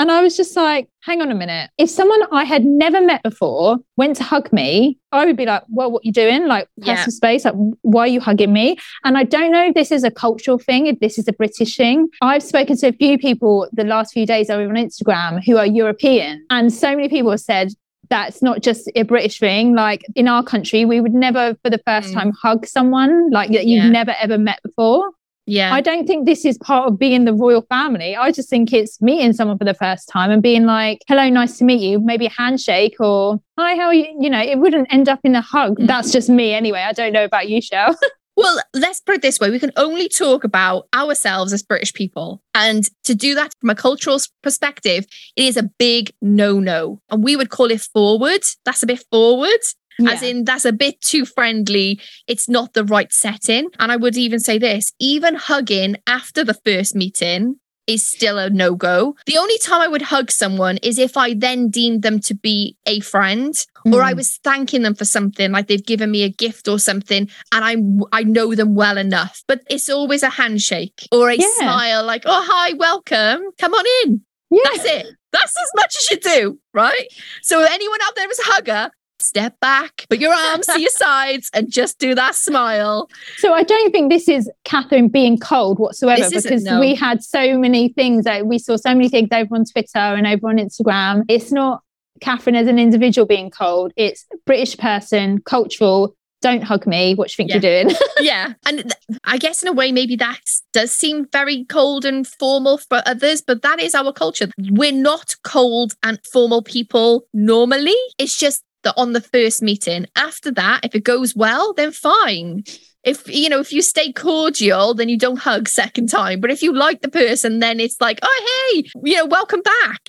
And 0.00 0.10
I 0.10 0.22
was 0.22 0.34
just 0.34 0.56
like, 0.56 0.88
hang 1.02 1.20
on 1.20 1.30
a 1.30 1.34
minute. 1.34 1.70
If 1.76 1.90
someone 1.90 2.22
I 2.32 2.44
had 2.44 2.64
never 2.64 3.02
met 3.02 3.22
before 3.22 3.76
went 3.98 4.16
to 4.16 4.22
hug 4.22 4.50
me, 4.50 4.98
I 5.12 5.26
would 5.26 5.36
be 5.36 5.44
like, 5.44 5.62
well, 5.68 5.92
what 5.92 5.98
are 5.98 6.06
you 6.06 6.12
doing? 6.12 6.46
Like 6.46 6.68
personal 6.78 6.96
yeah. 6.96 7.04
space, 7.04 7.44
like 7.44 7.52
why 7.82 8.04
are 8.04 8.06
you 8.06 8.18
hugging 8.18 8.50
me? 8.50 8.78
And 9.04 9.18
I 9.18 9.24
don't 9.24 9.52
know 9.52 9.66
if 9.66 9.74
this 9.74 9.92
is 9.92 10.02
a 10.02 10.10
cultural 10.10 10.58
thing, 10.58 10.86
if 10.86 11.00
this 11.00 11.18
is 11.18 11.28
a 11.28 11.34
British 11.34 11.76
thing. 11.76 12.08
I've 12.22 12.42
spoken 12.42 12.78
to 12.78 12.88
a 12.88 12.92
few 12.92 13.18
people 13.18 13.68
the 13.74 13.84
last 13.84 14.14
few 14.14 14.24
days 14.24 14.48
over 14.48 14.62
on 14.62 14.76
Instagram 14.76 15.44
who 15.44 15.58
are 15.58 15.66
European. 15.66 16.46
And 16.48 16.72
so 16.72 16.96
many 16.96 17.10
people 17.10 17.30
have 17.32 17.40
said 17.40 17.74
that's 18.10 18.42
not 18.42 18.60
just 18.60 18.90
a 18.96 19.02
British 19.02 19.38
thing. 19.38 19.74
Like 19.74 20.04
in 20.14 20.28
our 20.28 20.42
country, 20.42 20.84
we 20.84 21.00
would 21.00 21.14
never 21.14 21.56
for 21.62 21.70
the 21.70 21.80
first 21.86 22.10
mm. 22.10 22.14
time 22.14 22.32
hug 22.32 22.66
someone 22.66 23.30
like 23.30 23.50
that 23.52 23.66
you've 23.66 23.84
yeah. 23.84 23.90
never 23.90 24.14
ever 24.20 24.36
met 24.36 24.60
before. 24.62 25.10
Yeah. 25.46 25.74
I 25.74 25.80
don't 25.80 26.06
think 26.06 26.26
this 26.26 26.44
is 26.44 26.58
part 26.58 26.88
of 26.88 26.98
being 26.98 27.24
the 27.24 27.34
royal 27.34 27.62
family. 27.62 28.14
I 28.14 28.30
just 28.30 28.48
think 28.48 28.72
it's 28.72 29.00
meeting 29.02 29.32
someone 29.32 29.58
for 29.58 29.64
the 29.64 29.74
first 29.74 30.08
time 30.08 30.30
and 30.30 30.40
being 30.40 30.64
like, 30.64 31.02
hello, 31.08 31.28
nice 31.28 31.58
to 31.58 31.64
meet 31.64 31.80
you. 31.80 31.98
Maybe 31.98 32.26
a 32.26 32.30
handshake 32.30 32.96
or 33.00 33.40
hi, 33.58 33.74
how 33.74 33.86
are 33.86 33.94
you? 33.94 34.06
You 34.20 34.30
know, 34.30 34.40
it 34.40 34.58
wouldn't 34.58 34.92
end 34.92 35.08
up 35.08 35.20
in 35.24 35.34
a 35.34 35.40
hug. 35.40 35.72
Mm-hmm. 35.72 35.86
That's 35.86 36.12
just 36.12 36.28
me 36.28 36.52
anyway. 36.52 36.80
I 36.80 36.92
don't 36.92 37.12
know 37.12 37.24
about 37.24 37.48
you, 37.48 37.60
Shell. 37.60 37.96
Well, 38.40 38.58
let's 38.74 39.00
put 39.00 39.16
it 39.16 39.22
this 39.22 39.38
way 39.38 39.50
we 39.50 39.58
can 39.58 39.72
only 39.76 40.08
talk 40.08 40.44
about 40.44 40.88
ourselves 40.94 41.52
as 41.52 41.62
British 41.62 41.92
people. 41.92 42.42
And 42.54 42.88
to 43.04 43.14
do 43.14 43.34
that 43.34 43.54
from 43.60 43.70
a 43.70 43.74
cultural 43.74 44.18
perspective, 44.42 45.06
it 45.36 45.44
is 45.44 45.56
a 45.56 45.70
big 45.78 46.12
no 46.22 46.58
no. 46.58 47.00
And 47.10 47.22
we 47.22 47.36
would 47.36 47.50
call 47.50 47.70
it 47.70 47.82
forward. 47.82 48.42
That's 48.64 48.82
a 48.82 48.86
bit 48.86 49.04
forward. 49.10 49.60
Yeah. 49.98 50.12
As 50.12 50.22
in, 50.22 50.44
that's 50.44 50.64
a 50.64 50.72
bit 50.72 51.00
too 51.02 51.26
friendly. 51.26 52.00
It's 52.26 52.48
not 52.48 52.72
the 52.72 52.84
right 52.84 53.12
setting. 53.12 53.68
And 53.78 53.92
I 53.92 53.96
would 53.96 54.16
even 54.16 54.40
say 54.40 54.56
this 54.56 54.92
even 54.98 55.34
hugging 55.34 55.96
after 56.06 56.42
the 56.42 56.54
first 56.54 56.94
meeting 56.94 57.59
is 57.86 58.06
still 58.06 58.38
a 58.38 58.50
no 58.50 58.74
go. 58.74 59.16
The 59.26 59.38
only 59.38 59.58
time 59.58 59.80
I 59.80 59.88
would 59.88 60.02
hug 60.02 60.30
someone 60.30 60.78
is 60.78 60.98
if 60.98 61.16
I 61.16 61.34
then 61.34 61.68
deemed 61.68 62.02
them 62.02 62.20
to 62.20 62.34
be 62.34 62.76
a 62.86 63.00
friend 63.00 63.54
mm. 63.86 63.94
or 63.94 64.02
I 64.02 64.12
hmm. 64.12 64.18
was 64.18 64.36
thanking 64.38 64.82
them 64.82 64.94
for 64.94 65.04
something, 65.04 65.50
like 65.52 65.66
they've 65.66 65.84
given 65.84 66.10
me 66.10 66.22
a 66.22 66.28
gift 66.28 66.68
or 66.68 66.78
something, 66.78 67.28
and 67.52 67.64
I 67.64 67.76
I 68.18 68.22
know 68.22 68.54
them 68.54 68.74
well 68.74 68.98
enough. 68.98 69.42
But 69.46 69.62
it's 69.68 69.88
always 69.88 70.22
a 70.22 70.30
handshake 70.30 71.08
or 71.12 71.30
a 71.30 71.36
yeah. 71.36 71.46
smile, 71.56 72.04
like, 72.04 72.22
oh, 72.26 72.46
hi, 72.48 72.74
welcome, 72.74 73.42
come 73.58 73.74
on 73.74 73.84
in. 74.04 74.22
Yeah. 74.50 74.60
That's 74.64 74.84
it. 74.84 75.06
That's 75.32 75.56
as 75.56 75.70
much 75.76 75.94
as 75.96 76.10
you 76.10 76.16
do, 76.18 76.58
right? 76.74 77.06
So 77.42 77.62
anyone 77.62 78.00
out 78.02 78.16
there 78.16 78.28
is 78.28 78.38
a 78.40 78.44
hugger, 78.44 78.90
step 79.20 79.58
back, 79.60 80.06
put 80.08 80.18
your 80.18 80.34
arms 80.34 80.66
to 80.66 80.80
your 80.80 80.90
sides, 80.94 81.50
and 81.54 81.70
just 81.70 81.98
do 81.98 82.14
that 82.14 82.34
smile. 82.34 83.08
So 83.38 83.52
I 83.52 83.62
don't 83.62 83.90
think 83.92 84.10
this 84.10 84.28
is 84.28 84.50
Catherine 84.64 85.08
being 85.08 85.38
cold 85.38 85.78
whatsoever 85.78 86.28
this 86.28 86.42
because 86.42 86.64
no. 86.64 86.80
we 86.80 86.94
had 86.94 87.22
so 87.22 87.58
many 87.58 87.90
things 87.90 88.24
that 88.24 88.46
we 88.46 88.58
saw 88.58 88.76
so 88.76 88.94
many 88.94 89.08
things 89.08 89.28
over 89.32 89.54
on 89.54 89.64
Twitter 89.64 89.98
and 89.98 90.26
over 90.26 90.48
on 90.48 90.56
Instagram. 90.56 91.24
It's 91.28 91.52
not 91.52 91.82
Catherine 92.20 92.56
as 92.56 92.66
an 92.66 92.78
individual 92.78 93.26
being 93.26 93.50
cold, 93.50 93.92
it's 93.96 94.26
British 94.46 94.76
person, 94.76 95.40
cultural. 95.42 96.14
Don't 96.42 96.62
hug 96.62 96.86
me. 96.86 97.14
What 97.14 97.28
do 97.28 97.32
you 97.32 97.36
think 97.36 97.50
yeah. 97.50 97.56
you're 97.56 97.84
doing? 97.84 97.96
yeah. 98.20 98.54
And 98.64 98.78
th- 98.78 99.20
I 99.24 99.36
guess 99.36 99.62
in 99.62 99.68
a 99.68 99.74
way, 99.74 99.92
maybe 99.92 100.16
that 100.16 100.40
does 100.72 100.90
seem 100.90 101.26
very 101.30 101.66
cold 101.66 102.06
and 102.06 102.26
formal 102.26 102.78
for 102.78 103.02
others, 103.04 103.42
but 103.42 103.60
that 103.60 103.78
is 103.78 103.94
our 103.94 104.10
culture. 104.10 104.48
We're 104.70 104.90
not 104.90 105.34
cold 105.44 105.92
and 106.02 106.18
formal 106.32 106.62
people 106.62 107.26
normally. 107.34 107.96
It's 108.16 108.38
just 108.38 108.64
that 108.82 108.94
on 108.96 109.12
the 109.12 109.20
first 109.20 109.62
meeting. 109.62 110.06
After 110.16 110.50
that, 110.52 110.84
if 110.84 110.94
it 110.94 111.04
goes 111.04 111.34
well, 111.34 111.72
then 111.72 111.92
fine. 111.92 112.64
If 113.02 113.26
you 113.28 113.48
know, 113.48 113.60
if 113.60 113.72
you 113.72 113.82
stay 113.82 114.12
cordial, 114.12 114.94
then 114.94 115.08
you 115.08 115.18
don't 115.18 115.38
hug 115.38 115.68
second 115.68 116.08
time. 116.08 116.40
But 116.40 116.50
if 116.50 116.62
you 116.62 116.72
like 116.72 117.00
the 117.00 117.08
person, 117.08 117.58
then 117.60 117.80
it's 117.80 118.00
like, 118.00 118.18
oh 118.22 118.70
hey, 118.72 118.90
you 119.04 119.16
know, 119.16 119.26
welcome 119.26 119.62
back. 119.62 120.00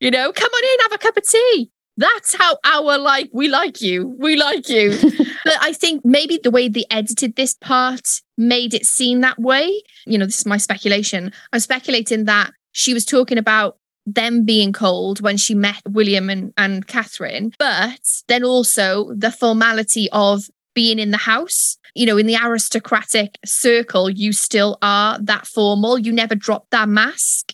You 0.00 0.10
know, 0.10 0.32
come 0.32 0.50
on 0.50 0.64
in, 0.64 0.80
have 0.82 0.92
a 0.92 0.98
cup 0.98 1.16
of 1.16 1.26
tea. 1.26 1.70
That's 1.96 2.34
how 2.34 2.58
our 2.64 2.98
like 2.98 3.30
we 3.32 3.48
like 3.48 3.80
you, 3.80 4.14
we 4.18 4.36
like 4.36 4.68
you. 4.68 4.98
but 5.44 5.56
I 5.60 5.72
think 5.72 6.04
maybe 6.04 6.38
the 6.42 6.50
way 6.50 6.68
they 6.68 6.84
edited 6.90 7.36
this 7.36 7.54
part 7.54 8.20
made 8.36 8.74
it 8.74 8.84
seem 8.84 9.20
that 9.20 9.38
way. 9.38 9.82
You 10.04 10.18
know, 10.18 10.26
this 10.26 10.40
is 10.40 10.46
my 10.46 10.56
speculation. 10.56 11.32
I'm 11.52 11.60
speculating 11.60 12.24
that 12.24 12.50
she 12.72 12.92
was 12.92 13.04
talking 13.04 13.38
about 13.38 13.78
them 14.06 14.44
being 14.44 14.72
cold 14.72 15.20
when 15.20 15.36
she 15.36 15.54
met 15.54 15.82
William 15.88 16.30
and, 16.30 16.52
and 16.56 16.86
Catherine, 16.86 17.52
but 17.58 18.00
then 18.28 18.44
also 18.44 19.12
the 19.14 19.30
formality 19.30 20.08
of 20.12 20.44
being 20.74 20.98
in 20.98 21.10
the 21.10 21.16
house. 21.16 21.78
You 21.94 22.06
know, 22.06 22.16
in 22.16 22.26
the 22.26 22.36
aristocratic 22.36 23.38
circle, 23.44 24.10
you 24.10 24.32
still 24.32 24.78
are 24.82 25.16
that 25.20 25.46
formal. 25.46 25.96
You 25.96 26.12
never 26.12 26.34
drop 26.34 26.66
that 26.70 26.88
mask. 26.88 27.52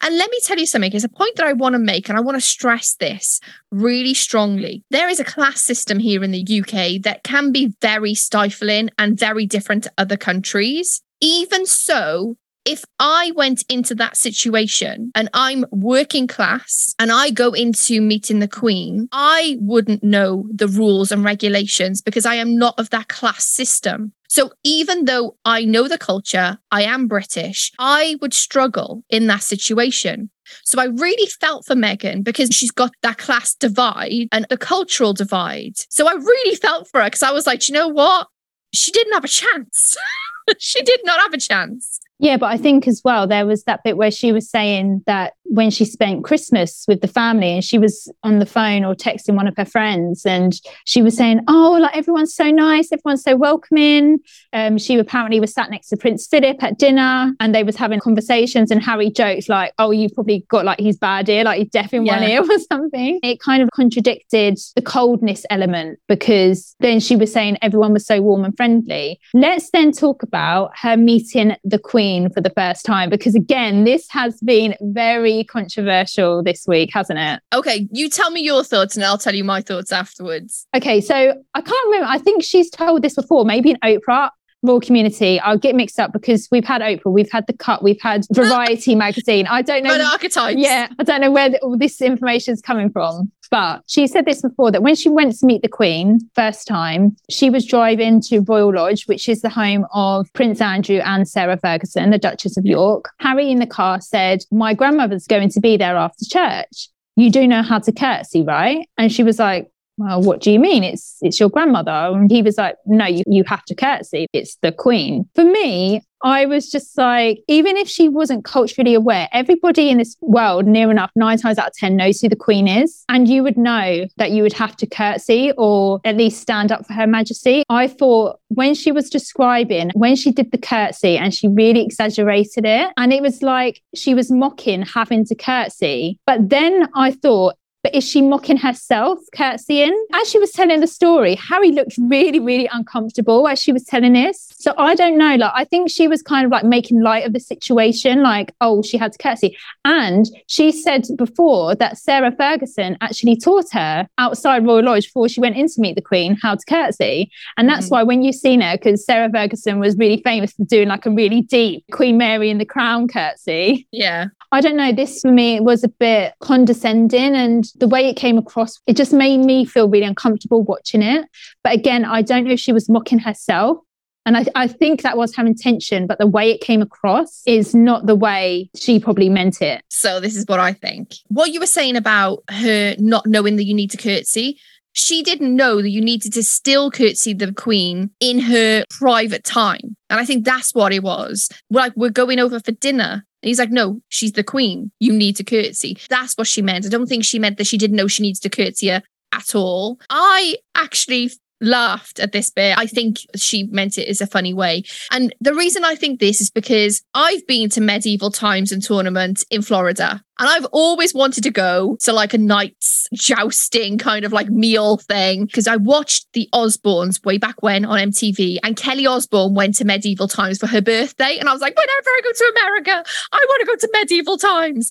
And 0.00 0.16
let 0.16 0.30
me 0.30 0.40
tell 0.42 0.58
you 0.58 0.64
something, 0.64 0.92
it's 0.92 1.04
a 1.04 1.10
point 1.10 1.36
that 1.36 1.46
I 1.46 1.52
want 1.52 1.74
to 1.74 1.78
make, 1.78 2.08
and 2.08 2.16
I 2.16 2.22
want 2.22 2.36
to 2.36 2.40
stress 2.40 2.94
this 2.94 3.38
really 3.70 4.14
strongly. 4.14 4.82
There 4.90 5.10
is 5.10 5.20
a 5.20 5.24
class 5.24 5.60
system 5.60 5.98
here 5.98 6.24
in 6.24 6.30
the 6.30 6.40
UK 6.40 7.02
that 7.02 7.22
can 7.22 7.52
be 7.52 7.74
very 7.82 8.14
stifling 8.14 8.88
and 8.98 9.18
very 9.18 9.44
different 9.44 9.84
to 9.84 9.92
other 9.98 10.16
countries. 10.16 11.02
Even 11.20 11.66
so, 11.66 12.36
if 12.64 12.84
I 12.98 13.32
went 13.34 13.64
into 13.68 13.94
that 13.96 14.16
situation 14.16 15.10
and 15.14 15.28
I'm 15.34 15.64
working 15.70 16.26
class 16.26 16.94
and 16.98 17.10
I 17.10 17.30
go 17.30 17.52
into 17.52 18.00
meeting 18.00 18.38
the 18.38 18.48
Queen, 18.48 19.08
I 19.12 19.56
wouldn't 19.60 20.04
know 20.04 20.46
the 20.52 20.68
rules 20.68 21.10
and 21.10 21.24
regulations 21.24 22.00
because 22.00 22.26
I 22.26 22.36
am 22.36 22.56
not 22.56 22.78
of 22.78 22.90
that 22.90 23.08
class 23.08 23.44
system. 23.46 24.12
So 24.28 24.52
even 24.64 25.04
though 25.04 25.36
I 25.44 25.64
know 25.64 25.88
the 25.88 25.98
culture, 25.98 26.58
I 26.70 26.82
am 26.82 27.06
British, 27.06 27.72
I 27.78 28.16
would 28.22 28.32
struggle 28.32 29.04
in 29.10 29.26
that 29.26 29.42
situation. 29.42 30.30
So 30.64 30.80
I 30.80 30.86
really 30.86 31.28
felt 31.40 31.66
for 31.66 31.74
Meghan 31.74 32.24
because 32.24 32.50
she's 32.50 32.70
got 32.70 32.92
that 33.02 33.18
class 33.18 33.54
divide 33.54 34.28
and 34.32 34.46
the 34.48 34.56
cultural 34.56 35.12
divide. 35.12 35.74
So 35.90 36.08
I 36.08 36.14
really 36.14 36.56
felt 36.56 36.88
for 36.88 37.00
her 37.00 37.06
because 37.06 37.22
I 37.22 37.32
was 37.32 37.46
like, 37.46 37.68
you 37.68 37.74
know 37.74 37.88
what? 37.88 38.28
She 38.72 38.90
didn't 38.90 39.12
have 39.12 39.24
a 39.24 39.28
chance. 39.28 39.96
she 40.58 40.82
did 40.82 41.00
not 41.04 41.20
have 41.20 41.34
a 41.34 41.38
chance. 41.38 42.00
Yeah, 42.22 42.36
but 42.36 42.46
I 42.46 42.56
think 42.56 42.86
as 42.86 43.02
well, 43.04 43.26
there 43.26 43.44
was 43.44 43.64
that 43.64 43.82
bit 43.82 43.96
where 43.96 44.12
she 44.12 44.30
was 44.30 44.48
saying 44.48 45.02
that 45.06 45.32
when 45.42 45.70
she 45.70 45.84
spent 45.84 46.22
Christmas 46.22 46.84
with 46.86 47.00
the 47.00 47.08
family 47.08 47.50
and 47.50 47.64
she 47.64 47.78
was 47.78 48.08
on 48.22 48.38
the 48.38 48.46
phone 48.46 48.84
or 48.84 48.94
texting 48.94 49.34
one 49.34 49.48
of 49.48 49.56
her 49.56 49.64
friends 49.64 50.24
and 50.24 50.54
she 50.84 51.02
was 51.02 51.16
saying, 51.16 51.40
Oh, 51.48 51.78
like 51.80 51.96
everyone's 51.96 52.32
so 52.32 52.48
nice, 52.52 52.92
everyone's 52.92 53.24
so 53.24 53.34
welcoming. 53.34 54.20
Um, 54.52 54.78
she 54.78 54.96
apparently 54.98 55.40
was 55.40 55.52
sat 55.52 55.68
next 55.68 55.88
to 55.88 55.96
Prince 55.96 56.28
Philip 56.28 56.62
at 56.62 56.78
dinner 56.78 57.34
and 57.40 57.52
they 57.52 57.64
was 57.64 57.74
having 57.74 57.98
conversations 57.98 58.70
and 58.70 58.80
Harry 58.80 59.10
jokes 59.10 59.48
like, 59.48 59.72
Oh, 59.80 59.90
you've 59.90 60.14
probably 60.14 60.46
got 60.48 60.64
like 60.64 60.78
his 60.78 60.96
bad 60.96 61.28
ear, 61.28 61.42
like 61.42 61.58
he's 61.58 61.70
deaf 61.70 61.92
in 61.92 62.06
yeah. 62.06 62.20
one 62.20 62.30
ear 62.30 62.40
or 62.48 62.58
something. 62.70 63.18
It 63.24 63.40
kind 63.40 63.64
of 63.64 63.70
contradicted 63.72 64.60
the 64.76 64.82
coldness 64.82 65.44
element 65.50 65.98
because 66.06 66.76
then 66.78 67.00
she 67.00 67.16
was 67.16 67.32
saying 67.32 67.58
everyone 67.62 67.92
was 67.92 68.06
so 68.06 68.22
warm 68.22 68.44
and 68.44 68.56
friendly. 68.56 69.18
Let's 69.34 69.70
then 69.72 69.90
talk 69.90 70.22
about 70.22 70.70
her 70.80 70.96
meeting 70.96 71.56
the 71.64 71.80
Queen 71.80 72.11
for 72.34 72.40
the 72.40 72.50
first 72.50 72.84
time 72.84 73.08
because 73.10 73.34
again 73.34 73.84
this 73.84 74.06
has 74.10 74.38
been 74.40 74.74
very 74.80 75.44
controversial 75.44 76.42
this 76.42 76.66
week 76.66 76.90
hasn't 76.92 77.18
it? 77.18 77.40
Okay 77.54 77.88
you 77.92 78.08
tell 78.08 78.30
me 78.30 78.40
your 78.42 78.62
thoughts 78.64 78.96
and 78.96 79.04
i'll 79.04 79.18
tell 79.18 79.34
you 79.34 79.44
my 79.44 79.60
thoughts 79.60 79.92
afterwards. 79.92 80.66
Okay 80.74 81.00
so 81.00 81.34
i 81.54 81.60
can't 81.60 81.86
remember 81.86 82.06
i 82.08 82.18
think 82.18 82.44
she's 82.44 82.70
told 82.70 83.02
this 83.02 83.14
before 83.14 83.44
maybe 83.44 83.70
in 83.70 83.78
oprah 83.84 84.30
Royal 84.62 84.80
Community, 84.80 85.40
I'll 85.40 85.58
get 85.58 85.74
mixed 85.74 85.98
up 85.98 86.12
because 86.12 86.48
we've 86.50 86.64
had 86.64 86.82
Oprah, 86.82 87.12
we've 87.12 87.30
had 87.30 87.46
The 87.46 87.52
Cut, 87.52 87.82
we've 87.82 88.00
had 88.00 88.26
Variety 88.32 88.94
magazine. 88.94 89.46
I 89.46 89.62
don't 89.62 89.82
know. 89.82 89.98
archetypes. 90.00 90.58
Yeah, 90.58 90.88
I 90.98 91.02
don't 91.02 91.20
know 91.20 91.30
where 91.30 91.50
the, 91.50 91.58
all 91.60 91.76
this 91.76 92.00
information 92.00 92.54
is 92.54 92.60
coming 92.60 92.90
from. 92.90 93.30
But 93.50 93.82
she 93.86 94.06
said 94.06 94.24
this 94.24 94.40
before 94.40 94.70
that 94.70 94.82
when 94.82 94.94
she 94.94 95.10
went 95.10 95.38
to 95.38 95.44
meet 95.44 95.60
the 95.60 95.68
Queen 95.68 96.20
first 96.34 96.66
time, 96.66 97.14
she 97.28 97.50
was 97.50 97.66
driving 97.66 98.22
to 98.22 98.40
Royal 98.40 98.72
Lodge, 98.74 99.04
which 99.04 99.28
is 99.28 99.42
the 99.42 99.50
home 99.50 99.84
of 99.92 100.32
Prince 100.32 100.62
Andrew 100.62 101.00
and 101.04 101.28
Sarah 101.28 101.58
Ferguson, 101.58 102.08
the 102.08 102.18
Duchess 102.18 102.56
of 102.56 102.64
York. 102.64 103.10
Harry 103.18 103.50
in 103.50 103.58
the 103.58 103.66
car 103.66 104.00
said, 104.00 104.42
My 104.50 104.72
grandmother's 104.72 105.26
going 105.26 105.50
to 105.50 105.60
be 105.60 105.76
there 105.76 105.96
after 105.96 106.24
church. 106.24 106.88
You 107.16 107.30
do 107.30 107.46
know 107.46 107.62
how 107.62 107.78
to 107.80 107.92
curtsy, 107.92 108.42
right? 108.42 108.88
And 108.96 109.12
she 109.12 109.22
was 109.22 109.38
like, 109.38 109.70
well, 109.98 110.22
what 110.22 110.40
do 110.40 110.50
you 110.50 110.58
mean? 110.58 110.84
It's 110.84 111.18
it's 111.20 111.38
your 111.38 111.50
grandmother. 111.50 111.90
And 111.90 112.30
he 112.30 112.42
was 112.42 112.56
like, 112.56 112.76
no, 112.86 113.06
you, 113.06 113.22
you 113.26 113.44
have 113.46 113.64
to 113.66 113.74
curtsy. 113.74 114.26
It's 114.32 114.56
the 114.56 114.72
queen. 114.72 115.28
For 115.34 115.44
me, 115.44 116.02
I 116.24 116.46
was 116.46 116.70
just 116.70 116.96
like, 116.96 117.42
even 117.48 117.76
if 117.76 117.88
she 117.88 118.08
wasn't 118.08 118.44
culturally 118.44 118.94
aware, 118.94 119.28
everybody 119.32 119.90
in 119.90 119.98
this 119.98 120.16
world, 120.20 120.66
near 120.66 120.90
enough, 120.90 121.10
nine 121.16 121.38
times 121.38 121.58
out 121.58 121.68
of 121.68 121.72
10, 121.74 121.96
knows 121.96 122.20
who 122.20 122.28
the 122.28 122.36
Queen 122.36 122.68
is. 122.68 123.04
And 123.08 123.28
you 123.28 123.42
would 123.42 123.56
know 123.56 124.06
that 124.16 124.30
you 124.30 124.42
would 124.42 124.52
have 124.52 124.76
to 124.76 124.86
curtsy 124.86 125.52
or 125.58 126.00
at 126.04 126.16
least 126.16 126.40
stand 126.40 126.70
up 126.70 126.86
for 126.86 126.92
Her 126.92 127.06
Majesty. 127.06 127.64
I 127.68 127.88
thought 127.88 128.38
when 128.48 128.74
she 128.74 128.92
was 128.92 129.10
describing, 129.10 129.90
when 129.94 130.14
she 130.14 130.30
did 130.30 130.52
the 130.52 130.58
curtsy 130.58 131.16
and 131.16 131.34
she 131.34 131.48
really 131.48 131.84
exaggerated 131.84 132.64
it, 132.64 132.92
and 132.96 133.12
it 133.12 133.22
was 133.22 133.42
like 133.42 133.82
she 133.94 134.14
was 134.14 134.30
mocking 134.30 134.82
having 134.82 135.24
to 135.26 135.34
curtsy. 135.34 136.18
But 136.26 136.48
then 136.50 136.88
I 136.94 137.10
thought, 137.10 137.56
but 137.82 137.94
is 137.94 138.08
she 138.08 138.22
mocking 138.22 138.56
herself, 138.56 139.18
curtsying? 139.36 140.06
As 140.12 140.30
she 140.30 140.38
was 140.38 140.52
telling 140.52 140.80
the 140.80 140.86
story, 140.86 141.34
Harry 141.34 141.72
looked 141.72 141.94
really, 141.98 142.38
really 142.38 142.68
uncomfortable 142.72 143.48
as 143.48 143.60
she 143.60 143.72
was 143.72 143.84
telling 143.84 144.12
this. 144.12 144.50
So 144.56 144.74
I 144.78 144.94
don't 144.94 145.18
know. 145.18 145.34
Like, 145.34 145.52
I 145.54 145.64
think 145.64 145.90
she 145.90 146.06
was 146.06 146.22
kind 146.22 146.44
of 146.44 146.52
like 146.52 146.64
making 146.64 147.02
light 147.02 147.26
of 147.26 147.32
the 147.32 147.40
situation, 147.40 148.22
like, 148.22 148.54
oh, 148.60 148.82
she 148.82 148.96
had 148.96 149.12
to 149.12 149.18
curtsy. 149.18 149.56
And 149.84 150.26
she 150.46 150.70
said 150.70 151.06
before 151.16 151.74
that 151.76 151.98
Sarah 151.98 152.32
Ferguson 152.32 152.96
actually 153.00 153.36
taught 153.36 153.70
her 153.72 154.08
outside 154.18 154.64
Royal 154.64 154.84
Lodge 154.84 155.06
before 155.06 155.28
she 155.28 155.40
went 155.40 155.56
in 155.56 155.66
to 155.66 155.80
meet 155.80 155.96
the 155.96 156.02
Queen 156.02 156.38
how 156.40 156.54
to 156.54 156.64
curtsy. 156.68 157.30
And 157.56 157.68
that's 157.68 157.86
mm-hmm. 157.86 157.94
why 157.94 158.02
when 158.04 158.22
you've 158.22 158.36
seen 158.36 158.60
her, 158.60 158.76
because 158.76 159.04
Sarah 159.04 159.30
Ferguson 159.30 159.80
was 159.80 159.96
really 159.96 160.22
famous 160.22 160.52
for 160.52 160.64
doing 160.64 160.88
like 160.88 161.06
a 161.06 161.10
really 161.10 161.42
deep 161.42 161.84
Queen 161.90 162.16
Mary 162.16 162.50
in 162.50 162.58
the 162.58 162.64
Crown 162.64 163.08
curtsy. 163.08 163.88
Yeah. 163.90 164.26
I 164.52 164.60
don't 164.60 164.76
know. 164.76 164.92
This 164.92 165.22
for 165.22 165.32
me 165.32 165.60
was 165.60 165.82
a 165.82 165.88
bit 165.88 166.34
condescending 166.40 167.34
and 167.34 167.64
the 167.76 167.88
way 167.88 168.06
it 168.08 168.16
came 168.16 168.36
across, 168.36 168.78
it 168.86 168.98
just 168.98 169.12
made 169.14 169.38
me 169.38 169.64
feel 169.64 169.88
really 169.88 170.04
uncomfortable 170.04 170.62
watching 170.62 171.00
it. 171.00 171.26
But 171.64 171.72
again, 171.72 172.04
I 172.04 172.20
don't 172.20 172.44
know 172.44 172.52
if 172.52 172.60
she 172.60 172.72
was 172.72 172.88
mocking 172.88 173.18
herself. 173.18 173.78
And 174.24 174.36
I, 174.36 174.44
I 174.54 174.68
think 174.68 175.02
that 175.02 175.16
was 175.16 175.34
her 175.34 175.44
intention, 175.44 176.06
but 176.06 176.18
the 176.18 176.28
way 176.28 176.50
it 176.52 176.60
came 176.60 176.80
across 176.80 177.42
is 177.44 177.74
not 177.74 178.06
the 178.06 178.14
way 178.14 178.70
she 178.76 179.00
probably 179.00 179.28
meant 179.28 179.60
it. 179.60 179.82
So, 179.88 180.20
this 180.20 180.36
is 180.36 180.44
what 180.46 180.60
I 180.60 180.74
think. 180.74 181.14
What 181.26 181.50
you 181.50 181.58
were 181.58 181.66
saying 181.66 181.96
about 181.96 182.44
her 182.48 182.94
not 182.98 183.26
knowing 183.26 183.56
that 183.56 183.64
you 183.64 183.74
need 183.74 183.90
to 183.90 183.96
curtsy, 183.96 184.60
she 184.92 185.24
didn't 185.24 185.56
know 185.56 185.82
that 185.82 185.90
you 185.90 186.00
needed 186.00 186.34
to 186.34 186.44
still 186.44 186.90
curtsy 186.90 187.32
the 187.32 187.52
queen 187.52 188.10
in 188.20 188.38
her 188.38 188.84
private 188.90 189.42
time. 189.42 189.96
And 190.08 190.20
I 190.20 190.24
think 190.24 190.44
that's 190.44 190.72
what 190.72 190.92
it 190.92 191.02
was. 191.02 191.48
Like, 191.70 191.92
we're 191.96 192.10
going 192.10 192.38
over 192.38 192.60
for 192.60 192.70
dinner. 192.70 193.24
And 193.42 193.48
he's 193.48 193.58
like, 193.58 193.70
no, 193.70 194.00
she's 194.08 194.32
the 194.32 194.44
queen. 194.44 194.92
You 195.00 195.12
need 195.12 195.36
to 195.36 195.44
curtsy. 195.44 195.98
That's 196.08 196.34
what 196.34 196.46
she 196.46 196.62
meant. 196.62 196.86
I 196.86 196.88
don't 196.88 197.08
think 197.08 197.24
she 197.24 197.38
meant 197.38 197.58
that 197.58 197.66
she 197.66 197.78
didn't 197.78 197.96
know 197.96 198.06
she 198.06 198.22
needs 198.22 198.40
to 198.40 198.48
curtsy 198.48 198.88
her 198.88 199.02
at 199.32 199.54
all. 199.54 199.98
I 200.08 200.56
actually 200.76 201.30
laughed 201.62 202.18
at 202.18 202.32
this 202.32 202.50
bit. 202.50 202.76
I 202.76 202.86
think 202.86 203.18
she 203.36 203.64
meant 203.64 203.96
it 203.96 204.08
as 204.08 204.20
a 204.20 204.26
funny 204.26 204.52
way. 204.52 204.82
And 205.10 205.34
the 205.40 205.54
reason 205.54 205.84
I 205.84 205.94
think 205.94 206.20
this 206.20 206.40
is 206.40 206.50
because 206.50 207.02
I've 207.14 207.46
been 207.46 207.70
to 207.70 207.80
medieval 207.80 208.30
times 208.30 208.72
and 208.72 208.82
tournament 208.82 209.44
in 209.50 209.62
Florida. 209.62 210.22
And 210.38 210.48
I've 210.48 210.66
always 210.72 211.14
wanted 211.14 211.44
to 211.44 211.50
go 211.50 211.96
to 212.00 212.12
like 212.12 212.34
a 212.34 212.38
knight's 212.38 213.06
jousting 213.12 213.96
kind 213.96 214.24
of 214.24 214.32
like 214.32 214.48
meal 214.48 214.96
thing 214.96 215.44
because 215.44 215.68
I 215.68 215.76
watched 215.76 216.26
the 216.32 216.48
Osbournes 216.52 217.24
way 217.24 217.38
back 217.38 217.62
when 217.62 217.84
on 217.84 217.98
MTV 217.98 218.58
and 218.64 218.76
Kelly 218.76 219.06
Osbourne 219.06 219.54
went 219.54 219.76
to 219.76 219.84
medieval 219.84 220.26
times 220.26 220.58
for 220.58 220.66
her 220.66 220.80
birthday. 220.80 221.38
And 221.38 221.48
I 221.48 221.52
was 221.52 221.60
like, 221.60 221.76
whenever 221.76 222.08
I 222.08 222.20
go 222.24 222.32
to 222.32 222.52
America, 222.58 223.04
I 223.32 223.46
want 223.48 223.60
to 223.60 223.66
go 223.66 223.76
to 223.76 223.88
medieval 223.92 224.36
times. 224.36 224.90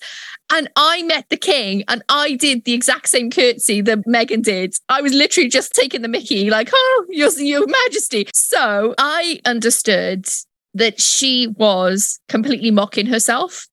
And 0.54 0.70
I 0.76 1.04
met 1.04 1.30
the 1.30 1.38
king 1.38 1.84
and 1.88 2.04
I 2.10 2.36
did 2.36 2.66
the 2.66 2.74
exact 2.74 3.08
same 3.08 3.32
curtsy 3.32 3.82
that 3.82 4.00
Meghan 4.06 4.44
did. 4.44 4.76
I 4.90 5.02
was 5.02 5.14
literally 5.14 5.50
just 5.50 5.74
taking 5.74 6.02
the 6.02 6.10
Mickey, 6.10 6.50
like, 6.50 6.70
oh, 6.74 7.06
your, 7.10 7.32
your 7.40 7.66
majesty. 7.68 8.28
So 8.34 8.94
I 8.98 9.40
understood 9.46 10.28
that 10.74 11.00
she 11.00 11.48
was 11.48 12.20
completely 12.28 12.72
mocking 12.72 13.06
herself 13.06 13.68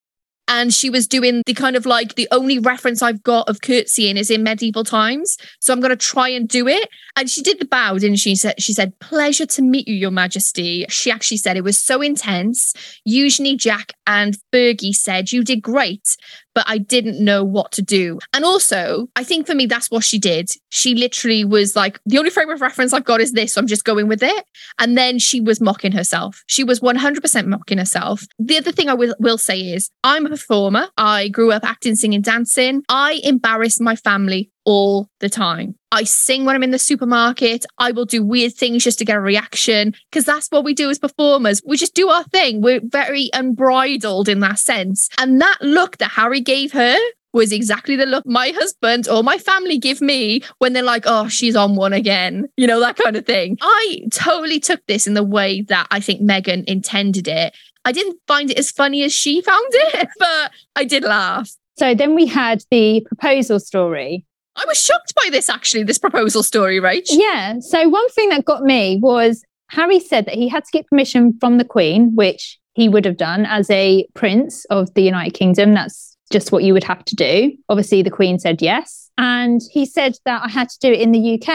and 0.49 0.73
she 0.73 0.89
was 0.89 1.07
doing 1.07 1.43
the 1.47 1.53
kind 1.53 1.77
of 1.77 1.85
like 1.85 2.15
the 2.15 2.27
only 2.33 2.59
reference 2.59 3.03
I've 3.03 3.23
got 3.23 3.49
of 3.49 3.61
curtsying 3.61 4.17
is 4.17 4.31
in 4.31 4.43
medieval 4.43 4.83
times. 4.83 5.37
So 5.61 5.73
I'm 5.73 5.81
going 5.81 5.91
to 5.91 5.97
try 5.97 6.29
and 6.31 6.49
do 6.49 6.67
it. 6.67 6.89
And 7.17 7.29
she 7.29 7.43
did 7.43 7.61
the 7.61 7.67
bow, 7.67 7.99
didn't 7.99 8.17
she? 8.17 8.35
She 8.35 8.73
said, 8.73 8.99
Pleasure 8.99 9.45
to 9.47 9.63
meet 9.63 9.87
you, 9.87 9.95
Your 9.95 10.11
Majesty. 10.11 10.87
She 10.89 11.11
actually 11.11 11.37
said 11.37 11.57
it 11.57 11.65
was 11.65 11.79
so 11.79 12.01
intense. 12.01 12.73
Usually, 13.05 13.57
Jack 13.57 13.93
and 14.07 14.39
Fergie 14.53 14.95
said, 14.95 15.33
You 15.33 15.45
did 15.45 15.61
great 15.61 16.17
but 16.59 16.69
I 16.69 16.79
didn't 16.79 17.25
know 17.25 17.45
what 17.45 17.71
to 17.71 17.83
do. 17.83 18.19
And 18.35 18.45
also, 18.45 19.07
I 19.15 19.23
think 19.23 19.47
for 19.47 19.55
me, 19.55 19.67
that's 19.67 19.93
what 19.93 20.03
she 20.03 20.19
did. 20.19 20.51
She 20.71 20.97
literally 20.97 21.45
was 21.45 21.77
like, 21.77 22.01
the 22.05 22.19
only 22.19 22.31
frame 22.31 22.51
of 22.51 22.61
reference 22.61 22.93
I've 22.93 23.05
got 23.05 23.21
is 23.21 23.31
this. 23.31 23.55
So 23.55 23.61
I'm 23.61 23.69
just 23.69 23.85
going 23.85 24.09
with 24.09 24.25
it. 24.25 24.45
And 24.81 24.99
then 24.99 25.21
she 25.21 25.41
was 25.41 25.61
mocking 25.61 25.93
herself. 25.93 26.43
She 26.49 26.65
was 26.65 26.81
100% 26.81 27.47
mocking 27.47 27.79
herself. 27.79 28.25
The 28.41 28.57
other 28.57 28.73
thing 28.73 28.89
I 28.89 28.95
will, 28.95 29.15
will 29.21 29.39
say 29.39 29.61
is, 29.61 29.89
I'm 30.03 30.27
a 30.27 30.31
performer. 30.31 30.89
I 30.97 31.29
grew 31.29 31.53
up 31.53 31.63
acting, 31.63 31.95
singing, 31.95 32.23
dancing. 32.23 32.83
I 32.89 33.21
embarrass 33.23 33.79
my 33.79 33.95
family 33.95 34.51
all 34.69 35.09
the 35.21 35.31
time. 35.31 35.75
I 35.93 36.05
sing 36.05 36.45
when 36.45 36.55
I'm 36.55 36.63
in 36.63 36.73
the 36.73 36.79
supermarket. 36.79 37.65
I 37.79 37.91
will 37.91 38.05
do 38.05 38.23
weird 38.23 38.53
things 38.53 38.85
just 38.85 38.99
to 38.99 39.07
get 39.07 39.17
a 39.17 39.21
reaction 39.21 39.95
because 40.11 40.27
that's 40.27 40.49
what 40.49 40.63
we 40.63 40.75
do 40.75 40.91
as 40.91 40.99
performers. 40.99 41.63
We 41.65 41.79
just 41.79 41.95
do 41.95 42.11
our 42.11 42.25
thing. 42.25 42.61
We're 42.61 42.83
very 42.85 43.31
unbridled 43.33 44.29
in 44.29 44.41
that 44.41 44.59
sense. 44.59 45.09
And 45.17 45.41
that 45.41 45.57
look 45.63 45.97
that 45.97 46.11
Harry 46.11 46.43
gave 46.43 46.73
her 46.73 46.99
was 47.33 47.51
exactly 47.51 47.97
the 47.97 48.05
look 48.05 48.27
my 48.27 48.51
husband 48.51 49.09
or 49.09 49.23
my 49.23 49.39
family 49.39 49.79
give 49.79 50.03
me 50.03 50.43
when 50.59 50.75
they're 50.75 50.83
like, 50.83 51.05
oh, 51.07 51.29
she's 51.29 51.57
on 51.57 51.75
one 51.75 51.95
again, 51.95 52.47
you 52.59 52.67
know, 52.67 52.81
that 52.81 52.97
kind 52.97 53.17
of 53.17 53.25
thing. 53.25 53.57
I 53.63 54.01
totally 54.13 54.61
took 54.61 54.85
this 54.87 55.07
in 55.07 55.15
the 55.15 55.25
way 55.25 55.63
that 55.63 55.87
I 55.91 56.01
think 56.01 56.21
Meghan 56.21 56.65
intended 56.65 57.27
it. 57.27 57.57
I 57.87 57.93
didn't 57.93 58.19
find 58.27 58.51
it 58.51 58.59
as 58.59 58.71
funny 58.71 59.03
as 59.03 59.15
she 59.15 59.41
found 59.41 59.69
it, 59.71 60.09
but 60.19 60.53
I 60.77 60.85
did 60.85 61.05
laugh. 61.05 61.51
So 61.79 61.95
then 61.95 62.15
we 62.15 62.27
had 62.27 62.65
the 62.71 63.07
proposal 63.07 63.61
story, 63.61 64.27
I 64.59 64.65
was 64.67 64.79
shocked 64.79 65.15
by 65.15 65.31
this 65.31 65.49
actually, 65.49 65.85
this 65.85 65.99
proposal 65.99 66.43
story, 66.43 66.81
right? 66.81 67.07
Yeah. 67.11 67.61
So 67.61 67.89
one 67.89 68.09
thing 68.11 68.31
that 68.31 68.45
got 68.45 68.63
me 68.63 68.99
was 69.01 69.45
Harry 69.71 70.01
said 70.01 70.27
that 70.27 70.35
he 70.35 70.49
had 70.49 70.65
to 70.65 70.71
get 70.73 70.87
permission 70.89 71.37
from 71.39 71.59
the 71.59 71.65
Queen, 71.65 72.13
which 72.15 72.59
he 72.75 72.89
would 72.89 73.05
have 73.05 73.17
done 73.17 73.47
as 73.47 73.71
a 73.71 74.07
prince 74.15 74.65
of 74.67 74.93
the 74.95 75.03
United 75.03 75.35
Kingdom. 75.35 75.75
That's 75.75 76.17
just 76.33 76.51
what 76.51 76.65
you 76.65 76.73
would 76.73 76.85
have 76.85 77.05
to 77.05 77.15
do. 77.15 77.53
Obviously, 77.69 78.03
the 78.03 78.11
Queen 78.11 78.39
said 78.39 78.61
yes. 78.61 79.11
And 79.17 79.61
he 79.71 79.87
said 79.87 80.15
that 80.25 80.43
I 80.43 80.49
had 80.49 80.69
to 80.69 80.79
do 80.81 80.93
it 80.93 81.01
in 81.01 81.13
the 81.13 81.35
UK. 81.35 81.49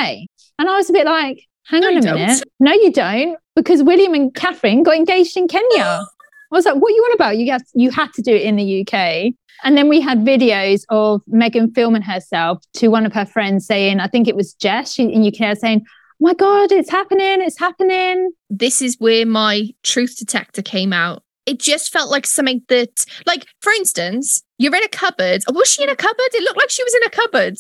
And 0.60 0.70
I 0.70 0.78
was 0.78 0.90
a 0.90 0.94
bit 0.94 1.06
like, 1.06 1.46
hang 1.66 1.82
no, 1.82 1.88
on 1.88 1.98
a 1.98 2.02
minute. 2.02 2.28
Don't. 2.28 2.44
No, 2.60 2.72
you 2.74 2.92
don't. 2.92 3.38
Because 3.56 3.84
William 3.84 4.14
and 4.14 4.34
Catherine 4.34 4.84
got 4.84 4.96
engaged 4.96 5.36
in 5.36 5.48
Kenya. 5.48 5.84
I 6.52 6.56
was 6.56 6.66
like, 6.66 6.76
what 6.76 6.92
are 6.92 6.96
you 6.96 7.02
on 7.04 7.14
about? 7.14 7.38
You 7.38 7.58
you 7.74 7.90
had 7.90 8.14
to 8.14 8.22
do 8.22 8.34
it 8.34 8.44
in 8.44 8.56
the 8.56 8.82
UK. 8.82 9.34
And 9.64 9.78
then 9.78 9.88
we 9.88 10.02
had 10.02 10.20
videos 10.20 10.84
of 10.90 11.22
Meghan 11.26 11.74
filming 11.74 12.02
herself 12.02 12.64
to 12.76 12.90
one 12.90 13.06
of 13.06 13.14
her 13.14 13.26
friends 13.26 13.66
saying, 13.66 14.00
I 14.00 14.08
think 14.08 14.28
it 14.28 14.36
was 14.36 14.54
Jess 14.54 14.94
she, 14.94 15.04
in 15.04 15.26
UK 15.26 15.58
saying, 15.58 15.86
my 16.20 16.34
God, 16.34 16.72
it's 16.72 16.90
happening, 16.90 17.42
it's 17.42 17.60
happening. 17.60 18.32
This 18.50 18.82
is 18.82 18.98
where 19.00 19.26
my 19.26 19.70
truth 19.84 20.18
detector 20.18 20.62
came 20.62 20.94
out. 20.94 21.24
It 21.46 21.60
just 21.60 21.92
felt 21.92 22.10
like 22.10 22.26
something 22.26 22.62
that, 22.70 23.06
like, 23.26 23.46
for 23.62 23.72
instance, 23.74 24.44
you're 24.58 24.76
in 24.76 24.84
a 24.84 24.90
cupboard. 24.90 25.44
was 25.50 25.70
she 25.70 25.84
in 25.84 25.90
a 25.90 25.96
cupboard? 25.96 26.28
It 26.34 26.44
looked 26.44 26.58
like 26.58 26.70
she 26.70 26.84
was 26.84 26.96
in 26.96 27.04
a 27.04 27.10
cupboard. 27.10 27.58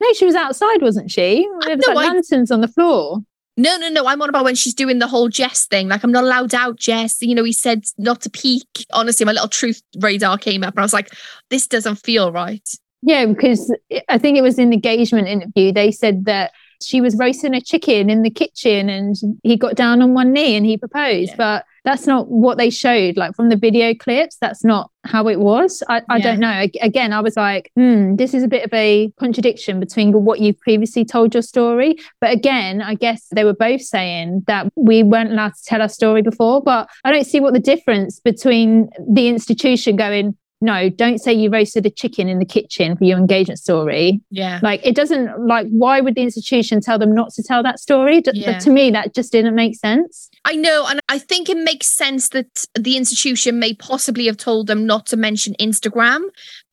No, 0.00 0.12
she 0.14 0.24
was 0.24 0.34
outside, 0.34 0.80
wasn't 0.80 1.10
she? 1.10 1.46
There 1.66 1.76
was 1.76 1.86
no, 1.86 1.94
like 1.94 2.08
I, 2.08 2.12
lanterns 2.14 2.50
on 2.50 2.60
the 2.60 2.68
floor. 2.68 3.18
No, 3.58 3.76
no, 3.76 3.88
no. 3.88 4.06
I'm 4.06 4.22
on 4.22 4.28
about 4.28 4.44
when 4.44 4.54
she's 4.54 4.72
doing 4.72 5.00
the 5.00 5.08
whole 5.08 5.28
Jess 5.28 5.66
thing. 5.66 5.88
Like, 5.88 6.04
I'm 6.04 6.12
not 6.12 6.22
allowed 6.22 6.54
out, 6.54 6.76
Jess. 6.76 7.20
You 7.20 7.34
know, 7.34 7.42
he 7.42 7.52
said 7.52 7.84
not 7.98 8.20
to 8.20 8.30
peek. 8.30 8.68
Honestly, 8.92 9.26
my 9.26 9.32
little 9.32 9.48
truth 9.48 9.82
radar 10.00 10.38
came 10.38 10.62
up 10.62 10.74
and 10.74 10.80
I 10.80 10.84
was 10.84 10.92
like, 10.92 11.10
this 11.50 11.66
doesn't 11.66 11.96
feel 11.96 12.30
right. 12.30 12.66
Yeah, 13.02 13.26
because 13.26 13.74
I 14.08 14.16
think 14.16 14.38
it 14.38 14.42
was 14.42 14.60
in 14.60 14.70
the 14.70 14.76
engagement 14.76 15.26
interview. 15.26 15.72
They 15.72 15.90
said 15.90 16.24
that 16.26 16.52
she 16.80 17.00
was 17.00 17.16
roasting 17.16 17.52
a 17.52 17.60
chicken 17.60 18.10
in 18.10 18.22
the 18.22 18.30
kitchen 18.30 18.88
and 18.88 19.16
he 19.42 19.56
got 19.56 19.74
down 19.74 20.02
on 20.02 20.14
one 20.14 20.32
knee 20.32 20.56
and 20.56 20.64
he 20.64 20.76
proposed. 20.76 21.30
Yeah. 21.30 21.36
But 21.36 21.64
that's 21.88 22.06
not 22.06 22.28
what 22.28 22.58
they 22.58 22.68
showed. 22.68 23.16
Like 23.16 23.34
from 23.34 23.48
the 23.48 23.56
video 23.56 23.94
clips, 23.94 24.36
that's 24.42 24.62
not 24.62 24.90
how 25.04 25.26
it 25.26 25.40
was. 25.40 25.82
I, 25.88 26.02
I 26.10 26.18
yeah. 26.18 26.22
don't 26.22 26.38
know. 26.40 26.66
Again, 26.82 27.14
I 27.14 27.20
was 27.20 27.34
like, 27.34 27.70
hmm, 27.76 28.16
this 28.16 28.34
is 28.34 28.42
a 28.42 28.48
bit 28.48 28.62
of 28.62 28.70
a 28.74 29.10
contradiction 29.18 29.80
between 29.80 30.12
what 30.12 30.38
you've 30.40 30.60
previously 30.60 31.06
told 31.06 31.34
your 31.34 31.42
story. 31.42 31.96
But 32.20 32.32
again, 32.32 32.82
I 32.82 32.94
guess 32.94 33.26
they 33.34 33.42
were 33.42 33.54
both 33.54 33.80
saying 33.80 34.44
that 34.48 34.70
we 34.76 35.02
weren't 35.02 35.32
allowed 35.32 35.54
to 35.54 35.64
tell 35.64 35.80
our 35.80 35.88
story 35.88 36.20
before. 36.20 36.60
But 36.62 36.90
I 37.04 37.10
don't 37.10 37.24
see 37.24 37.40
what 37.40 37.54
the 37.54 37.58
difference 37.58 38.20
between 38.20 38.90
the 39.10 39.28
institution 39.28 39.96
going, 39.96 40.36
no, 40.60 40.88
don't 40.88 41.18
say 41.18 41.32
you 41.32 41.50
roasted 41.50 41.86
a 41.86 41.90
chicken 41.90 42.28
in 42.28 42.38
the 42.38 42.44
kitchen 42.44 42.96
for 42.96 43.04
your 43.04 43.18
engagement 43.18 43.60
story. 43.60 44.20
Yeah. 44.30 44.58
Like 44.62 44.84
it 44.84 44.96
doesn't 44.96 45.46
like 45.46 45.68
why 45.68 46.00
would 46.00 46.16
the 46.16 46.22
institution 46.22 46.80
tell 46.80 46.98
them 46.98 47.14
not 47.14 47.32
to 47.34 47.42
tell 47.42 47.62
that 47.62 47.78
story? 47.78 48.22
Yeah. 48.32 48.58
To 48.58 48.70
me, 48.70 48.90
that 48.90 49.14
just 49.14 49.30
didn't 49.30 49.54
make 49.54 49.76
sense. 49.76 50.28
I 50.44 50.56
know. 50.56 50.86
And 50.88 51.00
I 51.08 51.18
think 51.18 51.48
it 51.48 51.58
makes 51.58 51.86
sense 51.86 52.30
that 52.30 52.64
the 52.74 52.96
institution 52.96 53.58
may 53.58 53.74
possibly 53.74 54.26
have 54.26 54.36
told 54.36 54.66
them 54.66 54.84
not 54.84 55.06
to 55.06 55.16
mention 55.16 55.54
Instagram 55.60 56.22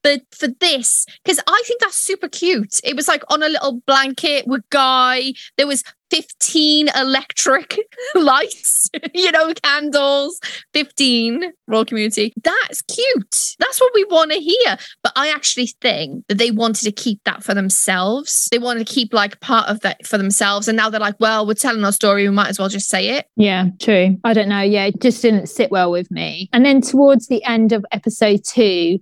But 0.06 0.22
for 0.30 0.48
this, 0.48 1.08
because 1.24 1.40
I 1.48 1.64
think 1.66 1.82
that's 1.82 1.98
super 1.98 2.30
cute. 2.30 2.80
It 2.84 2.96
was 2.96 3.08
like 3.08 3.24
on 3.30 3.42
a 3.42 3.50
little 3.50 3.82
blanket 3.88 4.46
with 4.46 4.62
Guy. 4.70 5.34
There 5.58 5.66
was 5.66 5.84
15 6.12 6.90
electric 6.96 7.80
lights, 8.16 8.92
you 9.16 9.32
know, 9.32 9.52
candles, 9.56 10.40
15 10.76 11.52
royal 11.68 11.86
community. 11.86 12.34
That's 12.44 12.84
cute. 12.84 13.56
That's 13.58 13.82
what 13.82 13.94
we 13.96 14.04
want 14.04 14.32
to 14.32 14.38
hear. 14.38 14.78
But 15.02 15.14
I 15.16 15.30
actually 15.30 15.72
think 15.82 16.24
that 16.28 16.38
they 16.38 16.52
wanted 16.52 16.84
to 16.84 16.92
keep 16.92 17.24
that 17.26 17.44
for 17.44 17.56
themselves. 17.56 18.48
They 18.52 18.60
wanted 18.60 18.86
to 18.86 18.94
keep 18.94 19.12
like 19.12 19.40
part 19.40 19.68
of 19.70 19.80
that 19.80 20.06
for 20.06 20.20
themselves. 20.20 20.68
And 20.68 20.78
now 20.78 20.92
they're 20.92 21.00
like, 21.00 21.20
well, 21.20 21.48
we're 21.48 21.56
telling 21.56 21.84
our 21.84 21.92
story. 21.92 22.30
We 22.30 22.36
might 22.36 22.50
as 22.50 22.60
well 22.60 22.70
just 22.70 22.90
say 22.90 23.10
it. 23.10 23.26
Yeah, 23.38 23.70
true. 23.80 24.18
I 24.24 24.34
don't 24.34 24.50
know. 24.50 24.62
Yeah, 24.62 24.86
it 24.86 25.02
just 25.02 25.24
didn't 25.24 25.48
sit 25.48 25.72
well 25.72 25.90
with 25.90 26.12
me. 26.12 26.48
And 26.54 26.64
then 26.64 26.82
towards 26.82 27.28
the 27.28 27.44
end 27.44 27.72
of 27.72 27.84
episode 27.92 28.44
two, 28.44 29.00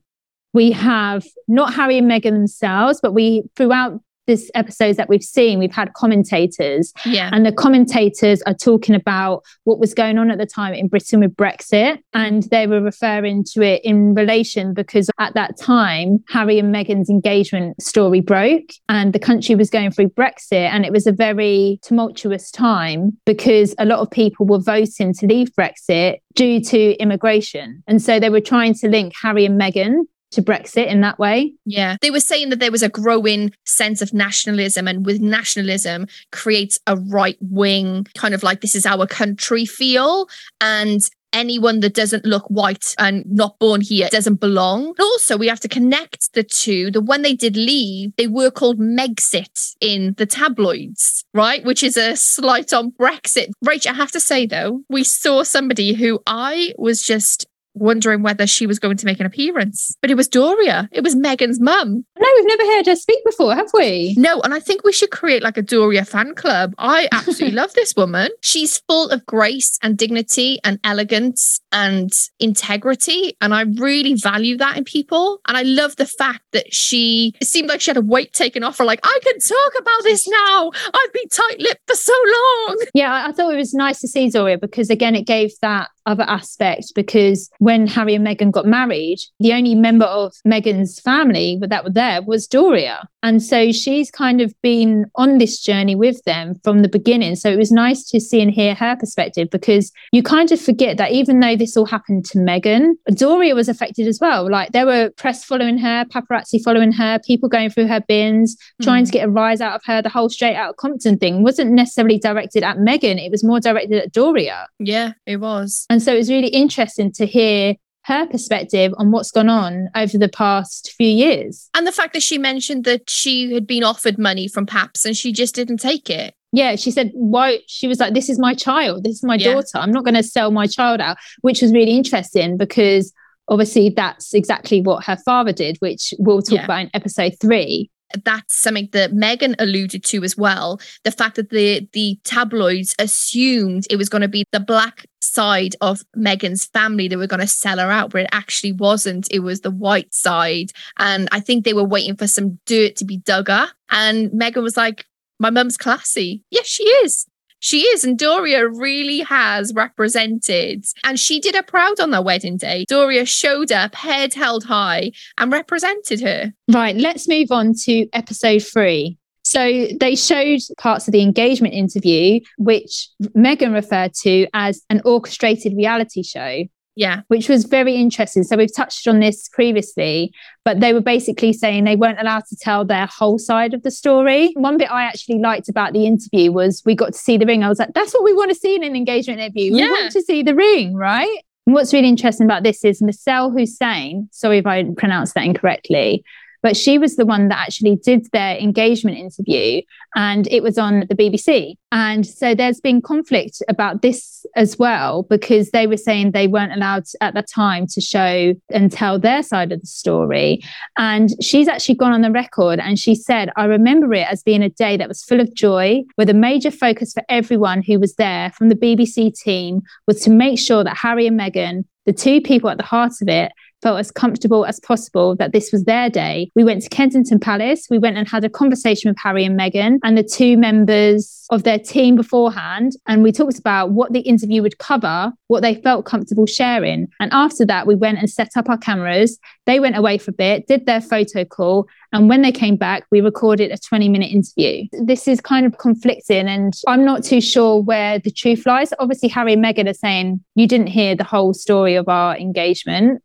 we 0.53 0.71
have 0.71 1.25
not 1.47 1.73
Harry 1.73 1.97
and 1.97 2.09
Meghan 2.09 2.31
themselves, 2.31 2.99
but 3.01 3.13
we 3.13 3.43
throughout 3.55 3.99
this 4.25 4.49
episodes 4.55 4.97
that 4.97 5.09
we've 5.09 5.23
seen, 5.23 5.59
we've 5.59 5.73
had 5.73 5.93
commentators. 5.93 6.93
Yeah. 7.05 7.29
And 7.31 7.45
the 7.45 7.51
commentators 7.51 8.41
are 8.43 8.53
talking 8.53 8.95
about 8.95 9.43
what 9.65 9.79
was 9.79 9.93
going 9.93 10.17
on 10.17 10.31
at 10.31 10.37
the 10.37 10.45
time 10.45 10.73
in 10.73 10.87
Britain 10.87 11.19
with 11.19 11.35
Brexit. 11.35 11.99
And 12.13 12.43
they 12.43 12.67
were 12.67 12.81
referring 12.81 13.43
to 13.53 13.61
it 13.61 13.81
in 13.83 14.13
relation 14.13 14.73
because 14.73 15.09
at 15.19 15.33
that 15.33 15.57
time, 15.57 16.23
Harry 16.29 16.59
and 16.59 16.73
Meghan's 16.73 17.09
engagement 17.09 17.81
story 17.81 18.21
broke 18.21 18.69
and 18.87 19.13
the 19.13 19.19
country 19.19 19.55
was 19.55 19.69
going 19.69 19.91
through 19.91 20.09
Brexit. 20.09 20.69
And 20.69 20.85
it 20.85 20.91
was 20.91 21.07
a 21.07 21.11
very 21.11 21.79
tumultuous 21.83 22.51
time 22.51 23.17
because 23.25 23.75
a 23.77 23.85
lot 23.85 23.99
of 23.99 24.09
people 24.09 24.45
were 24.45 24.59
voting 24.59 25.13
to 25.15 25.27
leave 25.27 25.51
Brexit 25.53 26.19
due 26.35 26.61
to 26.61 26.93
immigration. 26.93 27.83
And 27.87 28.01
so 28.01 28.19
they 28.19 28.29
were 28.29 28.41
trying 28.41 28.73
to 28.75 28.87
link 28.87 29.13
Harry 29.21 29.45
and 29.45 29.59
Meghan 29.59 30.03
to 30.33 30.41
Brexit 30.41 30.87
in 30.87 31.01
that 31.01 31.19
way. 31.19 31.53
Yeah. 31.65 31.97
They 32.01 32.11
were 32.11 32.19
saying 32.19 32.49
that 32.49 32.59
there 32.59 32.71
was 32.71 32.83
a 32.83 32.89
growing 32.89 33.51
sense 33.65 34.01
of 34.01 34.13
nationalism, 34.13 34.87
and 34.87 35.05
with 35.05 35.21
nationalism 35.21 36.07
creates 36.31 36.79
a 36.87 36.97
right 36.97 37.37
wing 37.41 38.05
kind 38.15 38.33
of 38.33 38.43
like 38.43 38.61
this 38.61 38.75
is 38.75 38.85
our 38.85 39.07
country 39.07 39.65
feel. 39.65 40.27
And 40.61 41.01
anyone 41.33 41.79
that 41.81 41.95
doesn't 41.95 42.25
look 42.25 42.45
white 42.47 42.93
and 42.99 43.25
not 43.25 43.57
born 43.59 43.81
here 43.81 44.07
doesn't 44.09 44.39
belong. 44.39 44.93
Also, 44.99 45.35
we 45.35 45.47
have 45.47 45.59
to 45.61 45.67
connect 45.67 46.31
the 46.33 46.43
two. 46.43 46.91
That 46.91 47.01
when 47.01 47.23
they 47.23 47.33
did 47.33 47.57
leave, 47.57 48.15
they 48.17 48.27
were 48.27 48.51
called 48.51 48.79
Megxit 48.79 49.75
in 49.81 50.13
the 50.17 50.25
tabloids, 50.25 51.25
right? 51.33 51.65
Which 51.65 51.83
is 51.83 51.97
a 51.97 52.15
slight 52.15 52.71
on 52.71 52.91
Brexit. 52.91 53.49
Rach, 53.65 53.87
I 53.87 53.93
have 53.93 54.11
to 54.11 54.19
say 54.19 54.45
though, 54.45 54.81
we 54.89 55.03
saw 55.03 55.43
somebody 55.43 55.93
who 55.93 56.19
I 56.27 56.73
was 56.77 57.01
just 57.03 57.47
wondering 57.73 58.21
whether 58.21 58.47
she 58.47 58.67
was 58.67 58.79
going 58.79 58.97
to 58.97 59.05
make 59.05 59.19
an 59.19 59.25
appearance. 59.25 59.95
But 60.01 60.11
it 60.11 60.15
was 60.15 60.27
Doria. 60.27 60.89
It 60.91 61.03
was 61.03 61.15
Meghan's 61.15 61.59
mum. 61.59 62.05
No, 62.19 62.27
we've 62.35 62.47
never 62.47 62.63
heard 62.63 62.85
her 62.87 62.95
speak 62.95 63.23
before, 63.25 63.55
have 63.55 63.69
we? 63.73 64.15
No, 64.17 64.41
and 64.41 64.53
I 64.53 64.59
think 64.59 64.83
we 64.83 64.93
should 64.93 65.11
create 65.11 65.43
like 65.43 65.57
a 65.57 65.61
Doria 65.61 66.05
fan 66.05 66.35
club. 66.35 66.73
I 66.77 67.07
absolutely 67.11 67.55
love 67.55 67.73
this 67.73 67.95
woman. 67.95 68.29
She's 68.41 68.79
full 68.87 69.09
of 69.09 69.25
grace 69.25 69.77
and 69.81 69.97
dignity 69.97 70.59
and 70.63 70.79
elegance 70.83 71.59
and 71.71 72.11
integrity. 72.39 73.35
And 73.41 73.53
I 73.53 73.61
really 73.61 74.15
value 74.15 74.57
that 74.57 74.77
in 74.77 74.83
people. 74.83 75.39
And 75.47 75.57
I 75.57 75.63
love 75.63 75.95
the 75.95 76.05
fact 76.05 76.43
that 76.51 76.73
she, 76.73 77.33
it 77.41 77.47
seemed 77.47 77.69
like 77.69 77.81
she 77.81 77.89
had 77.89 77.97
a 77.97 78.01
weight 78.01 78.33
taken 78.33 78.63
off 78.63 78.77
her, 78.77 78.85
like, 78.85 78.99
I 79.03 79.19
can 79.23 79.39
talk 79.39 79.73
about 79.79 80.03
this 80.03 80.27
now. 80.27 80.71
I've 80.93 81.13
been 81.13 81.29
tight 81.29 81.59
lipped 81.59 81.81
for 81.87 81.95
so 81.95 82.13
long. 82.25 82.77
Yeah, 82.93 83.25
I 83.27 83.31
thought 83.31 83.53
it 83.53 83.57
was 83.57 83.73
nice 83.73 83.99
to 84.01 84.07
see 84.07 84.29
Doria 84.29 84.57
because, 84.57 84.89
again, 84.89 85.15
it 85.15 85.25
gave 85.25 85.51
that 85.61 85.89
other 86.05 86.23
aspect 86.23 86.93
because 86.95 87.49
when 87.59 87.87
Harry 87.87 88.15
and 88.15 88.25
Meghan 88.25 88.51
got 88.51 88.65
married, 88.65 89.19
the 89.39 89.53
only 89.53 89.75
member 89.75 90.05
of 90.05 90.33
Meghan's 90.47 90.99
family 90.99 91.59
that 91.61 91.83
were 91.83 91.89
there 91.89 92.21
was 92.21 92.47
Doria. 92.47 93.07
And 93.23 93.41
so 93.41 93.71
she's 93.71 94.11
kind 94.11 94.41
of 94.41 94.53
been 94.61 95.05
on 95.15 95.37
this 95.37 95.59
journey 95.59 95.95
with 95.95 96.21
them 96.25 96.55
from 96.63 96.81
the 96.81 96.89
beginning. 96.89 97.35
So 97.35 97.49
it 97.49 97.57
was 97.57 97.71
nice 97.71 98.03
to 98.09 98.19
see 98.19 98.41
and 98.41 98.51
hear 98.51 98.75
her 98.75 98.97
perspective 98.97 99.49
because 99.49 99.91
you 100.11 100.21
kind 100.21 100.51
of 100.51 100.59
forget 100.59 100.97
that 100.97 101.11
even 101.11 101.39
though 101.39 101.55
this 101.55 101.77
all 101.77 101.85
happened 101.85 102.25
to 102.25 102.37
Meghan, 102.37 102.91
Doria 103.15 103.55
was 103.55 103.69
affected 103.69 104.07
as 104.07 104.19
well. 104.19 104.51
Like 104.51 104.73
there 104.73 104.85
were 104.85 105.09
press 105.11 105.43
following 105.45 105.77
her, 105.77 106.05
paparazzi 106.05 106.61
following 106.63 106.91
her, 106.91 107.19
people 107.25 107.47
going 107.47 107.69
through 107.69 107.87
her 107.87 108.01
bins, 108.01 108.57
mm. 108.81 108.85
trying 108.85 109.05
to 109.05 109.11
get 109.11 109.25
a 109.25 109.29
rise 109.29 109.61
out 109.61 109.75
of 109.75 109.81
her. 109.85 110.01
The 110.01 110.09
whole 110.09 110.29
straight 110.29 110.55
out 110.55 110.71
of 110.71 110.75
Compton 110.75 111.17
thing 111.17 111.43
wasn't 111.43 111.71
necessarily 111.71 112.19
directed 112.19 112.63
at 112.63 112.77
Meghan, 112.77 113.23
it 113.23 113.31
was 113.31 113.43
more 113.43 113.61
directed 113.61 113.99
at 114.01 114.11
Doria. 114.11 114.67
Yeah, 114.79 115.13
it 115.25 115.37
was. 115.37 115.85
And 115.89 116.03
so 116.03 116.13
it 116.13 116.17
was 116.17 116.29
really 116.29 116.49
interesting 116.49 117.11
to 117.13 117.25
hear 117.25 117.75
her 118.03 118.27
perspective 118.27 118.93
on 118.97 119.11
what's 119.11 119.31
gone 119.31 119.49
on 119.49 119.89
over 119.95 120.17
the 120.17 120.29
past 120.29 120.93
few 120.97 121.07
years. 121.07 121.69
And 121.73 121.87
the 121.87 121.91
fact 121.91 122.13
that 122.13 122.23
she 122.23 122.37
mentioned 122.37 122.83
that 122.85 123.09
she 123.09 123.53
had 123.53 123.65
been 123.65 123.83
offered 123.83 124.17
money 124.17 124.47
from 124.47 124.65
PAPS 124.65 125.05
and 125.05 125.15
she 125.15 125.31
just 125.31 125.55
didn't 125.55 125.77
take 125.77 126.09
it. 126.09 126.35
Yeah, 126.51 126.75
she 126.75 126.91
said, 126.91 127.11
why? 127.13 127.59
She 127.67 127.87
was 127.87 127.99
like, 127.99 128.13
this 128.13 128.29
is 128.29 128.37
my 128.37 128.53
child. 128.53 129.03
This 129.03 129.15
is 129.15 129.23
my 129.23 129.35
yeah. 129.35 129.53
daughter. 129.53 129.77
I'm 129.77 129.91
not 129.91 130.03
going 130.03 130.15
to 130.15 130.23
sell 130.23 130.51
my 130.51 130.67
child 130.67 131.01
out, 131.01 131.17
which 131.41 131.61
was 131.61 131.71
really 131.71 131.95
interesting 131.97 132.57
because 132.57 133.11
obviously 133.47 133.89
that's 133.89 134.33
exactly 134.33 134.81
what 134.81 135.05
her 135.05 135.17
father 135.25 135.51
did, 135.51 135.77
which 135.79 136.13
we'll 136.19 136.41
talk 136.41 136.59
yeah. 136.59 136.65
about 136.65 136.81
in 136.81 136.89
episode 136.93 137.35
three 137.41 137.89
that's 138.23 138.55
something 138.55 138.89
that 138.91 139.13
Meghan 139.13 139.55
alluded 139.59 140.03
to 140.05 140.23
as 140.23 140.37
well. 140.37 140.79
The 141.03 141.11
fact 141.11 141.35
that 141.35 141.49
the 141.49 141.87
the 141.93 142.19
tabloids 142.23 142.95
assumed 142.99 143.87
it 143.89 143.97
was 143.97 144.09
going 144.09 144.21
to 144.21 144.27
be 144.27 144.45
the 144.51 144.59
black 144.59 145.05
side 145.21 145.75
of 145.81 146.01
Meghan's 146.15 146.65
family 146.65 147.07
that 147.07 147.17
were 147.17 147.27
going 147.27 147.39
to 147.39 147.47
sell 147.47 147.79
her 147.79 147.91
out, 147.91 148.11
but 148.11 148.21
it 148.21 148.29
actually 148.31 148.73
wasn't. 148.73 149.27
It 149.31 149.39
was 149.39 149.61
the 149.61 149.71
white 149.71 150.13
side. 150.13 150.71
And 150.99 151.27
I 151.31 151.39
think 151.39 151.63
they 151.63 151.73
were 151.73 151.83
waiting 151.83 152.15
for 152.15 152.27
some 152.27 152.59
dirt 152.65 152.95
to 152.97 153.05
be 153.05 153.17
dug 153.17 153.49
up. 153.49 153.69
And 153.89 154.29
Meghan 154.31 154.63
was 154.63 154.77
like, 154.77 155.05
My 155.39 155.49
mum's 155.49 155.77
classy. 155.77 156.43
Yes, 156.51 156.67
she 156.67 156.83
is. 156.83 157.25
She 157.63 157.83
is, 157.83 158.03
and 158.03 158.19
Doria 158.19 158.67
really 158.67 159.19
has 159.21 159.73
represented, 159.73 160.83
and 161.05 161.17
she 161.17 161.39
did 161.39 161.55
her 161.55 161.63
proud 161.63 161.97
on 162.01 162.11
their 162.11 162.21
wedding 162.21 162.57
day. 162.57 162.83
Doria 162.89 163.25
showed 163.25 163.71
up, 163.71 163.95
head 163.95 164.33
held 164.33 164.65
high, 164.65 165.11
and 165.37 165.49
represented 165.49 166.19
her. 166.19 166.51
Right, 166.69 166.93
let's 166.93 167.25
move 167.29 167.51
on 167.51 167.73
to 167.85 168.09
episode 168.11 168.63
three. 168.63 169.17
So 169.45 169.87
they 169.97 170.17
showed 170.17 170.59
parts 170.77 171.07
of 171.07 171.13
the 171.13 171.21
engagement 171.21 171.73
interview, 171.73 172.41
which 172.57 173.07
Meghan 173.35 173.73
referred 173.73 174.13
to 174.23 174.45
as 174.53 174.81
an 174.89 175.01
orchestrated 175.05 175.73
reality 175.77 176.21
show. 176.21 176.63
Yeah. 176.95 177.21
Which 177.27 177.49
was 177.49 177.65
very 177.65 177.95
interesting. 177.95 178.43
So 178.43 178.55
we've 178.55 178.73
touched 178.73 179.07
on 179.07 179.19
this 179.19 179.49
previously, 179.49 180.33
but 180.63 180.79
they 180.79 180.93
were 180.93 181.01
basically 181.01 181.53
saying 181.53 181.83
they 181.83 181.95
weren't 181.95 182.19
allowed 182.19 182.45
to 182.49 182.55
tell 182.55 182.85
their 182.85 183.07
whole 183.07 183.39
side 183.39 183.73
of 183.73 183.83
the 183.83 183.91
story. 183.91 184.53
One 184.55 184.77
bit 184.77 184.91
I 184.91 185.03
actually 185.03 185.39
liked 185.39 185.69
about 185.69 185.93
the 185.93 186.05
interview 186.05 186.51
was 186.51 186.83
we 186.85 186.95
got 186.95 187.13
to 187.13 187.17
see 187.17 187.37
the 187.37 187.45
ring. 187.45 187.63
I 187.63 187.69
was 187.69 187.79
like, 187.79 187.93
that's 187.93 188.13
what 188.13 188.23
we 188.23 188.33
want 188.33 188.49
to 188.51 188.55
see 188.55 188.75
in 188.75 188.83
an 188.83 188.95
engagement 188.95 189.39
interview. 189.39 189.75
Yeah. 189.75 189.85
We 189.85 189.91
want 189.91 190.11
to 190.11 190.21
see 190.21 190.43
the 190.43 190.55
ring, 190.55 190.93
right? 190.95 191.43
And 191.65 191.73
what's 191.73 191.93
really 191.93 192.09
interesting 192.09 192.45
about 192.45 192.63
this 192.63 192.83
is 192.83 193.01
Mishal 193.01 193.57
Husain, 193.57 194.27
sorry 194.31 194.57
if 194.57 194.67
I 194.67 194.83
pronounced 194.97 195.33
that 195.35 195.45
incorrectly, 195.45 196.23
but 196.63 196.77
she 196.77 196.97
was 196.97 197.17
the 197.17 197.25
one 197.25 197.49
that 197.49 197.59
actually 197.59 197.97
did 197.97 198.25
their 198.31 198.57
engagement 198.57 199.17
interview 199.17 199.81
and 200.15 200.47
it 200.47 200.63
was 200.63 200.77
on 200.77 201.01
the 201.09 201.15
BBC. 201.15 201.75
And 201.91 202.25
so 202.25 202.55
there's 202.55 202.79
been 202.79 203.01
conflict 203.01 203.61
about 203.67 204.01
this 204.01 204.45
as 204.55 204.79
well 204.79 205.23
because 205.23 205.71
they 205.71 205.85
were 205.85 205.97
saying 205.97 206.31
they 206.31 206.47
weren't 206.47 206.73
allowed 206.73 207.03
at 207.21 207.33
that 207.33 207.49
time 207.53 207.85
to 207.87 208.01
show 208.01 208.55
and 208.71 208.91
tell 208.91 209.19
their 209.19 209.43
side 209.43 209.71
of 209.71 209.81
the 209.81 209.87
story. 209.87 210.63
And 210.97 211.29
she's 211.43 211.67
actually 211.67 211.95
gone 211.95 212.13
on 212.13 212.21
the 212.21 212.31
record 212.31 212.79
and 212.79 212.97
she 212.97 213.13
said, 213.13 213.51
I 213.57 213.65
remember 213.65 214.13
it 214.13 214.27
as 214.27 214.41
being 214.41 214.63
a 214.63 214.69
day 214.69 214.95
that 214.97 215.09
was 215.09 215.23
full 215.23 215.41
of 215.41 215.53
joy, 215.53 216.03
with 216.17 216.29
a 216.29 216.33
major 216.33 216.71
focus 216.71 217.13
for 217.13 217.23
everyone 217.27 217.83
who 217.83 217.99
was 217.99 218.15
there 218.15 218.51
from 218.51 218.69
the 218.69 218.75
BBC 218.75 219.37
team 219.37 219.81
was 220.07 220.21
to 220.21 220.29
make 220.29 220.57
sure 220.57 220.83
that 220.83 220.97
Harry 220.97 221.27
and 221.27 221.39
Meghan 221.39 221.83
the 222.05 222.13
two 222.13 222.41
people 222.41 222.69
at 222.69 222.77
the 222.77 222.83
heart 222.83 223.13
of 223.21 223.27
it 223.27 223.51
felt 223.83 223.99
as 223.99 224.09
comfortable 224.09 224.65
as 224.65 224.79
possible 224.79 225.35
that 225.35 225.51
this 225.51 225.71
was 225.71 225.83
their 225.83 226.09
day. 226.09 226.49
We 226.55 226.63
went 226.63 226.81
to 226.83 226.89
Kensington 226.89 227.39
Palace. 227.39 227.87
We 227.89 227.99
went 227.99 228.17
and 228.17 228.27
had 228.27 228.45
a 228.45 228.49
conversation 228.49 229.09
with 229.09 229.17
Harry 229.21 229.43
and 229.43 229.59
Meghan 229.59 229.99
and 230.03 230.17
the 230.17 230.23
two 230.23 230.57
members 230.57 231.45
of 231.51 231.63
their 231.63 231.77
team 231.77 232.15
beforehand. 232.15 232.93
And 233.05 233.21
we 233.21 233.31
talked 233.31 233.59
about 233.59 233.91
what 233.91 234.13
the 234.13 234.21
interview 234.21 234.61
would 234.61 234.77
cover, 234.77 235.33
what 235.47 235.61
they 235.61 235.75
felt 235.75 236.05
comfortable 236.05 236.45
sharing. 236.45 237.09
And 237.19 237.31
after 237.33 237.65
that, 237.65 237.85
we 237.85 237.95
went 237.95 238.19
and 238.19 238.29
set 238.29 238.51
up 238.55 238.69
our 238.69 238.77
cameras. 238.77 239.37
They 239.65 239.79
went 239.79 239.97
away 239.97 240.17
for 240.17 240.31
a 240.31 240.33
bit, 240.33 240.67
did 240.67 240.85
their 240.85 241.01
photo 241.01 241.43
call. 241.43 241.87
And 242.13 242.29
when 242.29 242.43
they 242.43 242.51
came 242.51 242.75
back, 242.75 243.05
we 243.11 243.21
recorded 243.21 243.71
a 243.71 243.77
20 243.77 244.07
minute 244.07 244.31
interview. 244.31 244.87
This 244.91 245.27
is 245.27 245.41
kind 245.41 245.65
of 245.65 245.79
conflicting, 245.79 246.47
and 246.47 246.73
I'm 246.87 247.03
not 247.03 247.23
too 247.23 247.41
sure 247.41 247.81
where 247.81 248.19
the 248.19 248.29
truth 248.29 248.67
lies. 248.67 248.93
Obviously, 248.99 249.29
Harry 249.29 249.53
and 249.53 249.65
Meghan 249.65 249.89
are 249.89 249.95
saying 249.95 250.43
you 250.53 250.67
didn't 250.67 250.87
hear 250.87 251.15
the 251.15 251.23
whole 251.23 251.55
story 251.55 251.95
of 251.95 252.07
our 252.07 252.37
engagement 252.37 253.22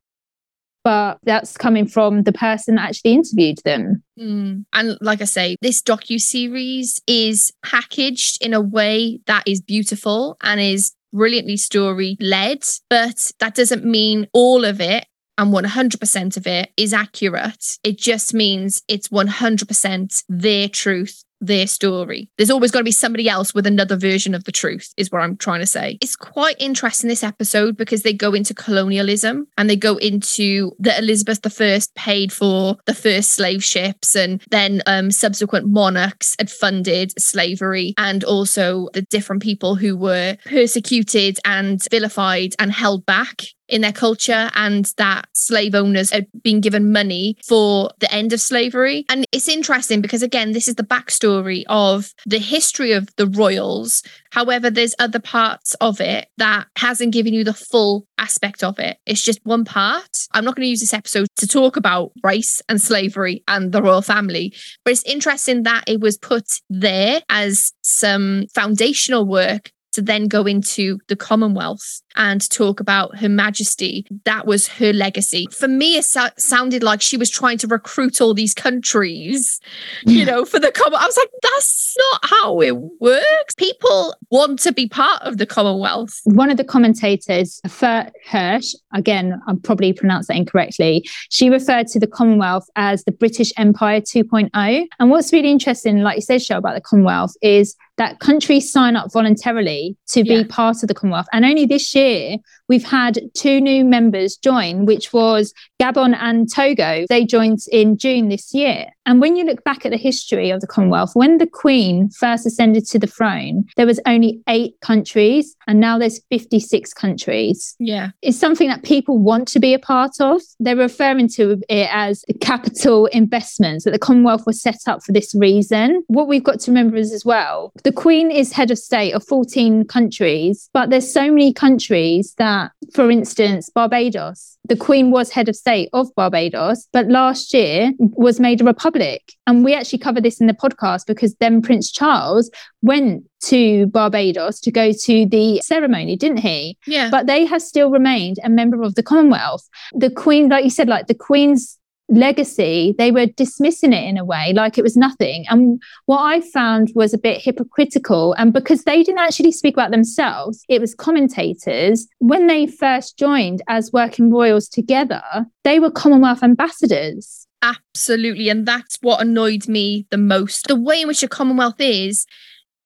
but 0.88 1.18
that's 1.22 1.54
coming 1.54 1.86
from 1.86 2.22
the 2.22 2.32
person 2.32 2.76
that 2.76 2.88
actually 2.88 3.12
interviewed 3.12 3.58
them. 3.62 4.02
Mm. 4.18 4.64
And 4.72 4.96
like 5.02 5.20
I 5.20 5.26
say, 5.26 5.56
this 5.60 5.82
docu 5.82 6.18
series 6.18 6.98
is 7.06 7.52
packaged 7.62 8.42
in 8.42 8.54
a 8.54 8.62
way 8.62 9.20
that 9.26 9.46
is 9.46 9.60
beautiful 9.60 10.38
and 10.42 10.58
is 10.58 10.94
brilliantly 11.12 11.58
story 11.58 12.16
led, 12.20 12.64
but 12.88 13.32
that 13.38 13.54
doesn't 13.54 13.84
mean 13.84 14.28
all 14.32 14.64
of 14.64 14.80
it 14.80 15.04
and 15.36 15.52
100% 15.52 16.36
of 16.38 16.46
it 16.46 16.70
is 16.78 16.94
accurate. 16.94 17.78
It 17.84 17.98
just 17.98 18.32
means 18.32 18.80
it's 18.88 19.08
100% 19.08 20.24
their 20.30 20.70
truth 20.70 21.22
their 21.40 21.66
story. 21.66 22.30
There's 22.36 22.50
always 22.50 22.70
got 22.70 22.80
to 22.80 22.84
be 22.84 22.92
somebody 22.92 23.28
else 23.28 23.54
with 23.54 23.66
another 23.66 23.96
version 23.96 24.34
of 24.34 24.44
the 24.44 24.52
truth, 24.52 24.92
is 24.96 25.10
what 25.10 25.22
I'm 25.22 25.36
trying 25.36 25.60
to 25.60 25.66
say. 25.66 25.98
It's 26.00 26.16
quite 26.16 26.56
interesting 26.58 27.08
this 27.08 27.24
episode 27.24 27.76
because 27.76 28.02
they 28.02 28.12
go 28.12 28.32
into 28.32 28.54
colonialism 28.54 29.46
and 29.56 29.68
they 29.68 29.76
go 29.76 29.96
into 29.96 30.72
that 30.78 30.98
Elizabeth 30.98 31.40
I 31.46 31.80
paid 31.94 32.32
for 32.32 32.76
the 32.86 32.94
first 32.94 33.32
slave 33.32 33.64
ships 33.64 34.14
and 34.14 34.42
then 34.50 34.82
um, 34.86 35.10
subsequent 35.10 35.66
monarchs 35.68 36.34
had 36.38 36.50
funded 36.50 37.12
slavery 37.20 37.94
and 37.98 38.24
also 38.24 38.88
the 38.94 39.02
different 39.02 39.42
people 39.42 39.74
who 39.74 39.96
were 39.96 40.36
persecuted 40.46 41.38
and 41.44 41.80
vilified 41.90 42.54
and 42.58 42.72
held 42.72 43.06
back 43.06 43.42
in 43.68 43.80
their 43.80 43.92
culture 43.92 44.50
and 44.54 44.92
that 44.96 45.28
slave 45.32 45.74
owners 45.74 46.10
had 46.10 46.26
been 46.42 46.60
given 46.60 46.92
money 46.92 47.36
for 47.46 47.90
the 48.00 48.12
end 48.12 48.32
of 48.32 48.40
slavery. 48.40 49.04
And 49.08 49.24
it's 49.32 49.48
interesting 49.48 50.00
because, 50.00 50.22
again, 50.22 50.52
this 50.52 50.68
is 50.68 50.76
the 50.76 50.82
backstory 50.82 51.64
of 51.68 52.12
the 52.26 52.38
history 52.38 52.92
of 52.92 53.08
the 53.16 53.26
royals. 53.26 54.02
However, 54.32 54.70
there's 54.70 54.94
other 54.98 55.20
parts 55.20 55.74
of 55.74 56.00
it 56.00 56.28
that 56.36 56.66
hasn't 56.76 57.12
given 57.12 57.34
you 57.34 57.44
the 57.44 57.54
full 57.54 58.06
aspect 58.18 58.62
of 58.62 58.78
it. 58.78 58.98
It's 59.06 59.22
just 59.22 59.40
one 59.44 59.64
part. 59.64 60.26
I'm 60.32 60.44
not 60.44 60.56
going 60.56 60.66
to 60.66 60.70
use 60.70 60.80
this 60.80 60.94
episode 60.94 61.28
to 61.36 61.46
talk 61.46 61.76
about 61.76 62.12
race 62.22 62.60
and 62.68 62.80
slavery 62.80 63.42
and 63.48 63.72
the 63.72 63.82
royal 63.82 64.02
family, 64.02 64.54
but 64.84 64.92
it's 64.92 65.04
interesting 65.04 65.62
that 65.62 65.84
it 65.86 66.00
was 66.00 66.18
put 66.18 66.60
there 66.68 67.22
as 67.28 67.72
some 67.82 68.46
foundational 68.54 69.24
work 69.26 69.72
to 69.98 70.02
then 70.02 70.28
go 70.28 70.44
into 70.44 71.00
the 71.08 71.16
Commonwealth 71.16 72.02
and 72.14 72.48
talk 72.50 72.78
about 72.78 73.18
Her 73.18 73.28
Majesty. 73.28 74.06
That 74.24 74.46
was 74.46 74.68
her 74.68 74.92
legacy. 74.92 75.48
For 75.50 75.66
me, 75.66 75.96
it 75.96 76.04
so- 76.04 76.28
sounded 76.36 76.84
like 76.84 77.02
she 77.02 77.16
was 77.16 77.28
trying 77.28 77.58
to 77.58 77.66
recruit 77.66 78.20
all 78.20 78.32
these 78.32 78.54
countries, 78.54 79.60
you 80.06 80.24
know, 80.24 80.44
for 80.44 80.60
the 80.60 80.70
Commonwealth. 80.70 81.02
I 81.02 81.06
was 81.06 81.16
like, 81.16 81.30
that's 81.42 81.96
not 81.98 82.30
how 82.30 82.60
it 82.60 82.76
works. 83.00 83.54
People 83.56 84.14
want 84.30 84.60
to 84.60 84.72
be 84.72 84.88
part 84.88 85.20
of 85.22 85.38
the 85.38 85.46
Commonwealth. 85.46 86.20
One 86.24 86.50
of 86.50 86.58
the 86.58 86.64
commentators, 86.64 87.60
Fert 87.66 88.12
Hirsch, 88.24 88.74
again, 88.94 89.40
I'm 89.48 89.60
probably 89.60 89.92
pronounced 89.92 90.28
that 90.28 90.36
incorrectly, 90.36 91.08
she 91.28 91.50
referred 91.50 91.88
to 91.88 91.98
the 91.98 92.06
Commonwealth 92.06 92.68
as 92.76 93.02
the 93.02 93.12
British 93.12 93.52
Empire 93.56 94.00
2.0. 94.00 94.86
And 95.00 95.10
what's 95.10 95.32
really 95.32 95.50
interesting, 95.50 96.02
like 96.02 96.16
you 96.16 96.22
said, 96.22 96.40
Shell, 96.40 96.58
about 96.58 96.76
the 96.76 96.80
Commonwealth 96.80 97.34
is 97.42 97.74
that 97.98 98.20
countries 98.20 98.72
sign 98.72 98.96
up 98.96 99.12
voluntarily 99.12 99.96
to 100.08 100.24
be 100.24 100.44
part 100.44 100.82
of 100.82 100.88
the 100.88 100.94
Commonwealth. 100.94 101.26
And 101.32 101.44
only 101.44 101.66
this 101.66 101.94
year, 101.94 102.36
we've 102.68 102.84
had 102.84 103.18
two 103.34 103.60
new 103.60 103.84
members 103.84 104.36
join, 104.36 104.86
which 104.86 105.12
was 105.12 105.52
Gabon 105.80 106.16
and 106.20 106.52
Togo. 106.52 107.06
They 107.08 107.24
joined 107.24 107.60
in 107.70 107.96
June 107.96 108.28
this 108.28 108.52
year. 108.52 108.86
And 109.06 109.20
when 109.20 109.36
you 109.36 109.44
look 109.44 109.64
back 109.64 109.86
at 109.86 109.90
the 109.90 109.96
history 109.96 110.50
of 110.50 110.60
the 110.60 110.66
Commonwealth, 110.66 111.12
when 111.14 111.38
the 111.38 111.46
Queen 111.46 112.10
first 112.10 112.44
ascended 112.44 112.84
to 112.88 112.98
the 112.98 113.06
throne, 113.06 113.64
there 113.76 113.86
was 113.86 113.98
only 114.06 114.42
eight 114.48 114.74
countries, 114.82 115.56
and 115.66 115.80
now 115.80 115.98
there's 115.98 116.20
56 116.30 116.92
countries. 116.92 117.74
Yeah. 117.78 118.10
It's 118.20 118.36
something 118.36 118.68
that 118.68 118.82
people 118.82 119.18
want 119.18 119.48
to 119.48 119.60
be 119.60 119.72
a 119.72 119.78
part 119.78 120.20
of. 120.20 120.42
They're 120.60 120.76
referring 120.76 121.28
to 121.30 121.60
it 121.70 121.88
as 121.90 122.24
capital 122.40 123.06
investments, 123.06 123.84
that 123.84 123.92
the 123.92 123.98
Commonwealth 123.98 124.44
was 124.46 124.60
set 124.60 124.80
up 124.86 125.02
for 125.02 125.12
this 125.12 125.34
reason. 125.34 126.02
What 126.08 126.28
we've 126.28 126.44
got 126.44 126.60
to 126.60 126.70
remember 126.70 126.96
is 126.96 127.12
as 127.12 127.24
well, 127.24 127.72
the 127.84 127.92
Queen 127.92 128.30
is 128.30 128.52
head 128.52 128.70
of 128.70 128.78
state 128.78 129.12
of 129.12 129.26
14 129.26 129.86
countries, 129.86 130.68
but 130.74 130.90
there's 130.90 131.10
so 131.10 131.30
many 131.30 131.54
countries 131.54 132.34
that, 132.36 132.72
for 132.92 133.10
instance, 133.10 133.70
Barbados, 133.70 134.57
the 134.68 134.76
Queen 134.76 135.10
was 135.10 135.30
head 135.30 135.48
of 135.48 135.56
state 135.56 135.88
of 135.92 136.14
Barbados, 136.14 136.86
but 136.92 137.08
last 137.08 137.52
year 137.54 137.92
was 137.98 138.38
made 138.38 138.60
a 138.60 138.64
republic. 138.64 139.32
And 139.46 139.64
we 139.64 139.74
actually 139.74 139.98
cover 139.98 140.20
this 140.20 140.40
in 140.40 140.46
the 140.46 140.52
podcast 140.52 141.06
because 141.06 141.34
then 141.36 141.62
Prince 141.62 141.90
Charles 141.90 142.50
went 142.82 143.24
to 143.44 143.86
Barbados 143.86 144.60
to 144.60 144.70
go 144.70 144.92
to 144.92 145.26
the 145.26 145.60
ceremony, 145.64 146.16
didn't 146.16 146.38
he? 146.38 146.76
Yeah. 146.86 147.10
But 147.10 147.26
they 147.26 147.44
have 147.46 147.62
still 147.62 147.90
remained 147.90 148.38
a 148.44 148.48
member 148.48 148.82
of 148.82 148.94
the 148.94 149.02
Commonwealth. 149.02 149.68
The 149.92 150.10
Queen, 150.10 150.48
like 150.48 150.64
you 150.64 150.70
said, 150.70 150.88
like 150.88 151.06
the 151.06 151.14
Queen's 151.14 151.78
legacy, 152.08 152.94
they 152.98 153.10
were 153.10 153.26
dismissing 153.26 153.92
it 153.92 154.04
in 154.08 154.16
a 154.16 154.24
way 154.24 154.52
like 154.54 154.78
it 154.78 154.82
was 154.82 154.96
nothing. 154.96 155.44
And 155.48 155.82
what 156.06 156.22
I 156.22 156.40
found 156.40 156.92
was 156.94 157.12
a 157.12 157.18
bit 157.18 157.42
hypocritical. 157.42 158.34
And 158.34 158.52
because 158.52 158.84
they 158.84 159.02
didn't 159.02 159.20
actually 159.20 159.52
speak 159.52 159.74
about 159.74 159.90
themselves, 159.90 160.64
it 160.68 160.80
was 160.80 160.94
commentators. 160.94 162.06
When 162.18 162.46
they 162.46 162.66
first 162.66 163.18
joined 163.18 163.62
as 163.68 163.92
working 163.92 164.32
royals 164.32 164.68
together, 164.68 165.22
they 165.64 165.78
were 165.78 165.90
Commonwealth 165.90 166.42
ambassadors. 166.42 167.46
Absolutely. 167.62 168.48
And 168.48 168.66
that's 168.66 168.98
what 169.00 169.20
annoyed 169.20 169.68
me 169.68 170.06
the 170.10 170.18
most. 170.18 170.68
The 170.68 170.76
way 170.76 171.02
in 171.02 171.08
which 171.08 171.20
the 171.20 171.28
Commonwealth 171.28 171.80
is, 171.80 172.24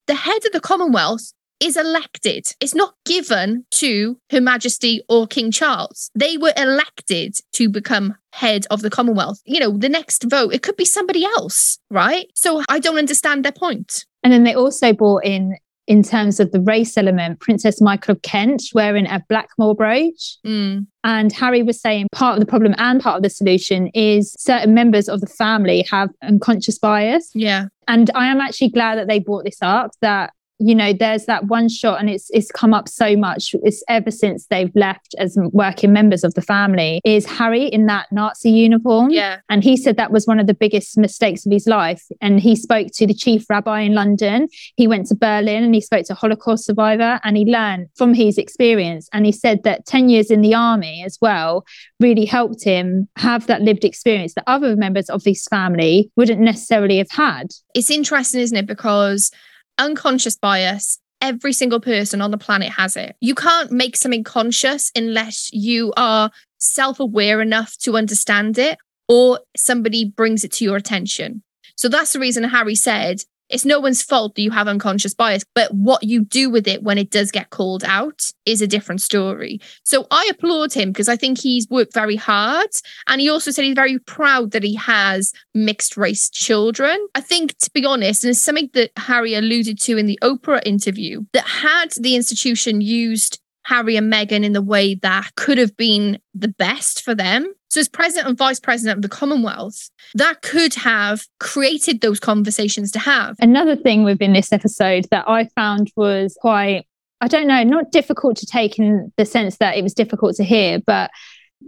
the 0.07 0.15
head 0.15 0.45
of 0.45 0.53
the 0.53 0.61
Commonwealth 0.61 1.33
is 1.63 1.77
elected. 1.77 2.47
It's 2.61 2.75
not 2.75 2.95
given 3.07 3.65
to 3.73 4.19
Her 4.31 4.41
Majesty 4.41 5.03
or 5.09 5.27
King 5.27 5.51
Charles. 5.51 6.11
They 6.15 6.37
were 6.37 6.53
elected 6.57 7.37
to 7.53 7.69
become 7.69 8.17
head 8.33 8.67
of 8.71 8.83
the 8.83 8.91
Commonwealth. 8.91 9.41
You 9.45 9.61
know, 9.61 9.77
the 9.77 9.89
next 9.89 10.25
vote, 10.29 10.53
it 10.53 10.63
could 10.63 10.77
be 10.77 10.85
somebody 10.85 11.25
else, 11.25 11.79
right? 11.91 12.27
So 12.35 12.63
I 12.69 12.79
don't 12.79 12.99
understand 12.99 13.45
their 13.45 13.53
point. 13.53 14.05
And 14.23 14.33
then 14.33 14.45
they 14.45 14.55
also 14.55 14.93
brought 14.93 15.25
in, 15.25 15.57
in 15.87 16.03
terms 16.03 16.41
of 16.41 16.53
the 16.53 16.61
race 16.61 16.97
element, 16.97 17.41
Princess 17.41 17.81
Michael 17.81 18.13
of 18.13 18.23
Kent 18.23 18.63
wearing 18.75 19.07
a 19.07 19.23
blackamoor 19.31 19.77
brooch. 19.77 20.39
Mm. 20.47 20.87
And 21.05 21.33
Harry 21.33 21.63
was 21.63 21.81
saying 21.81 22.09
part 22.13 22.35
of 22.35 22.41
the 22.41 22.47
problem 22.47 22.75
and 22.79 23.01
part 23.01 23.17
of 23.17 23.23
the 23.23 23.31
solution 23.31 23.89
is 23.89 24.35
certain 24.39 24.75
members 24.75 25.09
of 25.09 25.21
the 25.21 25.27
family 25.27 25.85
have 25.91 26.11
unconscious 26.23 26.79
bias. 26.79 27.31
Yeah. 27.35 27.67
And 27.89 28.11
I 28.15 28.27
am 28.27 28.41
actually 28.41 28.71
glad 28.71 28.97
that 28.99 29.09
they 29.09 29.19
brought 29.19 29.45
this 29.45 29.59
up 29.61 29.91
that 30.01 30.33
you 30.59 30.75
know 30.75 30.93
there's 30.93 31.27
that 31.27 31.47
one 31.47 31.69
shot 31.69 32.01
and 32.01 32.09
it's 32.09 32.31
it's 32.31 32.51
come 32.51 32.73
up 32.75 32.89
so 32.89 33.17
much. 33.17 33.55
It's 33.63 33.83
ever 33.89 34.11
since 34.11 34.47
they've 34.47 34.75
left 34.75 35.15
as 35.19 35.37
working 35.53 35.93
members 35.93 36.25
of 36.25 36.35
the 36.35 36.43
family 36.43 37.01
is 37.05 37.27
harry 37.27 37.65
in 37.65 37.87
that 37.87 38.07
nazi 38.13 38.51
uniform. 38.51 39.11
Yeah. 39.11 39.41
and 39.49 39.65
he 39.65 39.77
said 39.77 39.97
that 39.97 40.13
was 40.13 40.27
one 40.27 40.39
of 40.39 40.47
the 40.47 40.55
biggest 40.55 40.97
mistakes 40.97 41.45
of 41.47 41.53
his 41.53 41.67
life. 41.67 42.05
And 42.21 42.41
he 42.41 42.55
spoke 42.57 42.89
to 42.95 43.07
the 43.07 43.15
chief 43.15 43.49
rabbi 43.51 43.81
in 43.81 43.95
london. 43.95 44.49
He 44.77 44.87
went 44.87 45.07
to 45.09 45.15
berlin 45.15 45.65
and 45.65 45.75
he 45.75 45.81
spoke 45.81 46.07
to 46.07 46.15
holocaust 46.15 46.65
survivor 46.65 47.21
and 47.25 47.37
he 47.37 47.45
learned 47.45 47.89
from 47.97 48.15
his 48.15 48.39
experience. 48.39 49.09
And 49.13 49.27
he 49.27 49.33
said 49.33 49.63
that 49.65 49.87
10 49.87 50.09
years 50.09 50.31
in 50.31 50.43
the 50.43 50.55
army 50.55 51.03
as 51.05 51.19
well 51.21 51.65
really 52.01 52.25
helped 52.25 52.63
him 52.63 53.09
have 53.17 53.47
that 53.47 53.63
lived 53.63 53.85
experience 53.85 54.35
that 54.35 54.45
other 54.47 54.77
members 54.77 55.09
of 55.11 55.23
his 55.25 55.45
family 55.47 56.11
wouldn't 56.17 56.41
necessarily 56.41 56.99
have 56.99 57.11
had. 57.11 57.49
It's 57.75 57.91
interesting, 57.91 58.41
isn't 58.41 58.57
it? 58.57 58.67
Because 58.67 59.31
unconscious 59.79 60.37
bias, 60.37 60.99
every 61.21 61.53
single 61.53 61.81
person 61.81 62.21
on 62.21 62.31
the 62.31 62.39
planet 62.39 62.71
has 62.71 62.97
it. 62.97 63.17
You 63.21 63.35
can't 63.35 63.71
make 63.71 63.97
something 63.97 64.25
conscious 64.25 64.91
unless 64.95 65.51
you 65.53 65.93
are 65.97 66.31
self 66.59 67.01
aware 67.01 67.41
enough 67.41 67.77
to 67.79 67.97
understand 67.97 68.59
it 68.59 68.79
or 69.09 69.41
somebody 69.57 70.05
brings 70.05 70.45
it 70.45 70.53
to 70.53 70.65
your 70.65 70.77
attention. 70.77 71.43
So 71.77 71.89
that's 71.89 72.13
the 72.13 72.21
reason 72.21 72.45
Harry 72.45 72.75
said 72.75 73.23
it's 73.53 73.65
no 73.65 73.79
one's 73.79 74.03
fault 74.03 74.35
that 74.35 74.43
you 74.43 74.51
have 74.51 74.67
unconscious 74.67 75.15
bias, 75.15 75.45
but 75.55 75.73
what 75.73 76.03
you 76.03 76.25
do 76.25 76.51
with 76.51 76.67
it 76.67 76.83
when 76.83 76.99
it 76.99 77.11
does 77.11 77.31
get 77.31 77.51
called 77.51 77.85
out 77.85 78.33
is 78.47 78.63
a 78.63 78.67
different 78.67 79.03
story. 79.03 79.61
So 79.85 80.07
I 80.11 80.29
applaud 80.31 80.73
him 80.73 80.91
because 80.91 81.09
I 81.09 81.17
think 81.17 81.39
he's 81.39 81.69
worked 81.69 81.95
very 81.95 82.17
hard. 82.17 82.71
And 83.09 83.21
he 83.21 83.29
also 83.29 83.51
said 83.51 83.65
he's 83.65 83.75
very 83.75 83.99
proud 83.99 84.53
that 84.53 84.65
he 84.65 84.75
has 84.77 85.33
mixed 85.55 85.97
race 85.97 86.31
children. 86.31 87.07
I 87.15 87.21
think, 87.21 87.57
to 87.59 87.71
be 87.73 87.85
honest, 87.85 88.25
and 88.25 88.31
it's 88.31 88.43
something 88.43 88.71
that 88.73 88.91
Harry 88.97 89.35
alluded 89.35 89.79
to 89.83 89.99
in 89.99 90.07
the 90.07 90.19
Oprah 90.23 90.63
interview, 90.65 91.21
that 91.33 91.47
had 91.47 91.93
the 92.01 92.17
institution 92.17 92.81
used 92.81 93.39
Harry 93.65 93.97
and 93.97 94.13
Meghan 94.13 94.45
in 94.45 94.53
the 94.53 94.63
way 94.63 94.95
that 94.97 95.35
could 95.37 95.59
have 95.59 95.77
been 95.77 96.19
the 96.35 96.49
best 96.49 97.03
for 97.03 97.15
them. 97.15 97.53
So, 97.73 97.81
as 97.81 97.89
president 97.89 98.29
and 98.29 98.37
vice 98.37 98.61
president 98.61 98.99
of 98.99 99.03
the 99.03 99.09
Commonwealth, 99.09 99.89
that 100.13 100.43
could 100.43 100.75
have 100.75 101.25
created 101.41 102.03
those 102.03 102.21
conversations 102.21 102.91
to 102.91 102.99
have. 102.99 103.35
Another 103.41 103.77
thing 103.77 104.05
within 104.05 104.35
this 104.35 104.53
episode 104.53 105.07
that 105.11 105.27
I 105.27 105.47
found 105.57 105.91
was 105.97 106.37
quite, 106.39 106.87
I 107.23 107.29
don't 107.29 107.47
know, 107.47 107.63
not 107.63 107.91
difficult 107.91 108.37
to 108.37 108.47
take 108.47 108.79
in 108.79 109.11
the 109.17 109.25
sense 109.25 109.57
that 109.57 109.79
it 109.79 109.83
was 109.83 109.95
difficult 109.95 110.37
to 110.37 110.45
hear, 110.45 110.81
but 110.87 111.11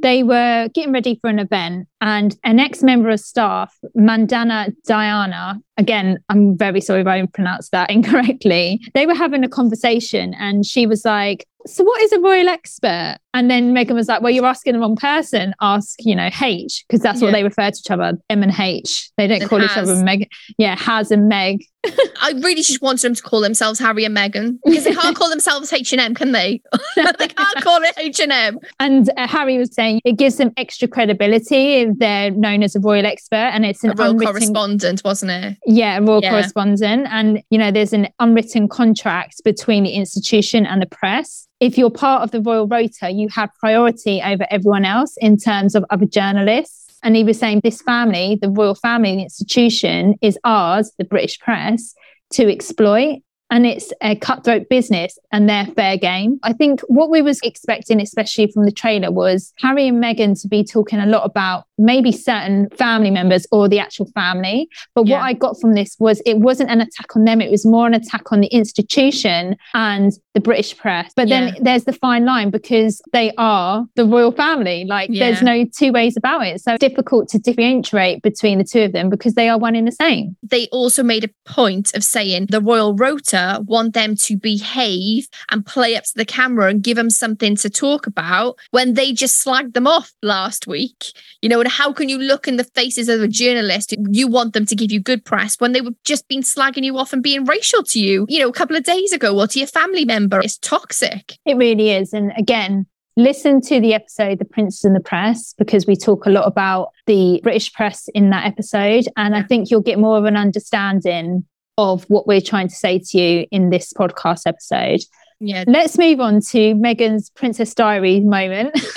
they 0.03 0.23
were 0.23 0.69
getting 0.75 0.93
ready 0.93 1.19
for 1.23 1.31
an 1.31 1.39
event 1.39 1.89
and 2.03 2.37
an 2.45 2.61
ex-member 2.61 3.09
of 3.09 3.21
staff 3.21 3.75
mandana 3.95 4.75
Dayani 4.87 5.59
again, 5.77 6.19
I'm 6.29 6.57
very 6.57 6.81
sorry 6.81 7.01
if 7.01 7.07
I 7.07 7.25
pronounced 7.27 7.73
that 7.73 7.91
incorrectly. 7.91 8.81
They 8.95 9.07
were 9.07 9.15
having 9.15 9.45
a 9.45 9.49
conversation 9.49 10.35
and 10.35 10.65
she 10.65 10.87
was 10.87 11.05
like, 11.05 11.47
so 11.67 11.83
what 11.83 12.01
is 12.03 12.13
a 12.13 12.21
royal 12.21 12.49
expert? 12.49 13.19
And 13.33 13.51
then 13.51 13.75
Meghan 13.75 13.95
was 13.95 14.07
like, 14.07 14.21
well, 14.21 14.31
you're 14.31 14.47
asking 14.47 14.75
the 14.75 14.81
wrong 14.81 14.97
person. 14.97 15.55
Ask, 15.61 15.97
you 16.01 16.15
know, 16.15 16.29
H, 16.41 16.85
because 16.87 17.01
that's 17.01 17.21
what 17.21 17.33
they 17.33 17.43
refer 17.43 17.71
to 17.71 17.77
each 17.77 17.91
other, 17.91 18.19
M 18.31 18.43
and 18.43 18.53
H. 18.57 19.11
They 19.17 19.27
don't 19.27 19.41
And 19.41 19.51
call 19.51 19.63
each 19.63 19.77
other 19.77 19.97
Meg. 19.97 20.31
Yeah, 20.59 20.77
has 20.77 21.11
and 21.11 21.29
Meg. 21.29 21.65
I 22.23 22.33
really 22.37 22.63
just 22.63 22.81
wanted 22.81 23.03
them 23.03 23.15
to 23.15 23.23
call 23.23 23.41
themselves 23.41 23.79
Harry 23.79 24.05
and 24.05 24.17
Meghan 24.17 24.59
because 24.65 24.85
they 24.85 24.95
can't 24.95 25.17
call 25.19 25.29
themselves 25.29 25.73
H 25.73 25.93
and 25.93 26.01
M, 26.01 26.15
can 26.15 26.33
they? 26.33 26.63
they 26.97 27.29
can't 27.29 27.61
call 27.61 27.83
it 27.83 27.95
H 27.99 28.21
and 28.21 28.33
M. 28.33 28.59
And 28.79 29.11
uh, 29.17 29.27
Harry 29.27 29.59
was 29.59 29.75
saying 29.75 30.01
it 30.05 30.17
gives 30.17 30.37
them 30.37 30.53
extra 30.57 30.87
credibility 30.87 31.75
if 31.75 31.99
they're 31.99 32.31
known 32.31 32.63
as 32.63 32.77
a 32.77 32.81
royal 32.81 33.05
expert 33.07 33.37
and 33.37 33.65
it's 33.67 33.83
an 33.85 33.91
A 33.91 33.95
royal 33.95 34.11
unwritten 34.13 34.33
correspondent, 34.33 35.03
wasn't 35.05 35.33
it? 35.33 35.57
Yeah, 35.67 35.99
royal 35.99 36.21
Yeah. 36.23 36.31
correspondent. 36.31 37.07
And, 37.11 37.43
you 37.51 37.59
know, 37.59 37.71
there's 37.71 37.93
an 37.93 38.09
unwritten 38.21 38.69
contract 38.69 39.43
between 39.45 39.85
the 39.85 39.91
institution 39.91 40.67
and 40.67 40.83
the 40.83 40.87
press. 40.87 41.49
If 41.61 41.79
you're 41.79 41.91
part 41.91 42.23
of 42.23 42.31
the 42.33 42.41
royal 42.43 42.67
rota, 42.67 43.11
you 43.11 43.29
have 43.29 43.51
priority 43.59 44.21
over 44.23 44.47
everyone 44.51 44.85
else 44.85 45.17
in 45.21 45.37
terms 45.39 45.75
of 45.75 45.85
other 45.91 46.07
journalists. 46.07 46.99
And 47.03 47.17
he 47.17 47.25
was 47.25 47.39
saying 47.39 47.61
this 47.63 47.83
family, 47.83 48.39
the 48.41 48.51
royal 48.51 48.75
family, 48.75 49.17
the 49.17 49.23
institution, 49.23 50.15
is 50.21 50.39
ours, 50.45 50.93
the 50.99 51.05
British 51.05 51.39
press, 51.39 51.95
to 52.33 52.51
exploit. 52.51 53.21
And 53.51 53.67
it's 53.67 53.93
a 54.01 54.17
cutthroat 54.17 54.69
business 54.69 55.19
and 55.31 55.49
their 55.49 55.67
fair 55.67 55.97
game. 55.97 56.41
I 56.43 56.53
think 56.53 56.81
what 56.89 57.11
we 57.11 57.23
was 57.23 57.39
expecting, 57.43 58.01
especially 58.01 58.51
from 58.51 58.65
the 58.65 58.73
trailer, 58.73 59.13
was 59.13 59.53
Harry 59.61 59.87
and 59.89 60.03
Meghan 60.03 60.41
to 60.43 60.49
be 60.49 60.65
talking 60.65 60.99
a 60.99 61.07
lot 61.07 61.25
about 61.25 61.65
maybe 61.79 62.11
certain 62.11 62.69
family 62.71 63.11
members 63.11 63.47
or 63.53 63.69
the 63.69 63.79
actual 63.79 64.07
family. 64.15 64.69
But 64.95 65.07
Yeah. 65.07 65.19
what 65.19 65.25
I 65.25 65.33
got 65.35 65.61
from 65.61 65.75
this 65.75 65.95
was 66.01 66.21
it 66.25 66.39
wasn't 66.39 66.71
an 66.71 66.81
attack 66.81 67.15
on 67.17 67.25
them, 67.25 67.41
it 67.41 67.51
was 67.51 67.67
more 67.67 67.87
an 67.87 67.95
attack 67.95 68.33
on 68.33 68.41
the 68.41 68.47
institution 68.49 69.57
and 69.75 70.13
the 70.35 70.41
British 70.41 70.77
press. 70.77 71.13
But 71.15 71.29
Yeah. 71.29 71.41
then 71.53 71.57
there's 71.61 71.85
the 71.85 71.93
fine 71.93 72.25
line 72.25 72.51
because 72.51 73.01
they 73.13 73.33
are 73.39 73.85
the 73.95 74.05
royal 74.05 74.33
family. 74.33 74.85
Like 74.85 75.11
there's 75.13 75.43
no 75.43 75.65
two 75.79 75.93
ways 75.93 76.17
about 76.17 76.47
it. 76.47 76.61
So 76.61 76.73
it's 76.75 76.81
difficult 76.81 77.29
to 77.31 77.39
differentiate 77.39 78.23
between 78.23 78.59
the 78.59 78.65
two 78.65 78.83
of 78.83 78.93
them 78.93 79.11
because 79.11 79.35
they 79.35 79.49
are 79.49 79.59
one 79.59 79.77
in 79.77 79.85
the 79.85 79.93
same. 79.93 80.37
They 80.43 80.67
also 80.73 81.03
made 81.03 81.25
a 81.25 81.31
point 81.45 81.95
of 81.95 82.03
saying 82.03 82.47
the 82.51 82.61
royal 82.61 82.95
rota 82.95 83.34
want 83.67 83.95
them 83.95 84.15
to 84.17 84.37
behave 84.37 85.29
and 85.51 85.65
play 85.65 85.97
up 85.97 86.05
to 86.05 86.13
the 86.15 86.25
camera 86.25 86.69
and 86.69 86.83
give 86.83 86.97
them 86.97 87.11
something 87.11 87.57
to 87.57 87.71
talk 87.71 88.07
about 88.07 88.59
when 88.71 88.95
they 88.95 89.13
just 89.13 89.45
slagged 89.45 89.75
them 89.75 89.87
off 89.87 90.13
last 90.23 90.67
week. 90.67 91.07
You 91.43 91.49
know, 91.49 91.61
and 91.61 91.71
how 91.71 91.93
can 91.93 92.09
you 92.09 92.19
look 92.19 92.49
in 92.49 92.57
the 92.57 92.65
faces 92.65 93.09
of 93.09 93.21
a 93.21 93.29
journalist? 93.29 93.95
You 94.11 94.29
want 94.29 94.53
them 94.53 94.67
to 94.67 94.77
give 94.77 94.91
you 94.91 95.01
good 95.01 95.25
press 95.25 95.61
when 95.61 95.73
they 95.73 95.81
were 95.81 95.95
just 96.05 96.29
been 96.29 96.43
slagging 96.43 96.85
you 96.85 96.97
off 96.99 97.13
and 97.13 97.23
being 97.23 97.45
racial 97.45 97.83
to 97.85 98.01
you, 98.01 98.27
you 98.29 98.39
know, 98.39 98.49
a 98.49 98.53
couple 98.53 98.77
of 98.77 98.85
days 98.85 99.13
ago 99.13 99.39
or 99.39 99.47
to 99.47 99.59
your 99.59 99.69
family 99.69 100.05
member. 100.05 100.41
It's 100.41 100.59
toxic. 100.59 101.35
It 101.45 101.57
really 101.57 101.91
is. 101.91 102.13
And 102.13 102.33
again, 102.37 102.87
listen 103.17 103.61
to 103.63 103.81
the 103.81 103.95
episode, 103.95 104.39
The 104.39 104.45
Prince 104.45 104.85
and 104.85 104.95
the 104.95 105.01
Press, 105.01 105.55
because 105.57 105.87
we 105.87 105.97
talk 105.97 106.27
a 106.27 106.31
lot 106.31 106.47
about 106.47 106.91
the 107.07 107.41
British 107.43 107.73
press 107.73 108.09
in 108.15 108.31
that 108.31 108.47
episode. 108.47 109.07
And 109.17 109.37
I 109.37 109.43
think 109.43 109.71
you'll 109.71 109.81
get 109.81 109.99
more 109.99 110.19
of 110.19 110.25
an 110.25 110.37
understanding 110.37 111.45
of 111.79 112.05
what 112.05 112.27
we're 112.27 112.41
trying 112.41 112.69
to 112.69 112.75
say 112.75 112.99
to 112.99 113.19
you 113.19 113.47
in 113.51 113.71
this 113.71 113.93
podcast 113.93 114.43
episode. 114.47 115.01
Yeah. 115.41 115.65
Let's 115.67 115.99
move 115.99 116.21
on 116.21 116.41
to 116.51 116.75
Meghan's 116.75 117.31
Princess 117.31 117.75
Diary 117.75 118.21
moment. 118.21 118.79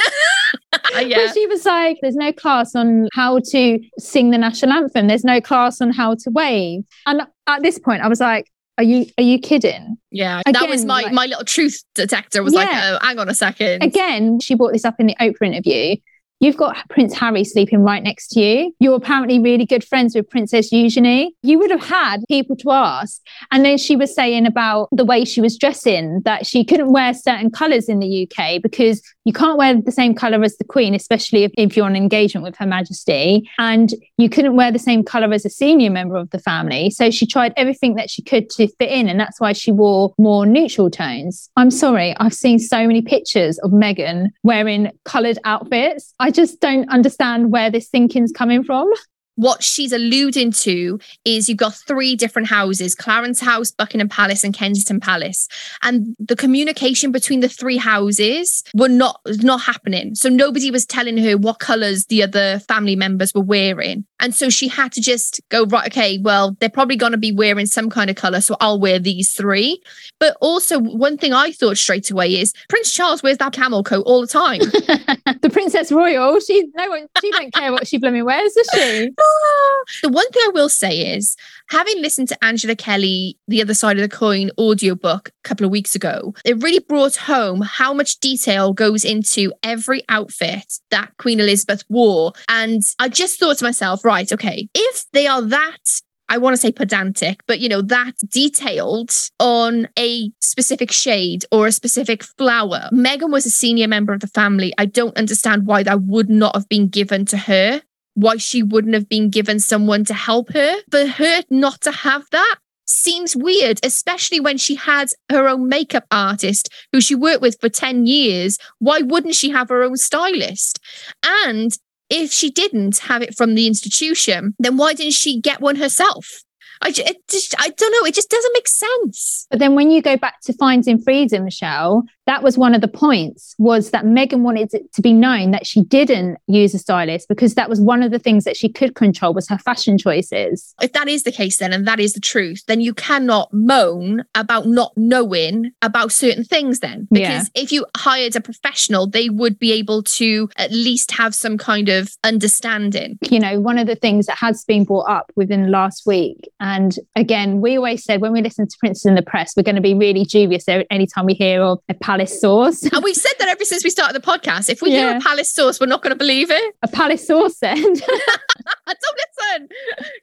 Uh, 0.95 0.99
yeah. 0.99 1.17
Where 1.17 1.33
she 1.33 1.45
was 1.47 1.65
like, 1.65 1.97
there's 2.01 2.15
no 2.15 2.31
class 2.31 2.73
on 2.73 3.09
how 3.13 3.39
to 3.39 3.79
sing 3.99 4.31
the 4.31 4.37
national 4.37 4.71
anthem. 4.71 5.07
There's 5.07 5.25
no 5.25 5.41
class 5.41 5.81
on 5.81 5.91
how 5.91 6.15
to 6.15 6.29
wave. 6.29 6.83
And 7.05 7.21
at 7.47 7.61
this 7.61 7.77
point, 7.77 8.01
I 8.01 8.07
was 8.07 8.19
like, 8.21 8.49
are 8.77 8.83
you 8.83 9.05
are 9.17 9.23
you 9.23 9.37
kidding? 9.39 9.97
Yeah. 10.11 10.41
that 10.45 10.69
was 10.69 10.85
my 10.85 11.03
like- 11.03 11.11
my 11.13 11.25
little 11.25 11.43
truth 11.43 11.83
detector 11.93 12.41
was 12.41 12.53
like, 12.53 12.69
oh, 12.71 12.99
hang 13.01 13.19
on 13.19 13.27
a 13.27 13.33
second. 13.33 13.83
Again, 13.83 14.39
she 14.39 14.55
brought 14.55 14.71
this 14.73 14.85
up 14.85 14.95
in 14.99 15.07
the 15.07 15.15
Oprah 15.19 15.47
interview. 15.47 15.97
You've 16.39 16.57
got 16.57 16.77
Prince 16.89 17.15
Harry 17.15 17.43
sleeping 17.43 17.79
right 17.79 18.03
next 18.03 18.27
to 18.29 18.39
you. 18.39 18.75
You're 18.79 18.95
apparently 18.95 19.39
really 19.39 19.65
good 19.65 19.83
friends 19.83 20.13
with 20.13 20.29
Princess 20.29 20.71
Eugenie. 20.71 21.35
You 21.41 21.57
would 21.57 21.71
have 21.71 21.83
had 21.83 22.23
people 22.29 22.55
to 22.57 22.71
ask. 22.71 23.21
And 23.51 23.65
then 23.65 23.79
she 23.79 23.95
was 23.95 24.13
saying 24.13 24.45
about 24.45 24.89
the 24.91 25.03
way 25.03 25.25
she 25.25 25.41
was 25.41 25.57
dressing, 25.57 26.21
that 26.25 26.45
she 26.45 26.63
couldn't 26.63 26.91
wear 26.91 27.15
certain 27.15 27.49
colours 27.49 27.89
in 27.89 27.99
the 27.99 28.29
UK 28.29 28.61
because 28.61 29.01
you 29.25 29.33
can't 29.33 29.57
wear 29.57 29.81
the 29.81 29.91
same 29.91 30.13
colour 30.13 30.43
as 30.43 30.57
the 30.57 30.63
Queen, 30.63 30.93
especially 30.93 31.43
if, 31.43 31.51
if 31.57 31.75
you're 31.75 31.87
on 31.87 31.95
engagement 31.95 32.43
with 32.43 32.55
Her 32.57 32.67
Majesty. 32.67 33.49
And 33.57 33.93
you 34.17 34.29
couldn't 34.29 34.55
wear 34.55 34.71
the 34.71 34.79
same 34.79 35.03
colour 35.03 35.33
as 35.33 35.43
a 35.43 35.49
senior 35.49 35.89
member 35.89 36.17
of 36.17 36.29
the 36.29 36.39
family. 36.39 36.91
So 36.91 37.09
she 37.09 37.25
tried 37.25 37.53
everything 37.57 37.95
that 37.95 38.11
she 38.11 38.21
could 38.21 38.49
to 38.51 38.67
fit 38.67 38.91
in. 38.91 39.09
And 39.09 39.19
that's 39.19 39.41
why 39.41 39.53
she 39.53 39.71
wore 39.71 40.13
more 40.19 40.45
neutral 40.45 40.91
tones. 40.91 41.49
I'm 41.57 41.71
sorry, 41.71 42.15
I've 42.17 42.33
seen 42.33 42.59
so 42.59 42.85
many 42.85 43.01
pictures 43.01 43.57
of 43.59 43.71
Meghan 43.71 44.29
wearing 44.43 44.91
coloured 45.03 45.39
outfits. 45.43 46.13
Just 46.31 46.59
don't 46.59 46.89
understand 46.89 47.51
where 47.51 47.69
this 47.69 47.89
thinking's 47.89 48.31
coming 48.31 48.63
from. 48.63 48.91
What 49.37 49.63
she's 49.63 49.93
alluding 49.93 50.51
to 50.51 50.99
is 51.23 51.47
you've 51.47 51.57
got 51.57 51.73
three 51.73 52.15
different 52.15 52.49
houses 52.49 52.95
Clarence 52.95 53.39
House, 53.39 53.71
Buckingham 53.71 54.09
Palace, 54.09 54.43
and 54.43 54.53
Kensington 54.53 54.99
Palace. 54.99 55.47
And 55.83 56.15
the 56.19 56.35
communication 56.35 57.11
between 57.11 57.39
the 57.39 57.47
three 57.47 57.77
houses 57.77 58.63
were 58.73 58.89
not 58.89 59.21
not 59.25 59.61
happening. 59.61 60.15
So 60.15 60.27
nobody 60.27 60.71
was 60.71 60.85
telling 60.85 61.17
her 61.17 61.37
what 61.37 61.59
colours 61.59 62.07
the 62.07 62.23
other 62.23 62.59
family 62.59 62.95
members 62.95 63.33
were 63.33 63.41
wearing. 63.41 64.05
And 64.19 64.33
so 64.33 64.49
she 64.49 64.67
had 64.67 64.91
to 64.93 65.01
just 65.01 65.39
go, 65.49 65.65
right, 65.65 65.87
okay, 65.87 66.17
well, 66.17 66.57
they're 66.59 66.69
probably 66.69 66.95
going 66.95 67.11
to 67.11 67.17
be 67.17 67.31
wearing 67.31 67.67
some 67.67 67.89
kind 67.89 68.09
of 68.09 68.15
colour. 68.15 68.41
So 68.41 68.55
I'll 68.59 68.79
wear 68.79 68.97
these 68.97 69.33
three. 69.33 69.81
But 70.19 70.35
also, 70.41 70.79
one 70.79 71.17
thing 71.17 71.33
I 71.33 71.51
thought 71.51 71.77
straight 71.77 72.09
away 72.09 72.35
is 72.35 72.53
Prince 72.69 72.91
Charles 72.91 73.21
wears 73.21 73.37
that 73.37 73.53
camel 73.53 73.83
coat 73.83 74.03
all 74.07 74.21
the 74.21 74.27
time. 74.27 74.59
the 75.41 75.49
Princess 75.51 75.91
Royal, 75.91 76.39
she 76.39 76.67
no 76.75 76.89
one 76.89 77.07
she 77.21 77.29
don't 77.31 77.53
care 77.53 77.71
what 77.71 77.87
she 77.87 77.99
blooming 77.99 78.25
wears, 78.25 78.53
does 78.53 78.69
she? 78.73 79.11
the 80.03 80.09
one 80.09 80.29
thing 80.31 80.43
I 80.45 80.51
will 80.53 80.69
say 80.69 81.15
is, 81.15 81.35
having 81.69 82.01
listened 82.01 82.29
to 82.29 82.43
Angela 82.43 82.75
Kelly, 82.75 83.37
The 83.47 83.61
Other 83.61 83.73
Side 83.73 83.97
of 83.97 84.09
the 84.09 84.15
Coin 84.15 84.51
audiobook 84.57 85.29
a 85.29 85.47
couple 85.47 85.65
of 85.65 85.71
weeks 85.71 85.95
ago, 85.95 86.33
it 86.45 86.61
really 86.61 86.79
brought 86.79 87.15
home 87.15 87.61
how 87.61 87.93
much 87.93 88.19
detail 88.19 88.73
goes 88.73 89.03
into 89.05 89.53
every 89.63 90.03
outfit 90.09 90.79
that 90.91 91.11
Queen 91.17 91.39
Elizabeth 91.39 91.83
wore. 91.89 92.33
And 92.49 92.83
I 92.99 93.09
just 93.09 93.39
thought 93.39 93.57
to 93.59 93.65
myself, 93.65 94.03
right, 94.03 94.31
okay, 94.31 94.69
if 94.73 95.05
they 95.13 95.27
are 95.27 95.41
that 95.41 96.01
I 96.29 96.37
want 96.37 96.53
to 96.53 96.57
say 96.57 96.71
pedantic, 96.71 97.41
but 97.47 97.59
you 97.59 97.69
know, 97.69 97.81
that 97.83 98.13
detailed 98.27 99.11
on 99.39 99.87
a 99.97 100.29
specific 100.41 100.91
shade 100.91 101.45
or 101.51 101.67
a 101.67 101.71
specific 101.71 102.23
flower. 102.23 102.89
Meghan 102.91 103.31
was 103.31 103.45
a 103.45 103.49
senior 103.49 103.87
member 103.87 104.13
of 104.13 104.19
the 104.19 104.27
family. 104.27 104.73
I 104.77 104.85
don't 104.85 105.17
understand 105.17 105.65
why 105.65 105.83
that 105.83 106.01
would 106.03 106.29
not 106.29 106.55
have 106.55 106.67
been 106.67 106.89
given 106.89 107.25
to 107.27 107.37
her 107.37 107.81
why 108.17 108.35
she 108.37 108.63
wouldn't 108.63 108.95
have 108.95 109.07
been 109.07 109.29
given 109.29 109.59
someone 109.59 110.03
to 110.03 110.13
help 110.13 110.51
her. 110.53 110.77
For 110.89 111.05
her 111.05 111.43
not 111.51 111.81
to 111.81 111.91
have 111.91 112.23
that 112.31 112.55
seems 112.87 113.35
weird, 113.35 113.79
especially 113.83 114.39
when 114.39 114.57
she 114.57 114.73
had 114.73 115.09
her 115.29 115.47
own 115.47 115.69
makeup 115.69 116.05
artist 116.09 116.69
who 116.91 116.99
she 116.99 117.13
worked 117.13 117.41
with 117.41 117.59
for 117.59 117.69
10 117.69 118.07
years. 118.07 118.57
Why 118.79 119.01
wouldn't 119.01 119.35
she 119.35 119.51
have 119.51 119.69
her 119.69 119.83
own 119.83 119.97
stylist? 119.97 120.79
And 121.23 121.77
if 122.09 122.31
she 122.31 122.49
didn't 122.49 122.99
have 122.99 123.21
it 123.21 123.35
from 123.37 123.53
the 123.53 123.67
institution, 123.67 124.55
then 124.57 124.77
why 124.77 124.93
didn't 124.93 125.13
she 125.13 125.39
get 125.39 125.61
one 125.61 125.75
herself? 125.75 126.43
I 126.81 126.89
it 126.89 127.17
just, 127.29 127.55
I 127.59 127.69
don't 127.69 127.91
know. 127.91 128.07
It 128.07 128.15
just 128.15 128.29
doesn't 128.29 128.53
make 128.53 128.67
sense. 128.67 129.47
But 129.49 129.59
then 129.59 129.75
when 129.75 129.91
you 129.91 130.01
go 130.01 130.17
back 130.17 130.41
to 130.41 130.53
Finding 130.53 130.99
Freedom, 130.99 131.45
Michelle, 131.45 132.03
that 132.25 132.43
was 132.43 132.57
one 132.57 132.75
of 132.75 132.81
the 132.81 132.87
points 132.87 133.55
was 133.57 133.91
that 133.91 134.05
Meghan 134.05 134.41
wanted 134.41 134.73
it 134.73 134.93
to 134.93 135.01
be 135.01 135.13
known 135.13 135.51
that 135.51 135.65
she 135.65 135.81
didn't 135.81 136.37
use 136.47 136.73
a 136.73 136.79
stylist 136.79 137.29
because 137.29 137.55
that 137.55 137.69
was 137.69 137.79
one 137.79 138.03
of 138.03 138.11
the 138.11 138.19
things 138.19 138.43
that 138.43 138.57
she 138.57 138.69
could 138.69 138.95
control 138.95 139.33
was 139.33 139.47
her 139.47 139.57
fashion 139.57 139.97
choices. 139.97 140.75
If 140.81 140.91
that 140.93 141.07
is 141.07 141.23
the 141.23 141.31
case, 141.31 141.57
then, 141.57 141.71
and 141.71 141.87
that 141.87 141.99
is 141.99 142.13
the 142.13 142.19
truth, 142.19 142.63
then 142.67 142.81
you 142.81 142.93
cannot 142.93 143.51
moan 143.53 144.23
about 144.35 144.67
not 144.67 144.91
knowing 144.97 145.71
about 145.81 146.11
certain 146.11 146.43
things, 146.43 146.79
then. 146.79 147.07
Because 147.09 147.49
if 147.55 147.71
you 147.71 147.85
hired 147.95 148.35
a 148.35 148.41
professional, 148.41 149.07
they 149.07 149.29
would 149.29 149.57
be 149.57 149.71
able 149.71 150.03
to 150.03 150.49
at 150.57 150.71
least 150.71 151.11
have 151.11 151.33
some 151.33 151.57
kind 151.57 151.87
of 151.87 152.15
understanding. 152.23 153.17
You 153.21 153.39
know, 153.39 153.59
one 153.59 153.77
of 153.77 153.87
the 153.87 153.95
things 153.95 154.25
that 154.25 154.37
has 154.37 154.65
been 154.65 154.83
brought 154.83 155.09
up 155.09 155.31
within 155.35 155.71
last 155.71 156.05
week, 156.05 156.49
and 156.67 156.95
again, 157.15 157.61
we 157.61 157.77
always 157.77 158.03
said 158.03 158.19
when 158.19 158.33
we 158.33 158.41
listen 158.41 158.67
to 158.67 158.77
Princes 158.77 159.05
in 159.05 159.15
the 159.15 159.21
Press, 159.21 159.53
we're 159.55 159.63
going 159.63 159.75
to 159.75 159.81
be 159.81 159.93
really 159.93 160.25
dubious 160.25 160.65
anytime 160.91 161.25
we 161.25 161.33
hear 161.33 161.61
of 161.61 161.79
a 161.87 161.93
palace 161.93 162.41
source. 162.41 162.83
And 162.83 163.03
we've 163.03 163.15
said 163.15 163.31
that 163.39 163.47
ever 163.47 163.63
since 163.63 163.85
we 163.85 163.89
started 163.89 164.21
the 164.21 164.25
podcast. 164.25 164.69
If 164.69 164.81
we 164.81 164.91
hear 164.91 165.15
a 165.15 165.21
palace 165.21 165.49
source, 165.49 165.79
we're 165.79 165.87
not 165.87 166.01
going 166.03 166.11
to 166.11 166.17
believe 166.17 166.51
it. 166.51 166.75
a 166.83 166.89
palace 166.89 167.25
source 167.25 167.57
said 167.59 167.75
Don't 167.75 167.97
listen. 167.97 169.69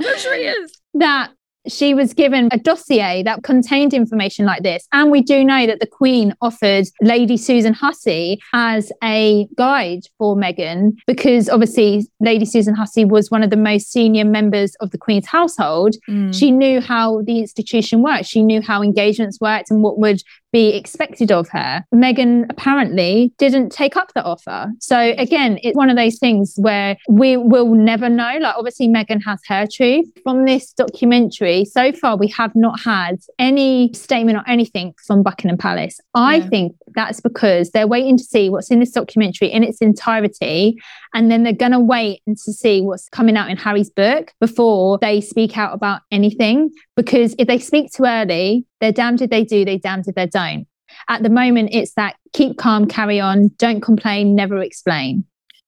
Go 0.03 0.17
Shreya's. 0.17 0.73
that 0.95 1.31
she 1.67 1.95
was 1.95 2.13
given 2.13 2.49
a 2.53 2.59
dossier 2.59 3.23
that 3.23 3.43
contained 3.43 3.95
information 3.95 4.45
like 4.45 4.63
this. 4.63 4.87
And 4.93 5.11
we 5.11 5.23
do 5.23 5.45
know 5.45 5.67
that 5.67 5.81
the 5.81 5.87
Queen 5.87 6.35
offered 6.41 6.87
Lady 7.01 7.37
Susan 7.37 7.73
Hussey 7.73 8.41
as 8.53 8.93
a 9.03 9.47
guide 9.57 10.03
for 10.19 10.37
Meghan 10.37 10.97
because 11.07 11.49
obviously 11.49 12.07
Lady 12.21 12.45
Susan 12.45 12.75
Hussey 12.75 13.05
was 13.05 13.31
one 13.31 13.43
of 13.43 13.51
the 13.51 13.57
most 13.57 13.91
senior 13.91 14.25
members 14.25 14.75
of 14.77 14.91
the 14.91 14.99
Queen's 14.99 15.27
household. 15.27 15.97
Mm. 16.09 16.35
She 16.35 16.51
knew 16.51 16.81
how 16.81 17.23
the 17.23 17.39
institution 17.39 18.03
worked, 18.03 18.27
she 18.27 18.43
knew 18.43 18.61
how 18.61 18.83
engagements 18.83 19.41
worked 19.41 19.71
and 19.71 19.83
what 19.83 19.99
would 19.99 20.23
be 20.55 20.69
expected 20.77 21.33
of 21.33 21.49
her. 21.49 21.85
Meghan 21.93 22.47
apparently 22.49 23.35
didn't 23.39 23.71
take 23.71 23.97
up 23.97 24.13
the 24.15 24.23
offer. 24.23 24.71
So 24.79 24.97
again, 25.19 25.59
it's 25.65 25.77
one 25.77 25.91
of 25.91 25.97
those 25.97 26.21
things 26.21 26.55
where 26.57 26.97
we 27.09 27.37
will 27.37 27.75
never 27.75 28.09
know. 28.09 28.39
Like 28.41 28.55
obviously 28.57 28.87
Meghan 28.87 29.21
has 29.25 29.41
her 29.49 29.67
truth. 29.67 30.07
From 30.23 30.45
this 30.45 30.73
documentary, 30.73 31.65
so 31.65 31.91
far 31.91 32.17
we 32.17 32.29
have 32.29 32.55
not 32.55 32.81
had 32.81 33.17
any 33.41 33.93
statement 33.95 34.39
or 34.39 34.45
anything 34.49 34.95
from 35.05 35.25
Buckingham 35.25 35.59
Palace. 35.59 35.99
I 36.15 36.37
yeah. 36.37 36.49
think 36.49 36.77
that's 36.95 37.21
because 37.21 37.73
they're 37.73 37.89
waiting 37.89 38.17
to 38.17 38.23
see 38.23 38.49
what's 38.49 38.71
in 38.71 38.79
this 38.79 38.93
documentary 38.93 39.51
in 39.51 39.65
its 39.65 39.81
entirety. 39.81 40.79
And 41.15 41.33
then 41.33 41.43
they're 41.43 41.53
going 41.53 41.73
to 41.73 41.81
wait 41.81 42.23
and 42.29 42.37
to 42.37 42.53
see 42.53 42.81
what's 42.81 43.09
coming 43.09 43.37
out 43.37 43.51
in 43.51 43.57
Harry's 43.57 43.91
book 43.91 44.33
before 44.41 44.99
they 44.99 45.21
speak 45.21 45.59
out 45.59 45.75
about 45.75 46.03
anything. 46.13 46.71
Because 46.97 47.35
if 47.39 47.49
they 47.49 47.59
speak 47.59 47.93
too 47.93 48.05
early, 48.05 48.67
they're 48.81 48.93
damned 48.93 49.23
if 49.23 49.31
they 49.31 49.45
do, 49.45 49.65
they're 49.65 49.79
damned 49.79 50.07
if 50.07 50.15
they 50.15 50.27
don't. 50.27 50.67
At 51.09 51.23
the 51.23 51.31
moment, 51.31 51.71
it's 51.73 51.95
that 51.95 52.17
keep 52.33 52.57
calm, 52.57 52.87
carry 52.87 53.19
on, 53.21 53.51
don't 53.59 53.81
complain, 53.81 54.35
never 54.35 54.59
explain. 54.59 55.25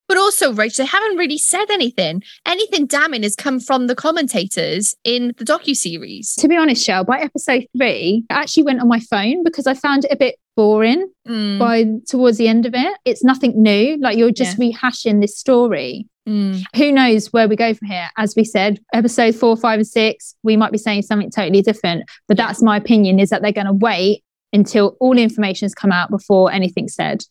But 0.09 0.19
also, 0.19 0.53
Rach, 0.53 0.77
they 0.77 0.85
haven't 0.85 1.17
really 1.17 1.39
said 1.39 1.69
anything. 1.71 2.23
Anything 2.47 2.87
damning 2.87 3.25
has 3.25 3.35
come 3.35 3.59
from 3.59 3.89
the 3.89 3.95
commentators 3.97 4.95
in 5.03 5.33
the 5.37 5.45
docu 5.45 5.75
series. 5.75 6.35
To 6.37 6.49
be 6.49 6.57
honest, 6.57 6.85
Shell, 6.85 7.05
by 7.05 7.19
episode 7.19 7.67
three, 7.77 8.25
I 8.31 8.35
actually 8.35 8.63
went 8.63 8.81
on 8.81 8.89
my 8.89 9.01
phone 9.01 9.43
because 9.43 9.67
I 9.67 9.75
found 9.75 10.05
it 10.05 10.13
a 10.13 10.17
bit 10.17 10.37
boring. 10.55 11.11
Mm. 11.27 11.59
By 11.59 11.87
towards 12.09 12.39
the 12.39 12.47
end 12.47 12.67
of 12.67 12.75
it, 12.75 12.97
it's 13.05 13.25
nothing 13.25 13.61
new. 13.61 13.97
Like 13.99 14.17
you're 14.17 14.31
just 14.31 14.59
yeah. 14.59 14.71
rehashing 14.71 15.21
this 15.21 15.37
story. 15.37 16.07
Mm. 16.29 16.63
Who 16.75 16.93
knows 16.93 17.33
where 17.33 17.49
we 17.49 17.57
go 17.57 17.73
from 17.73 17.89
here? 17.89 18.11
As 18.17 18.35
we 18.37 18.45
said, 18.45 18.81
episode 18.93 19.35
four, 19.35 19.57
five, 19.57 19.79
and 19.79 19.87
six, 19.87 20.35
we 20.43 20.57
might 20.57 20.73
be 20.73 20.79
saying 20.79 21.03
something 21.03 21.31
totally 21.31 21.63
different. 21.63 22.05
But 22.27 22.37
that's 22.37 22.63
my 22.63 22.77
opinion: 22.77 23.21
is 23.21 23.31
that 23.31 23.43
they're 23.43 23.53
going 23.53 23.67
to 23.67 23.73
wait 23.73 24.25
until 24.53 24.97
all 25.01 25.17
information 25.17 25.67
has 25.67 25.75
come 25.75 25.93
out 25.93 26.11
before 26.11 26.51
anything's 26.51 26.95
said. 26.95 27.25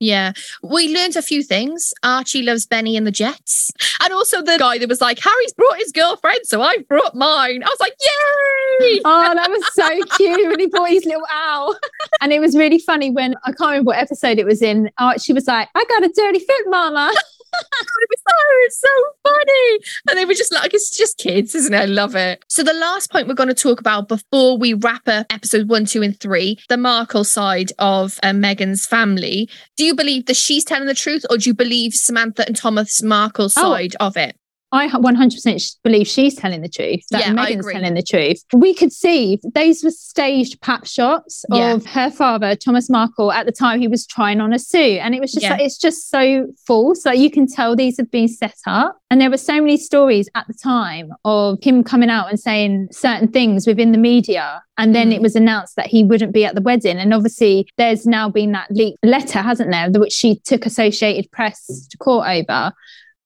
Yeah, 0.00 0.32
we 0.64 0.92
learned 0.92 1.14
a 1.14 1.22
few 1.22 1.44
things. 1.44 1.94
Archie 2.02 2.42
loves 2.42 2.66
Bennie 2.66 2.96
and 2.96 3.06
the 3.06 3.12
Jets, 3.12 3.70
and 4.02 4.12
also 4.12 4.42
the 4.42 4.58
guy 4.58 4.76
that 4.78 4.88
was 4.88 5.00
like, 5.00 5.20
"Harry's 5.20 5.52
brought 5.52 5.78
his 5.78 5.92
girlfriend, 5.92 6.40
so 6.42 6.60
I've 6.60 6.86
brought 6.88 7.14
mine." 7.14 7.62
I 7.62 7.68
was 7.68 7.80
like, 7.80 7.94
"Yay!" 8.00 9.00
Oh, 9.04 9.32
that 9.34 9.48
was 9.48 9.64
so 9.74 10.16
cute 10.16 10.48
when 10.48 10.58
he 10.58 10.66
brought 10.66 10.88
his 10.88 11.04
little 11.04 11.26
owl, 11.30 11.76
and 12.20 12.32
it 12.32 12.40
was 12.40 12.56
really 12.56 12.80
funny 12.80 13.12
when 13.12 13.36
I 13.44 13.52
can't 13.52 13.70
remember 13.70 13.90
what 13.90 13.98
episode 13.98 14.38
it 14.38 14.44
was 14.44 14.60
in. 14.60 14.90
Archie 14.98 15.32
was 15.32 15.46
like, 15.46 15.68
"I 15.74 15.84
got 15.84 16.04
a 16.04 16.12
dirty 16.14 16.40
foot, 16.40 16.66
Mama." 16.68 17.14
it 17.52 18.08
was 18.10 18.70
so, 18.70 18.88
so 18.88 19.30
funny. 19.30 19.78
And 20.08 20.18
they 20.18 20.24
were 20.24 20.34
just 20.34 20.52
like, 20.52 20.74
it's 20.74 20.96
just 20.96 21.18
kids, 21.18 21.54
isn't 21.54 21.74
it? 21.74 21.80
I 21.80 21.84
love 21.86 22.14
it. 22.14 22.44
So, 22.48 22.62
the 22.62 22.72
last 22.72 23.10
point 23.10 23.28
we're 23.28 23.34
going 23.34 23.48
to 23.48 23.54
talk 23.54 23.80
about 23.80 24.08
before 24.08 24.58
we 24.58 24.74
wrap 24.74 25.06
up 25.08 25.26
episode 25.30 25.68
one, 25.68 25.84
two, 25.84 26.02
and 26.02 26.18
three 26.18 26.58
the 26.68 26.76
Markle 26.76 27.24
side 27.24 27.72
of 27.78 28.18
uh, 28.22 28.30
Meghan's 28.30 28.86
family. 28.86 29.48
Do 29.76 29.84
you 29.84 29.94
believe 29.94 30.26
that 30.26 30.36
she's 30.36 30.64
telling 30.64 30.86
the 30.86 30.94
truth, 30.94 31.24
or 31.30 31.38
do 31.38 31.50
you 31.50 31.54
believe 31.54 31.94
Samantha 31.94 32.46
and 32.46 32.56
Thomas 32.56 33.02
Markle's 33.02 33.54
oh. 33.56 33.62
side 33.62 33.94
of 34.00 34.16
it? 34.16 34.36
I 34.72 34.88
100% 34.88 35.76
believe 35.84 36.06
she's 36.06 36.34
telling 36.34 36.62
the 36.62 36.68
truth, 36.68 37.04
that 37.10 37.20
yeah, 37.20 37.32
Meghan's 37.32 37.70
telling 37.70 37.92
the 37.92 38.02
truth. 38.02 38.42
We 38.54 38.72
could 38.72 38.90
see 38.90 39.38
those 39.54 39.84
were 39.84 39.90
staged 39.90 40.62
pap 40.62 40.86
shots 40.86 41.44
yeah. 41.50 41.74
of 41.74 41.84
her 41.86 42.10
father, 42.10 42.56
Thomas 42.56 42.88
Markle, 42.88 43.32
at 43.32 43.44
the 43.44 43.52
time 43.52 43.80
he 43.80 43.88
was 43.88 44.06
trying 44.06 44.40
on 44.40 44.54
a 44.54 44.58
suit. 44.58 44.98
And 44.98 45.14
it 45.14 45.20
was 45.20 45.32
just 45.32 45.44
yeah. 45.44 45.52
like, 45.52 45.60
it's 45.60 45.76
just 45.76 46.08
so 46.08 46.46
false. 46.66 47.04
Like 47.04 47.18
you 47.18 47.30
can 47.30 47.46
tell 47.46 47.76
these 47.76 47.98
have 47.98 48.10
been 48.10 48.28
set 48.28 48.56
up. 48.66 48.98
And 49.10 49.20
there 49.20 49.28
were 49.28 49.36
so 49.36 49.60
many 49.60 49.76
stories 49.76 50.30
at 50.34 50.46
the 50.46 50.54
time 50.54 51.12
of 51.26 51.58
him 51.62 51.84
coming 51.84 52.08
out 52.08 52.30
and 52.30 52.40
saying 52.40 52.88
certain 52.92 53.28
things 53.28 53.66
within 53.66 53.92
the 53.92 53.98
media. 53.98 54.62
And 54.78 54.94
then 54.94 55.10
mm. 55.10 55.16
it 55.16 55.20
was 55.20 55.36
announced 55.36 55.76
that 55.76 55.88
he 55.88 56.02
wouldn't 56.02 56.32
be 56.32 56.46
at 56.46 56.54
the 56.54 56.62
wedding. 56.62 56.96
And 56.96 57.12
obviously, 57.12 57.68
there's 57.76 58.06
now 58.06 58.30
been 58.30 58.52
that 58.52 58.70
leaked 58.70 59.04
letter, 59.04 59.40
hasn't 59.40 59.70
there, 59.70 59.90
which 59.90 60.14
she 60.14 60.36
took 60.46 60.64
Associated 60.64 61.30
Press 61.30 61.86
to 61.90 61.98
court 61.98 62.26
over 62.26 62.72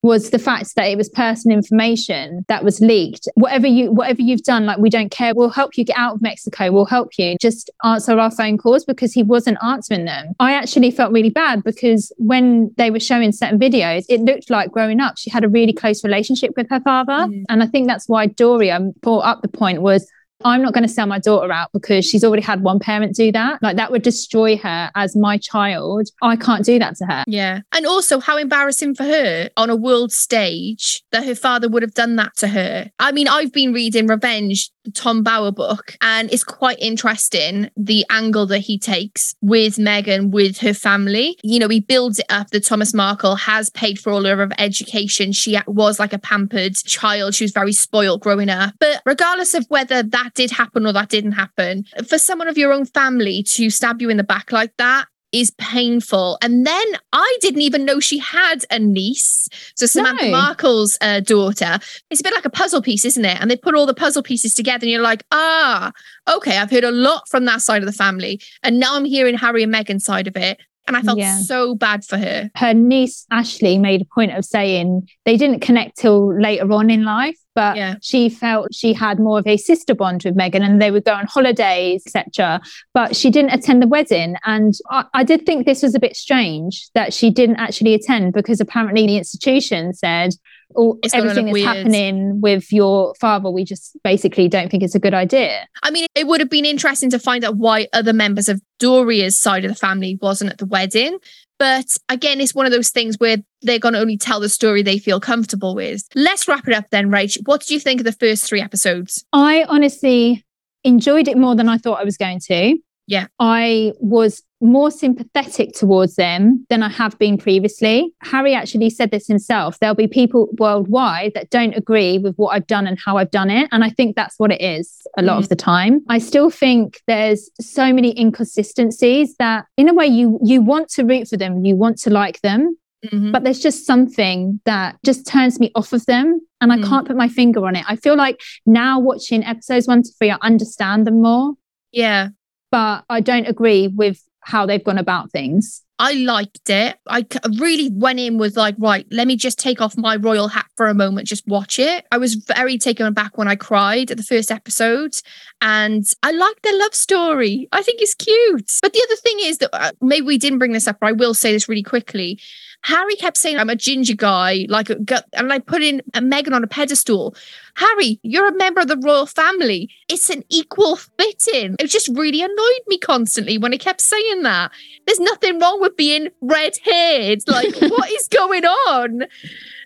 was 0.06 0.30
the 0.30 0.38
fact 0.38 0.74
that 0.76 0.86
it 0.86 0.96
was 0.96 1.08
personal 1.08 1.56
information 1.56 2.44
that 2.48 2.64
was 2.64 2.80
leaked. 2.80 3.28
Whatever 3.34 3.66
you 3.66 3.92
whatever 3.92 4.22
you've 4.22 4.42
done, 4.42 4.66
like 4.66 4.78
we 4.78 4.90
don't 4.90 5.10
care. 5.10 5.34
We'll 5.34 5.50
help 5.50 5.76
you 5.76 5.84
get 5.84 5.98
out 5.98 6.14
of 6.14 6.22
Mexico. 6.22 6.70
We'll 6.72 6.86
help 6.86 7.18
you. 7.18 7.36
Just 7.40 7.70
answer 7.84 8.18
our 8.18 8.30
phone 8.30 8.58
calls 8.58 8.84
because 8.84 9.12
he 9.12 9.22
wasn't 9.22 9.58
answering 9.62 10.04
them. 10.04 10.34
I 10.40 10.52
actually 10.54 10.90
felt 10.90 11.12
really 11.12 11.30
bad 11.30 11.62
because 11.64 12.12
when 12.16 12.72
they 12.76 12.90
were 12.90 13.00
showing 13.00 13.32
certain 13.32 13.58
videos, 13.58 14.04
it 14.08 14.20
looked 14.20 14.50
like 14.50 14.70
growing 14.70 15.00
up 15.00 15.18
she 15.18 15.30
had 15.30 15.44
a 15.44 15.48
really 15.48 15.72
close 15.72 16.04
relationship 16.04 16.52
with 16.56 16.68
her 16.70 16.80
father. 16.80 17.12
Mm. 17.12 17.44
And 17.48 17.62
I 17.62 17.66
think 17.66 17.86
that's 17.86 18.08
why 18.08 18.26
Doria 18.26 18.80
brought 19.02 19.24
up 19.24 19.42
the 19.42 19.48
point 19.48 19.82
was 19.82 20.10
I'm 20.44 20.62
not 20.62 20.74
going 20.74 20.82
to 20.82 20.88
sell 20.88 21.06
my 21.06 21.18
daughter 21.18 21.50
out 21.52 21.70
because 21.72 22.04
she's 22.04 22.22
already 22.22 22.42
had 22.42 22.62
one 22.62 22.78
parent 22.78 23.16
do 23.16 23.32
that. 23.32 23.62
Like 23.62 23.76
that 23.76 23.90
would 23.90 24.02
destroy 24.02 24.56
her 24.58 24.90
as 24.94 25.16
my 25.16 25.38
child. 25.38 26.08
I 26.22 26.36
can't 26.36 26.64
do 26.64 26.78
that 26.78 26.96
to 26.96 27.06
her. 27.06 27.24
Yeah. 27.26 27.60
And 27.72 27.86
also 27.86 28.20
how 28.20 28.36
embarrassing 28.36 28.94
for 28.94 29.04
her 29.04 29.50
on 29.56 29.70
a 29.70 29.76
world 29.76 30.12
stage 30.12 31.02
that 31.12 31.24
her 31.24 31.34
father 31.34 31.68
would 31.68 31.82
have 31.82 31.94
done 31.94 32.16
that 32.16 32.36
to 32.38 32.48
her. 32.48 32.90
I 32.98 33.12
mean, 33.12 33.28
I've 33.28 33.52
been 33.52 33.72
reading 33.72 34.06
Revenge, 34.06 34.70
Tom 34.94 35.22
Bower 35.22 35.52
book, 35.52 35.96
and 36.00 36.32
it's 36.32 36.44
quite 36.44 36.78
interesting 36.80 37.70
the 37.76 38.04
angle 38.10 38.46
that 38.46 38.60
he 38.60 38.78
takes 38.78 39.34
with 39.40 39.76
Meghan, 39.76 40.30
with 40.30 40.58
her 40.58 40.74
family. 40.74 41.38
You 41.42 41.58
know, 41.58 41.68
he 41.68 41.80
builds 41.80 42.18
it 42.18 42.26
up 42.28 42.50
that 42.50 42.64
Thomas 42.64 42.94
Markle 42.94 43.36
has 43.36 43.70
paid 43.70 43.98
for 43.98 44.12
all 44.12 44.26
of 44.26 44.38
her 44.38 44.48
education. 44.58 45.32
She 45.32 45.58
was 45.66 45.98
like 45.98 46.12
a 46.12 46.18
pampered 46.18 46.76
child. 46.76 47.34
She 47.34 47.44
was 47.44 47.52
very 47.52 47.72
spoiled 47.72 48.20
growing 48.20 48.48
up. 48.48 48.74
But 48.78 49.02
regardless 49.04 49.54
of 49.54 49.66
whether 49.68 50.02
that 50.02 50.34
did 50.34 50.50
happen 50.50 50.86
or 50.86 50.92
that 50.92 51.08
didn't 51.08 51.32
happen. 51.32 51.84
For 52.08 52.18
someone 52.18 52.48
of 52.48 52.58
your 52.58 52.72
own 52.72 52.86
family 52.86 53.42
to 53.54 53.70
stab 53.70 54.00
you 54.00 54.10
in 54.10 54.16
the 54.16 54.24
back 54.24 54.52
like 54.52 54.72
that 54.78 55.06
is 55.40 55.52
painful. 55.58 56.38
And 56.42 56.66
then 56.66 56.86
I 57.12 57.36
didn't 57.40 57.62
even 57.62 57.84
know 57.84 58.00
she 58.00 58.18
had 58.18 58.64
a 58.70 58.78
niece. 58.78 59.48
So 59.76 59.86
Samantha 59.86 60.24
no. 60.24 60.30
Markle's 60.30 60.96
uh, 61.00 61.20
daughter. 61.20 61.78
It's 62.10 62.20
a 62.20 62.24
bit 62.24 62.34
like 62.34 62.44
a 62.44 62.50
puzzle 62.50 62.82
piece, 62.82 63.04
isn't 63.04 63.24
it? 63.24 63.40
And 63.40 63.50
they 63.50 63.56
put 63.56 63.74
all 63.74 63.86
the 63.86 63.94
puzzle 63.94 64.22
pieces 64.22 64.54
together, 64.54 64.84
and 64.84 64.90
you're 64.90 65.02
like, 65.02 65.24
ah, 65.32 65.92
okay, 66.28 66.58
I've 66.58 66.70
heard 66.70 66.84
a 66.84 66.90
lot 66.90 67.28
from 67.28 67.44
that 67.44 67.62
side 67.62 67.82
of 67.82 67.86
the 67.86 67.92
family. 67.92 68.40
And 68.62 68.80
now 68.80 68.96
I'm 68.96 69.04
hearing 69.04 69.36
Harry 69.36 69.62
and 69.62 69.72
Meghan's 69.72 70.04
side 70.04 70.26
of 70.26 70.36
it. 70.36 70.58
And 70.86 70.96
I 70.96 71.02
felt 71.02 71.18
yeah. 71.18 71.38
so 71.38 71.74
bad 71.74 72.04
for 72.04 72.16
her. 72.16 72.50
Her 72.54 72.72
niece, 72.72 73.26
Ashley, 73.30 73.76
made 73.76 74.02
a 74.02 74.04
point 74.04 74.32
of 74.32 74.44
saying 74.44 75.08
they 75.24 75.36
didn't 75.36 75.60
connect 75.60 75.98
till 75.98 76.32
later 76.40 76.70
on 76.72 76.90
in 76.90 77.04
life, 77.04 77.36
but 77.56 77.76
yeah. 77.76 77.96
she 78.02 78.28
felt 78.28 78.72
she 78.72 78.92
had 78.92 79.18
more 79.18 79.38
of 79.38 79.46
a 79.46 79.56
sister 79.56 79.94
bond 79.94 80.22
with 80.24 80.36
Meghan 80.36 80.62
and 80.62 80.80
they 80.80 80.92
would 80.92 81.04
go 81.04 81.12
on 81.12 81.26
holidays, 81.26 82.04
etc. 82.06 82.60
But 82.94 83.16
she 83.16 83.30
didn't 83.30 83.52
attend 83.52 83.82
the 83.82 83.88
wedding. 83.88 84.36
And 84.44 84.74
I, 84.90 85.04
I 85.14 85.24
did 85.24 85.44
think 85.44 85.66
this 85.66 85.82
was 85.82 85.94
a 85.94 86.00
bit 86.00 86.16
strange 86.16 86.88
that 86.94 87.12
she 87.12 87.30
didn't 87.30 87.56
actually 87.56 87.94
attend 87.94 88.32
because 88.32 88.60
apparently 88.60 89.06
the 89.06 89.16
institution 89.16 89.92
said, 89.92 90.34
all, 90.74 90.98
everything 91.14 91.46
that's 91.46 91.64
happening 91.64 92.40
with 92.40 92.72
your 92.72 93.14
father, 93.20 93.50
we 93.50 93.64
just 93.64 93.96
basically 94.02 94.48
don't 94.48 94.70
think 94.70 94.82
it's 94.82 94.94
a 94.94 95.00
good 95.00 95.14
idea. 95.14 95.66
I 95.82 95.90
mean, 95.90 96.06
it 96.14 96.26
would 96.26 96.40
have 96.40 96.50
been 96.50 96.64
interesting 96.64 97.10
to 97.10 97.18
find 97.18 97.44
out 97.44 97.56
why 97.56 97.88
other 97.92 98.12
members 98.12 98.48
of 98.48 98.60
Doria's 98.78 99.36
side 99.36 99.64
of 99.64 99.70
the 99.70 99.76
family 99.76 100.18
wasn't 100.20 100.50
at 100.50 100.58
the 100.58 100.66
wedding. 100.66 101.18
But 101.58 101.96
again, 102.08 102.40
it's 102.40 102.54
one 102.54 102.66
of 102.66 102.72
those 102.72 102.90
things 102.90 103.16
where 103.18 103.38
they're 103.62 103.78
going 103.78 103.94
to 103.94 104.00
only 104.00 104.18
tell 104.18 104.40
the 104.40 104.48
story 104.48 104.82
they 104.82 104.98
feel 104.98 105.20
comfortable 105.20 105.74
with. 105.74 106.02
Let's 106.14 106.46
wrap 106.46 106.68
it 106.68 106.74
up 106.74 106.90
then, 106.90 107.08
Rach. 107.08 107.38
What 107.46 107.60
did 107.60 107.70
you 107.70 107.80
think 107.80 108.00
of 108.00 108.04
the 108.04 108.12
first 108.12 108.44
three 108.44 108.60
episodes? 108.60 109.24
I 109.32 109.64
honestly 109.64 110.44
enjoyed 110.84 111.28
it 111.28 111.38
more 111.38 111.56
than 111.56 111.68
I 111.68 111.78
thought 111.78 112.00
I 112.00 112.04
was 112.04 112.16
going 112.16 112.40
to. 112.40 112.76
Yeah. 113.06 113.26
I 113.38 113.92
was 114.00 114.42
more 114.60 114.90
sympathetic 114.90 115.72
towards 115.74 116.16
them 116.16 116.66
than 116.70 116.82
I 116.82 116.88
have 116.88 117.18
been 117.18 117.36
previously. 117.36 118.12
Harry 118.22 118.54
actually 118.54 118.90
said 118.90 119.10
this 119.10 119.26
himself. 119.28 119.78
There'll 119.78 119.94
be 119.94 120.08
people 120.08 120.48
worldwide 120.58 121.32
that 121.34 121.50
don't 121.50 121.76
agree 121.76 122.18
with 122.18 122.34
what 122.36 122.54
I've 122.54 122.66
done 122.66 122.86
and 122.86 122.98
how 123.04 123.18
I've 123.18 123.30
done 123.30 123.50
it. 123.50 123.68
And 123.70 123.84
I 123.84 123.90
think 123.90 124.16
that's 124.16 124.38
what 124.38 124.50
it 124.50 124.60
is 124.60 125.06
a 125.18 125.22
lot 125.22 125.36
mm. 125.36 125.40
of 125.40 125.48
the 125.50 125.56
time. 125.56 126.02
I 126.08 126.18
still 126.18 126.50
think 126.50 127.00
there's 127.06 127.50
so 127.60 127.92
many 127.92 128.18
inconsistencies 128.18 129.36
that 129.36 129.66
in 129.76 129.88
a 129.88 129.94
way 129.94 130.06
you 130.06 130.38
you 130.42 130.62
want 130.62 130.88
to 130.90 131.04
root 131.04 131.28
for 131.28 131.36
them, 131.36 131.64
you 131.64 131.76
want 131.76 131.98
to 131.98 132.10
like 132.10 132.40
them. 132.40 132.76
Mm-hmm. 133.04 133.30
But 133.30 133.44
there's 133.44 133.60
just 133.60 133.86
something 133.86 134.60
that 134.64 134.96
just 135.04 135.26
turns 135.26 135.60
me 135.60 135.70
off 135.74 135.92
of 135.92 136.06
them 136.06 136.40
and 136.60 136.72
I 136.72 136.78
mm. 136.78 136.88
can't 136.88 137.06
put 137.06 137.14
my 137.14 137.28
finger 137.28 137.64
on 137.66 137.76
it. 137.76 137.84
I 137.86 137.94
feel 137.94 138.16
like 138.16 138.40
now 138.64 138.98
watching 138.98 139.44
episodes 139.44 139.86
one 139.86 140.02
to 140.02 140.08
three, 140.18 140.30
I 140.30 140.38
understand 140.40 141.06
them 141.06 141.20
more. 141.20 141.52
Yeah 141.92 142.30
but 142.76 143.06
I 143.08 143.22
don't 143.22 143.48
agree 143.48 143.88
with 143.88 144.22
how 144.40 144.66
they've 144.66 144.84
gone 144.84 144.98
about 144.98 145.30
things. 145.30 145.82
I 145.98 146.12
liked 146.12 146.68
it. 146.68 146.98
I 147.08 147.24
really 147.58 147.88
went 147.90 148.20
in 148.20 148.36
with 148.36 148.54
like, 148.54 148.74
right, 148.76 149.06
let 149.10 149.26
me 149.26 149.34
just 149.34 149.58
take 149.58 149.80
off 149.80 149.96
my 149.96 150.16
royal 150.16 150.48
hat 150.48 150.66
for 150.76 150.86
a 150.86 150.92
moment, 150.92 151.26
just 151.26 151.46
watch 151.46 151.78
it. 151.78 152.04
I 152.12 152.18
was 152.18 152.34
very 152.34 152.76
taken 152.76 153.06
aback 153.06 153.38
when 153.38 153.48
I 153.48 153.56
cried 153.56 154.10
at 154.10 154.18
the 154.18 154.22
first 154.22 154.50
episode. 154.50 155.14
And 155.62 156.04
I 156.22 156.32
like 156.32 156.60
their 156.60 156.78
love 156.78 156.94
story. 156.94 157.66
I 157.72 157.80
think 157.80 158.02
it's 158.02 158.14
cute. 158.14 158.70
But 158.82 158.92
the 158.92 159.06
other 159.08 159.16
thing 159.16 159.36
is 159.40 159.56
that 159.56 159.70
uh, 159.72 159.92
maybe 160.02 160.26
we 160.26 160.36
didn't 160.36 160.58
bring 160.58 160.72
this 160.72 160.86
up, 160.86 160.98
but 161.00 161.06
I 161.06 161.12
will 161.12 161.32
say 161.32 161.52
this 161.52 161.70
really 161.70 161.82
quickly. 161.82 162.38
Harry 162.86 163.16
kept 163.16 163.36
saying, 163.36 163.58
I'm 163.58 163.68
a 163.68 163.74
ginger 163.74 164.14
guy, 164.14 164.64
like, 164.68 164.90
and 164.90 165.52
I 165.52 165.58
put 165.58 165.82
in 165.82 166.02
a 166.14 166.20
Meghan 166.20 166.52
on 166.52 166.62
a 166.62 166.68
pedestal. 166.68 167.34
Harry, 167.74 168.20
you're 168.22 168.46
a 168.46 168.56
member 168.56 168.80
of 168.80 168.86
the 168.86 168.96
royal 168.96 169.26
family. 169.26 169.90
It's 170.08 170.30
an 170.30 170.44
equal 170.50 170.94
fitting. 170.94 171.74
It 171.80 171.88
just 171.88 172.08
really 172.14 172.42
annoyed 172.42 172.82
me 172.86 172.96
constantly 172.98 173.58
when 173.58 173.72
he 173.72 173.78
kept 173.78 174.00
saying 174.00 174.44
that. 174.44 174.70
There's 175.04 175.18
nothing 175.18 175.58
wrong 175.58 175.80
with 175.80 175.96
being 175.96 176.28
red 176.40 176.74
haired. 176.84 177.40
Like, 177.48 177.74
what 177.80 178.08
is 178.12 178.28
going 178.28 178.64
on? 178.64 179.24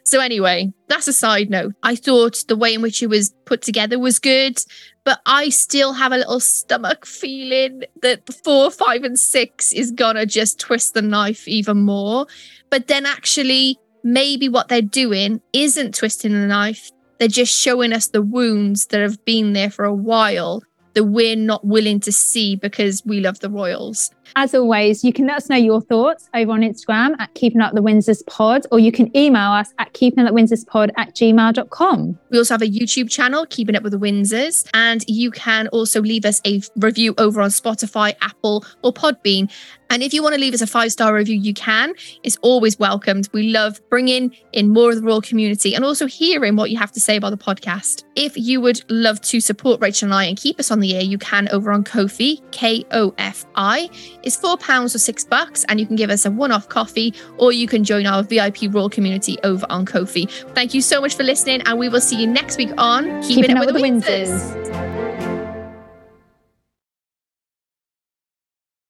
So, 0.05 0.21
anyway, 0.21 0.73
that's 0.89 1.09
a 1.09 1.13
side 1.13 1.51
note. 1.51 1.75
I 1.83 1.97
thought 1.97 2.45
the 2.49 2.57
way 2.57 2.75
in 2.75 2.83
which 2.83 3.03
it 3.03 3.09
was 3.09 3.35
put 3.45 3.63
together 3.63 3.99
was 3.99 4.19
good, 4.19 4.59
but 5.05 5.21
I 5.27 5.49
still 5.49 5.93
have 5.93 6.13
a 6.13 6.19
little 6.19 6.41
stomach 6.41 7.07
feeling 7.07 7.83
that 8.03 8.33
four, 8.45 8.71
five, 8.71 9.05
and 9.05 9.19
six 9.19 9.73
is 9.73 9.91
gonna 9.91 10.27
just 10.27 10.59
twist 10.59 10.95
the 10.95 11.03
knife 11.03 11.47
even 11.47 11.79
more. 11.79 12.27
But 12.71 12.87
then 12.89 13.07
actually, 13.07 13.79
maybe 14.03 14.49
what 14.49 14.69
they're 14.69 14.83
doing 14.83 15.41
isn't 15.53 15.95
twisting 15.95 16.33
the 16.33 16.47
knife. 16.47 16.91
They're 17.19 17.29
just 17.29 17.57
showing 17.57 17.93
us 17.93 18.09
the 18.09 18.23
wounds 18.23 18.87
that 18.87 19.01
have 19.01 19.25
been 19.25 19.53
there 19.53 19.71
for 19.71 19.85
a 19.85 19.95
while 19.95 20.63
that 20.95 21.05
we're 21.05 21.37
not 21.37 21.65
willing 21.67 22.01
to 22.01 22.13
see 22.13 22.57
because 22.57 23.03
we 23.05 23.21
love 23.21 23.41
the 23.41 23.51
Royals. 23.51 24.11
As 24.37 24.55
always, 24.55 25.05
you 25.05 25.13
can 25.13 25.27
let 25.27 25.37
us 25.37 25.49
know 25.49 25.57
your 25.57 25.81
thoughts 25.81 26.29
over 26.35 26.53
on 26.53 26.61
Instagram 26.61 27.15
at 27.19 27.35
Keeping 27.35 27.61
Up 27.61 27.75
the 27.75 27.83
Windsors 27.83 28.25
Pod, 28.27 28.67
or 28.71 28.79
you 28.79 28.93
can 28.93 29.15
email 29.17 29.51
us 29.51 29.73
at 29.79 29.93
Keeping 29.93 30.25
Up 30.25 30.33
the 30.33 30.41
Windsors 30.41 30.67
Pod 30.67 30.93
at 30.97 31.15
gmail.com. 31.15 32.19
We 32.31 32.39
also 32.39 32.55
have 32.55 32.63
a 32.63 32.67
YouTube 32.67 33.11
channel, 33.11 33.47
Keeping 33.51 33.77
Up 33.77 33.83
with 33.83 33.93
the 33.93 33.99
Windsors, 33.99 34.69
and 34.75 35.05
you 35.09 35.31
can 35.31 35.69
also 35.69 36.01
leave 36.01 36.25
us 36.25 36.41
a 36.47 36.61
review 36.77 37.15
over 37.19 37.41
on 37.41 37.51
Spotify, 37.51 38.15
Apple, 38.23 38.65
or 38.83 38.93
Podbean. 38.93 39.51
And 39.91 40.05
if 40.05 40.15
you 40.15 40.23
want 40.23 40.37
to 40.37 40.41
leave 40.41 40.55
us 40.55 40.61
a 40.61 40.69
five 40.69 40.93
star 40.93 41.13
review, 41.13 41.37
you 41.37 41.53
can. 41.53 41.95
It's 42.23 42.37
always 42.43 42.79
welcomed. 42.79 43.29
We 43.33 43.51
love 43.51 43.81
bringing 43.91 44.35
in 44.53 44.69
more 44.69 44.91
of 44.91 44.97
the 44.97 45.03
royal 45.03 45.21
community 45.21 45.75
and 45.75 45.85
also 45.85 46.07
hearing 46.07 46.55
what 46.55 46.71
you 46.71 46.79
have 46.79 46.93
to 46.93 47.01
say 47.01 47.17
about 47.17 47.31
the 47.31 47.37
podcast. 47.37 48.05
If 48.15 48.37
you 48.37 48.61
would 48.61 48.89
love 48.89 49.21
to 49.23 49.41
support 49.41 49.81
Rachel 49.81 50.07
and 50.07 50.15
I 50.15 50.25
and 50.27 50.37
keep 50.37 50.61
us 50.61 50.71
on 50.71 50.79
the 50.79 50.95
air, 50.95 51.03
you 51.03 51.19
can 51.19 51.49
over 51.49 51.73
on 51.73 51.83
Ko-fi, 51.83 52.39
K 52.53 52.85
O 52.93 53.13
F 53.19 53.45
I. 53.57 53.91
It's 54.23 54.37
four 54.37 54.57
pounds 54.57 54.95
or 54.95 54.99
six 54.99 55.25
bucks, 55.25 55.65
and 55.69 55.81
you 55.81 55.87
can 55.87 55.97
give 55.97 56.11
us 56.11 56.25
a 56.25 56.31
one 56.31 56.53
off 56.53 56.69
coffee 56.69 57.15
or 57.39 57.53
you 57.53 57.67
can 57.67 57.85
join 57.85 58.07
our 58.07 58.23
VIP 58.23 58.63
royal 58.71 58.91
community 58.91 59.39
over 59.45 59.67
on 59.71 59.87
Ko-fi. 59.87 60.27
Thank 60.55 60.75
you 60.75 60.83
so 60.83 61.01
much 61.01 61.15
for 61.15 61.23
listening, 61.23 61.63
and 61.63 61.79
we 61.79 61.89
will 61.89 62.01
see 62.01 62.21
you 62.21 62.27
next 62.27 62.57
week 62.57 62.73
on 62.79 63.23
Keeping, 63.23 63.43
Keeping 63.43 63.57
Up, 63.57 63.67
with, 63.67 63.75
with 63.75 63.83
the. 63.83 63.89
Windsors. 63.89 65.00